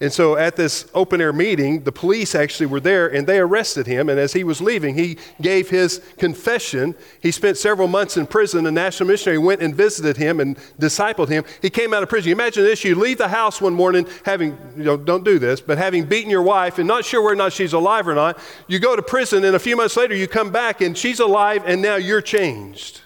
And 0.00 0.12
so 0.12 0.36
at 0.36 0.56
this 0.56 0.86
open 0.92 1.20
air 1.20 1.32
meeting, 1.32 1.84
the 1.84 1.92
police 1.92 2.34
actually 2.34 2.66
were 2.66 2.80
there 2.80 3.06
and 3.06 3.26
they 3.26 3.38
arrested 3.38 3.86
him. 3.86 4.08
And 4.08 4.18
as 4.18 4.32
he 4.32 4.42
was 4.42 4.60
leaving, 4.60 4.96
he 4.96 5.18
gave 5.40 5.70
his 5.70 6.00
confession. 6.18 6.96
He 7.20 7.30
spent 7.30 7.56
several 7.58 7.86
months 7.86 8.16
in 8.16 8.26
prison. 8.26 8.66
A 8.66 8.72
national 8.72 9.08
missionary 9.08 9.38
went 9.38 9.62
and 9.62 9.72
visited 9.74 10.16
him 10.16 10.40
and 10.40 10.56
discipled 10.80 11.28
him. 11.28 11.44
He 11.62 11.70
came 11.70 11.94
out 11.94 12.02
of 12.02 12.08
prison. 12.08 12.28
You 12.28 12.34
imagine 12.34 12.64
this 12.64 12.82
you 12.82 12.96
leave 12.96 13.18
the 13.18 13.28
house 13.28 13.60
one 13.60 13.72
morning 13.72 14.08
having, 14.24 14.58
you 14.76 14.82
know, 14.82 14.96
don't 14.96 15.24
do 15.24 15.38
this, 15.38 15.60
but 15.60 15.78
having 15.78 16.06
beaten 16.06 16.30
your 16.30 16.42
wife 16.42 16.78
and 16.78 16.88
not 16.88 17.04
sure 17.04 17.22
whether 17.22 17.34
or 17.34 17.36
not 17.36 17.52
she's 17.52 17.72
alive 17.72 18.08
or 18.08 18.14
not. 18.14 18.38
You 18.66 18.80
go 18.80 18.96
to 18.96 19.02
prison 19.02 19.44
and 19.44 19.54
a 19.54 19.60
few 19.60 19.76
months 19.76 19.96
later 19.96 20.16
you 20.16 20.26
come 20.26 20.50
back 20.50 20.80
and 20.80 20.98
she's 20.98 21.20
alive 21.20 21.62
and 21.66 21.80
now 21.80 21.96
you're 21.96 22.20
changed. 22.20 23.00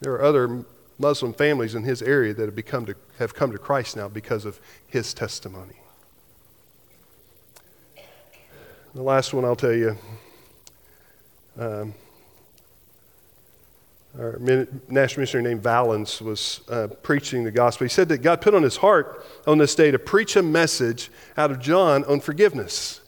There 0.00 0.12
are 0.12 0.22
other 0.22 0.64
Muslim 0.98 1.32
families 1.32 1.74
in 1.74 1.84
his 1.84 2.02
area 2.02 2.34
that 2.34 2.44
have, 2.44 2.56
become 2.56 2.86
to, 2.86 2.94
have 3.18 3.34
come 3.34 3.52
to 3.52 3.58
Christ 3.58 3.96
now 3.96 4.08
because 4.08 4.44
of 4.44 4.60
his 4.86 5.14
testimony. 5.14 5.76
The 8.94 9.02
last 9.02 9.32
one 9.32 9.44
I'll 9.44 9.56
tell 9.56 9.74
you. 9.74 9.96
Um, 11.58 11.94
our 14.18 14.38
national 14.88 15.22
missionary 15.22 15.44
named 15.44 15.62
Valens 15.62 16.20
was 16.20 16.62
uh, 16.68 16.88
preaching 17.02 17.44
the 17.44 17.50
gospel. 17.50 17.84
He 17.84 17.88
said 17.88 18.08
that 18.08 18.18
God 18.18 18.40
put 18.40 18.54
on 18.54 18.62
his 18.62 18.78
heart 18.78 19.24
on 19.46 19.58
this 19.58 19.74
day 19.74 19.90
to 19.90 19.98
preach 19.98 20.34
a 20.34 20.42
message 20.42 21.10
out 21.36 21.50
of 21.50 21.60
John 21.60 22.04
on 22.04 22.20
forgiveness. 22.20 23.00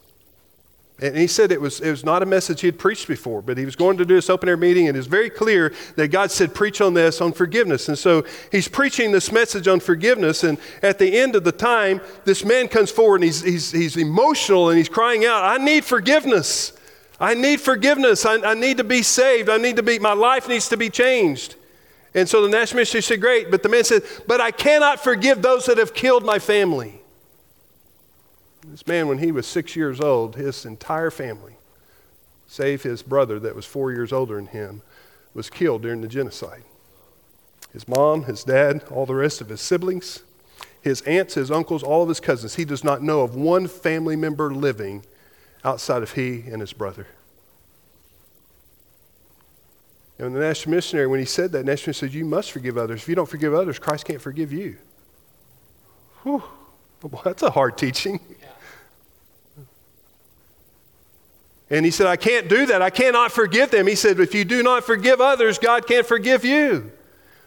And 1.02 1.16
he 1.16 1.26
said 1.26 1.50
it 1.50 1.60
was, 1.60 1.80
it 1.80 1.90
was 1.90 2.04
not 2.04 2.22
a 2.22 2.26
message 2.26 2.60
he 2.60 2.66
had 2.66 2.78
preached 2.78 3.08
before, 3.08 3.40
but 3.40 3.56
he 3.56 3.64
was 3.64 3.74
going 3.74 3.96
to 3.96 4.04
do 4.04 4.14
this 4.14 4.28
open 4.28 4.48
air 4.48 4.56
meeting, 4.56 4.86
and 4.86 4.96
it's 4.96 5.06
very 5.06 5.30
clear 5.30 5.72
that 5.96 6.08
God 6.08 6.30
said, 6.30 6.54
Preach 6.54 6.80
on 6.82 6.92
this, 6.92 7.20
on 7.20 7.32
forgiveness. 7.32 7.88
And 7.88 7.98
so 7.98 8.24
he's 8.52 8.68
preaching 8.68 9.10
this 9.10 9.32
message 9.32 9.66
on 9.66 9.80
forgiveness, 9.80 10.44
and 10.44 10.58
at 10.82 10.98
the 10.98 11.18
end 11.18 11.36
of 11.36 11.44
the 11.44 11.52
time, 11.52 12.02
this 12.24 12.44
man 12.44 12.68
comes 12.68 12.90
forward 12.90 13.16
and 13.16 13.24
he's, 13.24 13.42
he's, 13.42 13.72
he's 13.72 13.96
emotional 13.96 14.68
and 14.68 14.76
he's 14.76 14.90
crying 14.90 15.24
out, 15.24 15.42
I 15.42 15.62
need 15.62 15.84
forgiveness. 15.84 16.74
I 17.18 17.34
need 17.34 17.60
forgiveness. 17.60 18.24
I, 18.24 18.36
I 18.36 18.54
need 18.54 18.78
to 18.78 18.84
be 18.84 19.02
saved. 19.02 19.50
I 19.50 19.58
need 19.58 19.76
to 19.76 19.82
be, 19.82 19.98
my 19.98 20.14
life 20.14 20.48
needs 20.48 20.68
to 20.70 20.76
be 20.76 20.88
changed. 20.88 21.56
And 22.14 22.28
so 22.28 22.42
the 22.42 22.48
national 22.48 22.80
missionary 22.80 23.02
said, 23.02 23.20
Great. 23.20 23.50
But 23.50 23.62
the 23.62 23.68
man 23.68 23.84
said, 23.84 24.02
But 24.26 24.40
I 24.40 24.50
cannot 24.50 25.02
forgive 25.02 25.42
those 25.42 25.66
that 25.66 25.78
have 25.78 25.94
killed 25.94 26.24
my 26.24 26.38
family. 26.38 26.99
This 28.66 28.86
man, 28.86 29.08
when 29.08 29.18
he 29.18 29.32
was 29.32 29.46
six 29.46 29.74
years 29.74 30.00
old, 30.00 30.36
his 30.36 30.66
entire 30.66 31.10
family, 31.10 31.54
save 32.46 32.82
his 32.82 33.02
brother 33.02 33.38
that 33.40 33.54
was 33.54 33.64
four 33.64 33.92
years 33.92 34.12
older 34.12 34.36
than 34.36 34.46
him, 34.46 34.82
was 35.34 35.48
killed 35.48 35.82
during 35.82 36.00
the 36.00 36.08
genocide. 36.08 36.62
His 37.72 37.86
mom, 37.86 38.24
his 38.24 38.44
dad, 38.44 38.84
all 38.90 39.06
the 39.06 39.14
rest 39.14 39.40
of 39.40 39.48
his 39.48 39.60
siblings, 39.60 40.22
his 40.82 41.02
aunts, 41.02 41.34
his 41.34 41.50
uncles, 41.50 41.82
all 41.82 42.02
of 42.02 42.08
his 42.08 42.20
cousins. 42.20 42.56
He 42.56 42.64
does 42.64 42.82
not 42.82 43.02
know 43.02 43.22
of 43.22 43.34
one 43.34 43.68
family 43.68 44.16
member 44.16 44.52
living 44.52 45.04
outside 45.64 46.02
of 46.02 46.12
he 46.12 46.44
and 46.50 46.60
his 46.60 46.72
brother. 46.72 47.06
And 50.18 50.34
the 50.34 50.40
national 50.40 50.74
missionary, 50.74 51.06
when 51.06 51.20
he 51.20 51.26
said 51.26 51.52
that, 51.52 51.64
national 51.64 51.90
missionary 51.90 52.10
said, 52.12 52.18
You 52.18 52.24
must 52.24 52.50
forgive 52.52 52.76
others. 52.76 53.02
If 53.02 53.08
you 53.08 53.14
don't 53.14 53.28
forgive 53.28 53.54
others, 53.54 53.78
Christ 53.78 54.04
can't 54.04 54.20
forgive 54.20 54.52
you. 54.52 54.76
Whew. 56.24 56.42
Well, 57.02 57.22
that's 57.24 57.42
a 57.42 57.50
hard 57.50 57.78
teaching. 57.78 58.20
And 61.70 61.84
he 61.84 61.92
said, 61.92 62.08
I 62.08 62.16
can't 62.16 62.48
do 62.48 62.66
that. 62.66 62.82
I 62.82 62.90
cannot 62.90 63.30
forgive 63.30 63.70
them. 63.70 63.86
He 63.86 63.94
said, 63.94 64.18
if 64.18 64.34
you 64.34 64.44
do 64.44 64.62
not 64.62 64.84
forgive 64.84 65.20
others, 65.20 65.58
God 65.58 65.86
can't 65.86 66.04
forgive 66.04 66.44
you. 66.44 66.90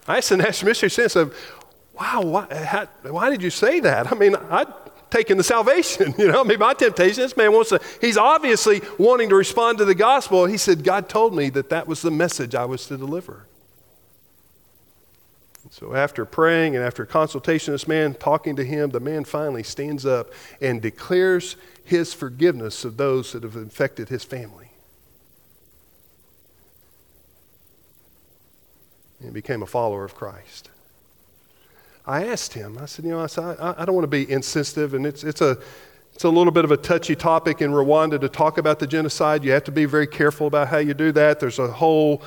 The 0.06 0.14
national 0.38 0.70
missionary 0.70 0.90
sense 0.90 1.16
of, 1.18 1.36
wow, 1.94 2.22
why, 2.22 2.54
how, 2.56 2.86
why 3.10 3.30
did 3.30 3.44
you 3.44 3.50
say 3.50 3.82
that? 3.82 4.12
I 4.12 4.16
mean, 4.16 4.36
I'd 4.36 4.72
taken 5.14 5.38
the 5.38 5.44
salvation. 5.44 6.16
You 6.24 6.32
know, 6.32 6.42
I 6.42 6.44
mean, 6.44 6.60
my 6.60 6.74
temptation, 6.74 7.22
this 7.22 7.36
man 7.36 7.52
wants 7.52 7.70
to, 7.70 7.82
he's 8.00 8.18
obviously 8.18 8.82
wanting 8.98 9.30
to 9.30 9.36
respond 9.36 9.78
to 9.80 9.86
the 9.86 9.96
gospel. 9.96 10.46
He 10.46 10.58
said, 10.58 10.84
God 10.84 11.10
told 11.10 11.36
me 11.36 11.50
that 11.50 11.70
that 11.70 11.88
was 11.88 12.02
the 12.02 12.12
message 12.12 12.56
I 12.56 12.66
was 12.66 12.86
to 12.88 12.98
deliver. 12.98 13.46
So, 15.74 15.96
after 15.96 16.24
praying 16.24 16.76
and 16.76 16.86
after 16.86 17.04
consultation, 17.04 17.74
this 17.74 17.88
man 17.88 18.14
talking 18.14 18.56
to 18.58 18.64
him, 18.64 18.92
the 18.92 19.00
man 19.00 19.24
finally 19.24 19.64
stands 19.64 20.06
up 20.06 20.32
and 20.62 20.80
declares 20.80 21.56
his 21.84 22.14
forgiveness 22.14 22.86
of 22.86 22.98
those 22.98 23.32
that 23.32 23.42
have 23.42 23.56
infected 23.56 24.08
his 24.08 24.24
family. 24.24 24.70
And 29.20 29.34
became 29.34 29.64
a 29.64 29.66
follower 29.66 30.06
of 30.06 30.14
Christ. 30.14 30.70
I 32.06 32.28
asked 32.28 32.54
him, 32.54 32.78
I 32.78 32.86
said, 32.86 33.06
you 33.06 33.10
know, 33.10 33.22
I, 33.22 33.26
said, 33.26 33.58
I, 33.60 33.74
I 33.80 33.86
don't 33.86 33.96
want 33.96 34.04
to 34.04 34.08
be 34.08 34.32
insensitive, 34.32 34.94
and 34.94 35.08
it's, 35.08 35.24
it's, 35.24 35.42
a, 35.42 35.58
it's 36.14 36.24
a 36.24 36.30
little 36.30 36.54
bit 36.54 36.66
of 36.66 36.72
a 36.72 36.78
touchy 36.78 37.16
topic 37.16 37.64
in 37.64 37.72
Rwanda 37.72 38.22
to 38.22 38.30
talk 38.30 38.60
about 38.60 38.78
the 38.78 38.86
genocide. 38.86 39.44
You 39.44 39.54
have 39.54 39.64
to 39.64 39.72
be 39.72 39.86
very 39.86 40.06
careful 40.06 40.46
about 40.46 40.68
how 40.68 40.78
you 40.78 40.94
do 40.94 41.12
that. 41.14 41.40
There's 41.40 41.58
a 41.58 41.72
whole 41.72 42.22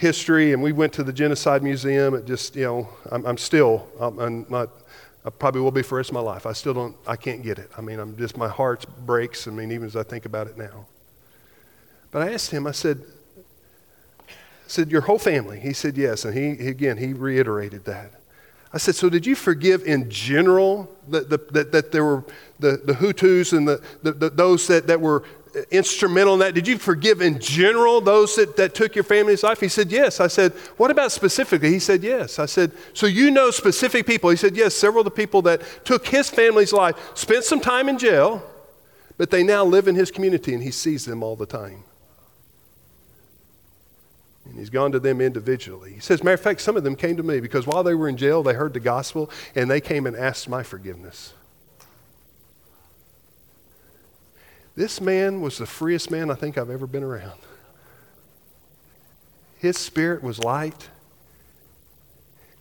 history, 0.00 0.54
and 0.54 0.62
we 0.62 0.72
went 0.72 0.94
to 0.94 1.04
the 1.04 1.12
Genocide 1.12 1.62
Museum. 1.62 2.14
It 2.14 2.24
just, 2.24 2.56
you 2.56 2.64
know, 2.64 2.88
I'm, 3.12 3.24
I'm 3.26 3.36
still, 3.36 3.86
I'm, 4.00 4.18
I'm, 4.18 4.46
not, 4.48 4.70
I 5.26 5.30
probably 5.30 5.60
will 5.60 5.70
be 5.70 5.82
for 5.82 5.90
the 5.90 5.96
rest 5.98 6.08
of 6.10 6.14
my 6.14 6.20
life. 6.20 6.46
I 6.46 6.52
still 6.54 6.72
don't, 6.72 6.96
I 7.06 7.16
can't 7.16 7.42
get 7.42 7.58
it. 7.58 7.70
I 7.76 7.82
mean, 7.82 8.00
I'm 8.00 8.16
just, 8.16 8.36
my 8.36 8.48
heart 8.48 8.86
breaks. 9.04 9.46
I 9.46 9.50
mean, 9.50 9.70
even 9.70 9.86
as 9.86 9.96
I 9.96 10.02
think 10.02 10.24
about 10.24 10.46
it 10.46 10.56
now. 10.56 10.86
But 12.10 12.22
I 12.22 12.32
asked 12.32 12.50
him, 12.50 12.66
I 12.66 12.72
said, 12.72 13.02
I 14.26 14.32
said, 14.66 14.90
your 14.90 15.02
whole 15.02 15.18
family? 15.18 15.60
He 15.60 15.74
said, 15.74 15.98
yes. 15.98 16.24
And 16.24 16.34
he, 16.34 16.66
again, 16.66 16.96
he 16.96 17.12
reiterated 17.12 17.84
that. 17.84 18.12
I 18.72 18.78
said, 18.78 18.94
so 18.94 19.10
did 19.10 19.26
you 19.26 19.34
forgive 19.34 19.82
in 19.84 20.08
general 20.08 20.88
that, 21.08 21.28
that, 21.28 21.72
that 21.72 21.92
there 21.92 22.04
were 22.04 22.24
the, 22.58 22.80
the 22.84 22.94
Hutus 22.94 23.52
and 23.52 23.68
the, 23.68 23.82
the, 24.02 24.12
the, 24.12 24.30
those 24.30 24.66
that, 24.68 24.86
that 24.86 25.00
were 25.00 25.24
instrumental 25.70 26.34
in 26.34 26.40
that? 26.40 26.54
Did 26.54 26.66
you 26.68 26.78
forgive 26.78 27.20
in 27.20 27.38
general 27.38 28.00
those 28.00 28.36
that, 28.36 28.56
that 28.56 28.74
took 28.74 28.94
your 28.94 29.04
family's 29.04 29.42
life? 29.42 29.60
He 29.60 29.68
said, 29.68 29.90
Yes. 29.90 30.20
I 30.20 30.26
said, 30.26 30.52
What 30.76 30.90
about 30.90 31.12
specifically? 31.12 31.70
He 31.70 31.78
said, 31.78 32.02
Yes. 32.02 32.38
I 32.38 32.46
said, 32.46 32.72
So 32.94 33.06
you 33.06 33.30
know 33.30 33.50
specific 33.50 34.06
people? 34.06 34.30
He 34.30 34.36
said, 34.36 34.56
Yes. 34.56 34.74
Several 34.74 35.00
of 35.00 35.06
the 35.06 35.10
people 35.10 35.42
that 35.42 35.62
took 35.84 36.06
his 36.06 36.30
family's 36.30 36.72
life 36.72 36.96
spent 37.14 37.44
some 37.44 37.60
time 37.60 37.88
in 37.88 37.98
jail, 37.98 38.42
but 39.16 39.30
they 39.30 39.42
now 39.42 39.64
live 39.64 39.88
in 39.88 39.94
his 39.94 40.10
community 40.10 40.54
and 40.54 40.62
he 40.62 40.70
sees 40.70 41.04
them 41.04 41.22
all 41.22 41.36
the 41.36 41.46
time. 41.46 41.84
And 44.46 44.58
he's 44.58 44.70
gone 44.70 44.92
to 44.92 44.98
them 44.98 45.20
individually. 45.20 45.92
He 45.92 46.00
says, 46.00 46.24
matter 46.24 46.34
of 46.34 46.40
fact, 46.40 46.60
some 46.60 46.76
of 46.76 46.82
them 46.82 46.96
came 46.96 47.16
to 47.16 47.22
me 47.22 47.40
because 47.40 47.66
while 47.66 47.84
they 47.84 47.94
were 47.94 48.08
in 48.08 48.16
jail, 48.16 48.42
they 48.42 48.54
heard 48.54 48.74
the 48.74 48.80
gospel 48.80 49.30
and 49.54 49.70
they 49.70 49.80
came 49.80 50.06
and 50.06 50.16
asked 50.16 50.48
my 50.48 50.62
forgiveness. 50.62 51.34
This 54.80 54.98
man 54.98 55.42
was 55.42 55.58
the 55.58 55.66
freest 55.66 56.10
man 56.10 56.30
I 56.30 56.34
think 56.34 56.56
I've 56.56 56.70
ever 56.70 56.86
been 56.86 57.02
around. 57.02 57.38
His 59.58 59.76
spirit 59.76 60.22
was 60.22 60.38
light. 60.38 60.88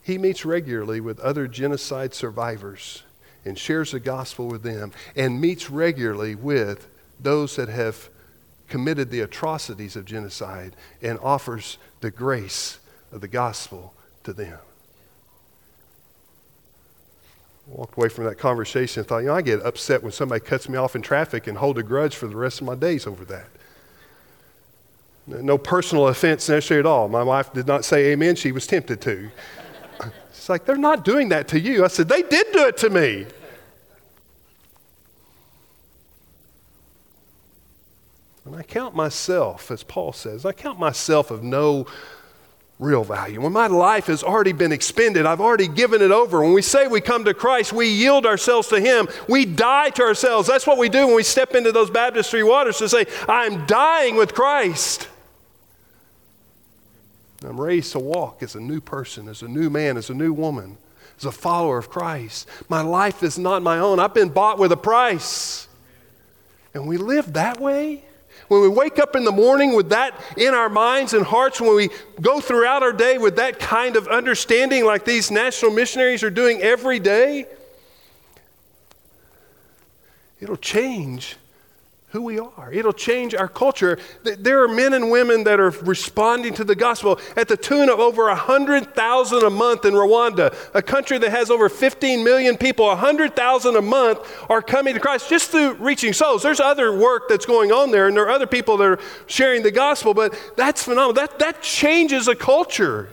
He 0.02 0.18
meets 0.18 0.44
regularly 0.44 1.00
with 1.00 1.18
other 1.22 1.48
genocide 1.48 2.14
survivors 2.14 3.04
and 3.46 3.58
shares 3.58 3.92
the 3.92 4.02
gospel 4.02 4.50
with 4.50 4.64
them, 4.64 4.92
and 5.16 5.40
meets 5.40 5.70
regularly 5.70 6.36
with 6.36 6.90
those 7.22 7.56
that 7.56 7.70
have 7.70 8.10
committed 8.68 9.12
the 9.12 9.22
atrocities 9.22 9.96
of 9.96 10.04
genocide 10.04 10.76
and 11.02 11.18
offers 11.20 11.78
the 12.02 12.12
grace 12.12 12.80
of 13.14 13.22
the 13.22 13.30
gospel 13.30 13.94
to 14.26 14.34
them 14.34 14.60
walked 17.70 17.98
away 17.98 18.10
from 18.10 18.26
that 18.26 18.38
conversation 18.38 19.02
and 19.02 19.08
thought, 19.08 19.20
you 19.20 19.28
know, 19.28 19.36
I 19.36 19.42
get 19.42 19.62
upset 19.62 20.02
when 20.02 20.12
somebody 20.12 20.44
cuts 20.44 20.68
me 20.68 20.78
off 20.78 20.96
in 20.96 21.02
traffic 21.02 21.48
and 21.48 21.58
hold 21.58 21.78
a 21.78 21.84
grudge 21.84 22.16
for 22.16 22.28
the 22.28 22.36
rest 22.36 22.62
of 22.62 22.68
my 22.68 22.76
days 22.76 23.06
over 23.06 23.24
that. 23.26 23.48
No 25.28 25.60
personal 25.60 26.08
offense 26.08 26.50
necessarily 26.50 26.80
at 26.80 26.86
all. 26.88 27.08
My 27.08 27.22
wife 27.22 27.54
did 27.54 27.68
not 27.68 27.86
say 27.86 28.12
amen. 28.12 28.36
She 28.36 28.52
was 28.52 28.66
tempted 28.68 29.02
to. 29.02 29.30
It's 30.30 30.48
like, 30.48 30.66
they're 30.66 30.78
not 30.78 31.04
doing 31.04 31.30
that 31.30 31.50
to 31.50 31.60
you. 31.60 31.84
I 31.84 31.90
said, 31.90 32.08
they 32.08 32.22
did 32.22 32.48
do 32.54 32.66
it 32.66 32.78
to 32.78 32.90
me. 32.90 33.26
And 38.46 38.56
I 38.56 38.64
count 38.64 38.96
myself, 38.96 39.70
as 39.70 39.84
Paul 39.84 40.14
says, 40.14 40.46
I 40.46 40.54
count 40.54 40.80
myself 40.80 41.30
of 41.30 41.44
no 41.44 41.86
real 42.80 43.04
value. 43.04 43.42
When 43.42 43.52
my 43.52 43.68
life 43.68 44.08
has 44.08 44.24
already 44.24 44.54
been 44.54 44.72
expended, 44.72 45.26
I've 45.26 45.42
already 45.42 45.68
given 45.68 46.02
it 46.02 46.12
over. 46.12 46.42
When 46.42 46.54
we 46.54 46.62
say 46.62 46.88
we 46.88 47.02
come 47.02 47.26
to 47.26 47.34
Christ, 47.34 47.74
we 47.74 47.90
yield 47.90 48.26
ourselves 48.26 48.70
to 48.70 48.80
Him. 48.80 49.10
We 49.28 49.46
die 49.46 49.90
to 49.92 50.02
ourselves. 50.02 50.48
That's 50.48 50.66
what 50.66 50.78
we 50.78 50.88
do 50.88 51.06
when 51.06 51.16
we 51.18 51.24
step 51.24 51.56
into 51.56 51.74
those 51.74 51.90
baptistry 51.90 52.42
waters 52.42 52.78
to 52.78 52.88
say, 52.88 53.06
I'm 53.28 53.66
dying 53.66 54.16
with 54.16 54.34
Christ. 54.34 55.10
I'm 57.46 57.60
raised 57.60 57.92
to 57.92 58.00
walk 58.00 58.42
as 58.44 58.56
a 58.56 58.62
new 58.62 58.80
person, 58.80 59.28
as 59.28 59.42
a 59.42 59.48
new 59.48 59.70
man, 59.70 59.98
as 59.98 60.10
a 60.10 60.14
new 60.14 60.32
woman, 60.32 60.78
as 61.18 61.26
a 61.26 61.32
follower 61.32 61.78
of 61.78 61.90
Christ. 61.90 62.48
My 62.70 62.82
life 62.82 63.24
is 63.24 63.38
not 63.38 63.62
my 63.62 63.80
own. 63.80 64.00
I've 64.00 64.14
been 64.14 64.30
bought 64.30 64.58
with 64.58 64.72
a 64.72 64.78
price. 64.78 65.68
And 66.74 66.88
we 66.88 66.98
live 66.98 67.34
that 67.34 67.60
way 67.60 68.06
when 68.50 68.62
we 68.62 68.68
wake 68.68 69.00
up 69.00 69.16
in 69.16 69.24
the 69.24 69.32
morning 69.32 69.76
with 69.76 69.90
that 69.90 70.20
in 70.36 70.54
our 70.54 70.70
minds 70.70 71.14
and 71.14 71.26
hearts, 71.26 71.62
when 71.62 71.76
we 71.76 71.90
go 72.20 72.42
throughout 72.42 72.84
our 72.84 72.92
day 72.92 73.18
with 73.18 73.38
that 73.38 73.60
kind 73.60 73.96
of 73.96 74.08
understanding, 74.08 74.86
like 74.86 75.06
these 75.06 75.32
national 75.32 75.72
missionaries 75.72 76.24
are 76.24 76.32
doing 76.32 76.62
every 76.62 77.00
day, 77.00 77.46
it'll 80.42 80.58
change 80.58 81.38
who 82.12 82.24
we 82.24 82.40
are. 82.40 82.72
It'll 82.72 82.92
change 82.92 83.36
our 83.36 83.48
culture. 83.48 84.00
There 84.24 84.64
are 84.64 84.68
men 84.68 84.94
and 84.94 85.12
women 85.12 85.44
that 85.44 85.60
are 85.60 85.70
responding 85.70 86.56
to 86.56 86.64
the 86.64 86.74
gospel 86.74 87.20
at 87.38 87.48
the 87.48 87.56
tune 87.56 87.88
of 87.88 88.00
over 88.00 88.26
100,000 88.26 89.44
a 89.44 89.50
month 89.50 89.86
in 89.86 89.94
Rwanda, 89.94 90.56
a 90.74 90.82
country 90.82 91.20
that 91.20 91.30
has 91.30 91.52
over 91.52 91.70
15 91.70 92.24
million 92.24 92.58
people. 92.58 92.88
100,000 92.88 93.76
a 93.76 93.82
month 93.82 94.20
are 94.50 94.62
coming 94.62 94.96
to 94.96 95.00
Christ 95.00 95.30
just 95.30 95.52
through 95.52 95.74
reaching 95.74 96.14
souls. 96.14 96.42
There's 96.42 96.60
other 96.60 96.98
work 96.98 97.30
that's 97.30 97.46
going 97.46 97.72
on 97.72 97.92
there, 97.92 98.08
and 98.08 98.18
there 98.18 98.26
are 98.26 98.32
other 98.32 98.48
people 98.48 98.78
that 98.78 98.88
are 98.88 99.00
sharing 99.28 99.62
the 99.62 99.72
gospel, 99.72 100.16
but 100.16 100.34
that's 100.58 100.84
phenomenal. 100.84 101.14
That, 101.14 101.38
that 101.38 101.62
changes 101.62 102.28
a 102.28 102.36
culture. 102.36 103.10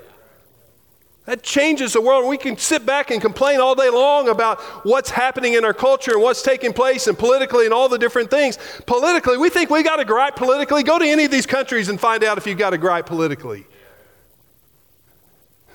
That 1.26 1.42
changes 1.42 1.92
the 1.92 2.00
world. 2.00 2.24
We 2.28 2.38
can 2.38 2.56
sit 2.56 2.86
back 2.86 3.10
and 3.10 3.20
complain 3.20 3.60
all 3.60 3.74
day 3.74 3.90
long 3.90 4.28
about 4.28 4.60
what's 4.84 5.10
happening 5.10 5.54
in 5.54 5.64
our 5.64 5.74
culture 5.74 6.12
and 6.12 6.22
what's 6.22 6.40
taking 6.40 6.72
place 6.72 7.08
and 7.08 7.18
politically 7.18 7.64
and 7.64 7.74
all 7.74 7.88
the 7.88 7.98
different 7.98 8.30
things. 8.30 8.58
Politically, 8.86 9.36
we 9.36 9.50
think 9.50 9.68
we 9.68 9.82
got 9.82 9.96
to 9.96 10.04
gripe 10.04 10.36
politically. 10.36 10.84
Go 10.84 11.00
to 11.00 11.04
any 11.04 11.24
of 11.24 11.32
these 11.32 11.46
countries 11.46 11.88
and 11.88 12.00
find 12.00 12.22
out 12.22 12.38
if 12.38 12.46
you 12.46 12.54
got 12.54 12.70
to 12.70 12.78
gripe 12.78 13.06
politically. 13.06 13.66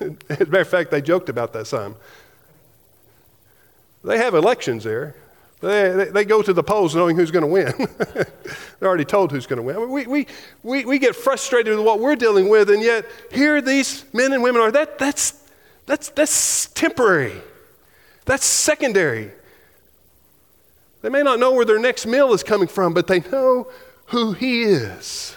As 0.00 0.40
a 0.40 0.46
matter 0.46 0.60
of 0.60 0.68
fact, 0.68 0.90
they 0.90 1.02
joked 1.02 1.28
about 1.28 1.52
that 1.52 1.66
some. 1.66 1.96
They 4.02 4.16
have 4.16 4.34
elections 4.34 4.84
there. 4.84 5.14
They, 5.60 6.08
they, 6.10 6.24
go 6.24 6.42
to 6.42 6.52
the 6.52 6.62
polls 6.64 6.96
knowing 6.96 7.14
who's 7.14 7.30
going 7.30 7.42
to 7.42 7.46
win. 7.46 7.72
They're 8.80 8.88
already 8.88 9.04
told 9.04 9.30
who's 9.30 9.46
going 9.46 9.58
to 9.58 9.62
win. 9.62 9.88
We, 9.92 10.06
we, 10.08 10.26
we, 10.64 10.84
we 10.84 10.98
get 10.98 11.14
frustrated 11.14 11.76
with 11.76 11.86
what 11.86 12.00
we're 12.00 12.16
dealing 12.16 12.48
with, 12.48 12.68
and 12.68 12.82
yet 12.82 13.06
here 13.30 13.60
these 13.60 14.04
men 14.12 14.32
and 14.32 14.42
women 14.42 14.60
are. 14.60 14.72
That, 14.72 14.98
that's, 14.98 15.41
that's, 15.86 16.10
that's 16.10 16.66
temporary, 16.66 17.40
that's 18.24 18.44
secondary. 18.44 19.32
They 21.00 21.08
may 21.08 21.22
not 21.22 21.40
know 21.40 21.52
where 21.52 21.64
their 21.64 21.80
next 21.80 22.06
meal 22.06 22.32
is 22.32 22.42
coming 22.44 22.68
from, 22.68 22.94
but 22.94 23.08
they 23.08 23.20
know 23.20 23.68
who 24.06 24.32
He 24.32 24.62
is. 24.62 25.36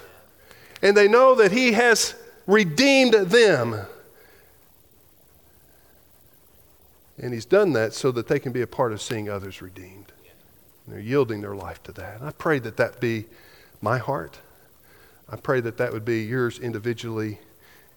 And 0.82 0.96
they 0.96 1.08
know 1.08 1.34
that 1.36 1.52
He 1.52 1.72
has 1.72 2.14
redeemed 2.46 3.14
them. 3.14 3.88
And 7.18 7.34
He's 7.34 7.46
done 7.46 7.74
that 7.74 7.94
so 7.94 8.12
that 8.12 8.28
they 8.28 8.38
can 8.38 8.52
be 8.52 8.62
a 8.62 8.68
part 8.68 8.92
of 8.92 9.02
seeing 9.02 9.28
others 9.28 9.62
redeemed. 9.62 10.12
And 10.86 10.94
they're 10.94 11.02
yielding 11.02 11.42
their 11.42 11.56
life 11.56 11.82
to 11.84 11.92
that. 11.94 12.20
And 12.20 12.28
I 12.28 12.32
pray 12.32 12.60
that 12.60 12.78
that 12.78 13.00
be 13.00 13.26
my 13.82 13.98
heart. 13.98 14.40
I 15.28 15.38
pray 15.38 15.62
that 15.62 15.78
that 15.78 15.92
would 15.92 16.06
be 16.06 16.22
yours 16.22 16.60
individually 16.60 17.40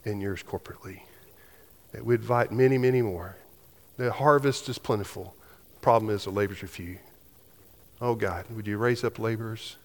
and 0.07 0.22
yours 0.22 0.42
corporately 0.42 1.03
we 2.03 2.14
invite 2.14 2.53
many, 2.53 2.78
many 2.78 3.03
more. 3.03 3.36
The 3.96 4.12
harvest 4.12 4.68
is 4.68 4.78
plentiful. 4.78 5.34
Problem 5.80 6.14
is 6.14 6.24
the 6.24 6.30
laborers 6.30 6.62
are 6.62 6.68
few. 6.68 6.99
Oh, 8.01 8.14
God, 8.14 8.46
would 8.51 8.66
you 8.66 8.78
raise 8.78 9.03
up 9.03 9.18
laborers? 9.18 9.76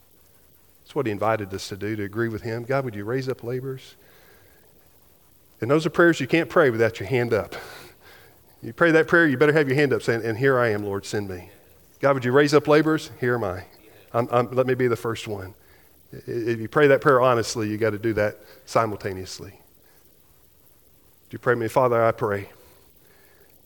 That's 0.83 0.95
what 0.95 1.05
He 1.05 1.11
invited 1.11 1.53
us 1.53 1.67
to 1.69 1.77
do, 1.77 1.95
to 1.95 2.03
agree 2.03 2.29
with 2.29 2.43
Him. 2.43 2.63
God, 2.63 2.85
would 2.85 2.95
you 2.95 3.05
raise 3.05 3.27
up 3.27 3.43
laborers? 3.43 3.95
And 5.61 5.71
those 5.71 5.85
are 5.85 5.89
prayers 5.89 6.19
you 6.19 6.27
can't 6.27 6.49
pray 6.49 6.69
without 6.69 6.99
your 6.99 7.07
hand 7.07 7.33
up. 7.33 7.55
You 8.61 8.73
pray 8.73 8.91
that 8.91 9.07
prayer, 9.07 9.27
you 9.27 9.37
better 9.37 9.53
have 9.53 9.67
your 9.67 9.75
hand 9.75 9.93
up 9.93 10.03
saying, 10.03 10.23
And 10.23 10.37
here 10.37 10.59
I 10.59 10.69
am, 10.69 10.83
Lord, 10.83 11.05
send 11.05 11.27
me. 11.27 11.49
God, 11.99 12.13
would 12.13 12.25
you 12.25 12.31
raise 12.31 12.53
up 12.53 12.67
laborers? 12.67 13.11
Here 13.19 13.35
am 13.35 13.43
I. 13.43 13.65
I'm, 14.13 14.27
I'm, 14.31 14.51
let 14.51 14.67
me 14.67 14.73
be 14.73 14.87
the 14.87 14.95
first 14.95 15.27
one. 15.27 15.53
If 16.11 16.59
you 16.59 16.67
pray 16.67 16.87
that 16.87 17.01
prayer 17.01 17.19
honestly, 17.19 17.69
you 17.69 17.77
got 17.77 17.89
to 17.89 17.97
do 17.97 18.13
that 18.13 18.37
simultaneously 18.65 19.59
you 21.33 21.39
pray 21.39 21.55
me, 21.55 21.67
Father, 21.67 22.03
I 22.03 22.11
pray 22.11 22.47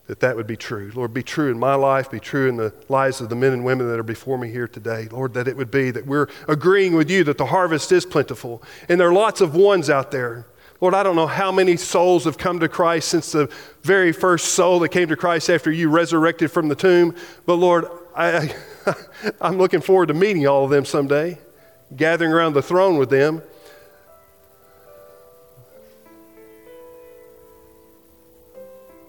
that 0.07 0.22
that 0.22 0.38
would 0.38 0.47
be 0.47 0.55
true. 0.55 0.89
Lord, 0.95 1.13
be 1.13 1.22
true 1.22 1.51
in 1.51 1.59
my 1.59 1.76
life, 1.76 2.09
be 2.09 2.20
true 2.20 2.47
in 2.47 2.55
the 2.55 2.74
lives 2.88 3.20
of 3.20 3.28
the 3.28 3.36
men 3.36 3.51
and 3.51 3.65
women 3.65 3.89
that 3.89 3.99
are 3.99 4.03
before 4.03 4.38
me 4.38 4.49
here 4.49 4.70
today. 4.70 5.09
Lord, 5.11 5.34
that 5.34 5.49
it 5.49 5.57
would 5.57 5.70
be 5.70 5.91
that 5.91 6.07
we're 6.07 6.30
agreeing 6.47 6.95
with 6.95 7.11
you 7.11 7.26
that 7.26 7.38
the 7.38 7.47
harvest 7.47 7.91
is 7.91 8.05
plentiful. 8.05 8.63
And 8.88 9.01
there 9.01 9.09
are 9.09 9.13
lots 9.13 9.41
of 9.41 9.53
ones 9.53 9.89
out 9.89 10.11
there. 10.11 10.45
Lord, 10.80 10.93
I 10.93 11.03
don't 11.03 11.18
know 11.18 11.28
how 11.28 11.51
many 11.51 11.76
souls 11.76 12.24
have 12.24 12.38
come 12.38 12.61
to 12.61 12.70
Christ 12.70 13.09
since 13.09 13.34
the 13.34 13.51
very 13.82 14.13
first 14.13 14.53
soul 14.53 14.80
that 14.80 14.89
came 14.89 15.09
to 15.09 15.18
Christ 15.18 15.49
after 15.49 15.70
you 15.70 15.89
resurrected 15.89 16.51
from 16.51 16.70
the 16.70 16.76
tomb. 16.76 17.15
But 17.45 17.55
Lord, 17.55 17.86
I, 18.15 18.55
I'm 19.41 19.57
looking 19.57 19.82
forward 19.82 20.07
to 20.07 20.13
meeting 20.13 20.47
all 20.47 20.63
of 20.63 20.70
them 20.70 20.86
someday, 20.86 21.38
gathering 21.93 22.32
around 22.32 22.53
the 22.53 22.61
throne 22.61 22.97
with 22.97 23.09
them. 23.09 23.41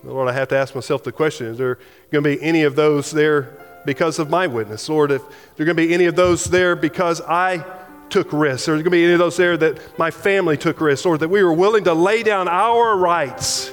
Lord, 0.08 0.28
I 0.28 0.32
have 0.32 0.48
to 0.48 0.56
ask 0.56 0.74
myself 0.74 1.04
the 1.04 1.12
question 1.12 1.46
is 1.46 1.58
there 1.58 1.76
going 2.10 2.24
to 2.24 2.36
be 2.36 2.42
any 2.42 2.62
of 2.62 2.76
those 2.76 3.10
there 3.10 3.58
because 3.84 4.18
of 4.18 4.30
my 4.30 4.46
witness? 4.46 4.88
Lord, 4.88 5.10
if 5.10 5.22
there 5.56 5.64
are 5.64 5.66
going 5.66 5.76
to 5.76 5.86
be 5.86 5.94
any 5.94 6.06
of 6.06 6.16
those 6.16 6.44
there 6.44 6.76
because 6.76 7.20
I 7.20 7.64
took 8.08 8.32
risks, 8.32 8.68
or 8.68 8.72
there's 8.72 8.82
going 8.82 8.84
to 8.84 8.90
be 8.90 9.04
any 9.04 9.12
of 9.12 9.18
those 9.18 9.36
there 9.36 9.56
that 9.56 9.98
my 9.98 10.10
family 10.10 10.56
took 10.56 10.80
risks, 10.80 11.04
or 11.04 11.18
that 11.18 11.28
we 11.28 11.42
were 11.42 11.52
willing 11.52 11.84
to 11.84 11.94
lay 11.94 12.22
down 12.22 12.48
our 12.48 12.96
rights 12.96 13.70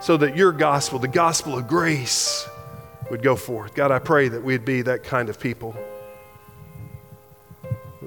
so 0.00 0.16
that 0.18 0.36
your 0.36 0.52
gospel, 0.52 0.98
the 0.98 1.08
gospel 1.08 1.56
of 1.56 1.66
grace, 1.66 2.46
would 3.10 3.22
go 3.22 3.36
forth. 3.36 3.74
God, 3.74 3.90
I 3.90 3.98
pray 3.98 4.28
that 4.28 4.42
we'd 4.42 4.64
be 4.64 4.82
that 4.82 5.04
kind 5.04 5.28
of 5.28 5.40
people. 5.40 5.74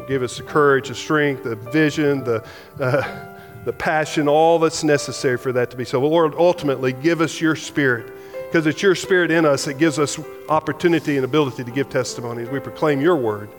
Give 0.08 0.24
us 0.24 0.38
the 0.38 0.44
courage, 0.44 0.90
the 0.90 0.96
strength, 0.96 1.44
the 1.44 1.56
vision, 1.56 2.24
the. 2.24 2.46
Uh, 2.80 3.33
the 3.66 3.74
passion, 3.74 4.28
all 4.28 4.59
that's 4.59 4.84
necessary 4.84 5.38
for 5.38 5.51
that 5.53 5.72
to 5.72 5.78
be 5.78 5.86
so. 5.86 6.01
Lord, 6.01 6.34
ultimately, 6.36 6.93
give 6.93 7.22
us 7.22 7.39
your 7.39 7.55
spirit 7.55 8.11
because 8.53 8.68
it's 8.68 8.82
your 8.82 8.95
spirit 8.95 9.32
in 9.32 9.45
us 9.45 9.66
that 9.66 9.76
gives 9.76 9.97
us 9.97 10.20
opportunity 10.49 11.16
and 11.16 11.26
ability 11.26 11.64
to 11.64 11.72
give 11.72 11.89
testimony 11.89 12.43
as 12.43 12.49
we 12.49 12.59
proclaim 12.59 13.01
your 13.01 13.16
word 13.16 13.49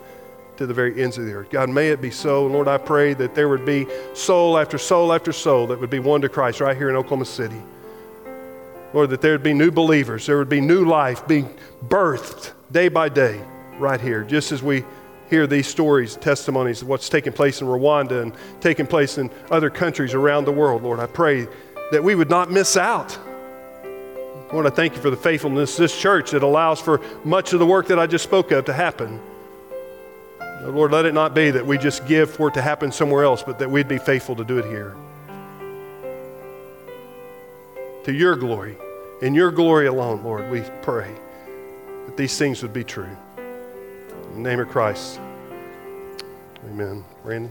to 0.57 0.65
the 0.65 0.73
very 0.73 1.01
ends 1.01 1.17
of 1.17 1.25
the 1.25 1.33
earth. 1.33 1.49
God, 1.49 1.69
may 1.69 1.89
it 1.89 2.01
be 2.01 2.11
so. 2.11 2.47
Lord, 2.47 2.67
I 2.67 2.77
pray 2.77 3.13
that 3.15 3.35
there 3.35 3.49
would 3.49 3.65
be 3.65 3.87
soul 4.13 4.57
after 4.57 4.77
soul 4.77 5.11
after 5.11 5.33
soul 5.33 5.67
that 5.67 5.79
would 5.79 5.89
be 5.89 5.99
won 5.99 6.21
to 6.21 6.29
Christ 6.29 6.61
right 6.61 6.77
here 6.77 6.89
in 6.89 6.95
Oklahoma 6.95 7.25
City. 7.25 7.61
Lord, 8.93 9.09
that 9.09 9.19
there 9.19 9.33
would 9.33 9.43
be 9.43 9.53
new 9.53 9.71
believers, 9.71 10.25
there 10.25 10.37
would 10.37 10.47
be 10.47 10.61
new 10.61 10.85
life 10.85 11.27
being 11.27 11.53
birthed 11.87 12.53
day 12.71 12.87
by 12.87 13.09
day 13.09 13.41
right 13.77 13.99
here, 13.99 14.23
just 14.23 14.53
as 14.53 14.63
we 14.63 14.85
hear 15.29 15.47
these 15.47 15.67
stories, 15.67 16.15
testimonies 16.17 16.81
of 16.81 16.87
what's 16.87 17.09
taking 17.09 17.33
place 17.33 17.61
in 17.61 17.67
Rwanda 17.67 18.21
and 18.21 18.33
taking 18.61 18.87
place 18.87 19.17
in 19.17 19.29
other 19.49 19.69
countries 19.69 20.13
around 20.13 20.45
the 20.45 20.51
world, 20.51 20.83
Lord, 20.83 20.99
I 20.99 21.07
pray 21.07 21.47
that 21.91 22.03
we 22.03 22.15
would 22.15 22.29
not 22.29 22.51
miss 22.51 22.77
out. 22.77 23.17
Lord, 24.53 24.67
I 24.67 24.69
thank 24.69 24.95
you 24.95 25.01
for 25.01 25.09
the 25.09 25.17
faithfulness 25.17 25.73
of 25.73 25.77
this 25.79 25.99
church 25.99 26.31
that 26.31 26.43
allows 26.43 26.79
for 26.79 27.01
much 27.23 27.53
of 27.53 27.59
the 27.59 27.65
work 27.65 27.87
that 27.87 27.99
I 27.99 28.07
just 28.07 28.23
spoke 28.23 28.51
of 28.51 28.65
to 28.65 28.73
happen. 28.73 29.19
Lord, 30.61 30.91
let 30.91 31.05
it 31.05 31.13
not 31.13 31.35
be 31.35 31.51
that 31.51 31.65
we 31.65 31.77
just 31.77 32.07
give 32.07 32.29
for 32.29 32.47
it 32.47 32.53
to 32.55 32.61
happen 32.61 32.91
somewhere 32.91 33.23
else, 33.23 33.43
but 33.43 33.59
that 33.59 33.69
we'd 33.69 33.87
be 33.87 33.97
faithful 33.97 34.35
to 34.35 34.43
do 34.43 34.57
it 34.57 34.65
here. 34.65 34.95
To 38.05 38.13
your 38.13 38.35
glory, 38.35 38.77
in 39.21 39.33
your 39.33 39.51
glory 39.51 39.87
alone, 39.87 40.23
Lord, 40.23 40.49
we 40.51 40.61
pray 40.81 41.11
that 42.05 42.17
these 42.17 42.37
things 42.37 42.61
would 42.61 42.73
be 42.73 42.83
true. 42.83 43.15
In 44.35 44.43
the 44.43 44.49
name 44.49 44.59
of 44.59 44.67
Christ. 44.67 45.21
Amen. 46.65 47.05
Randy? 47.23 47.49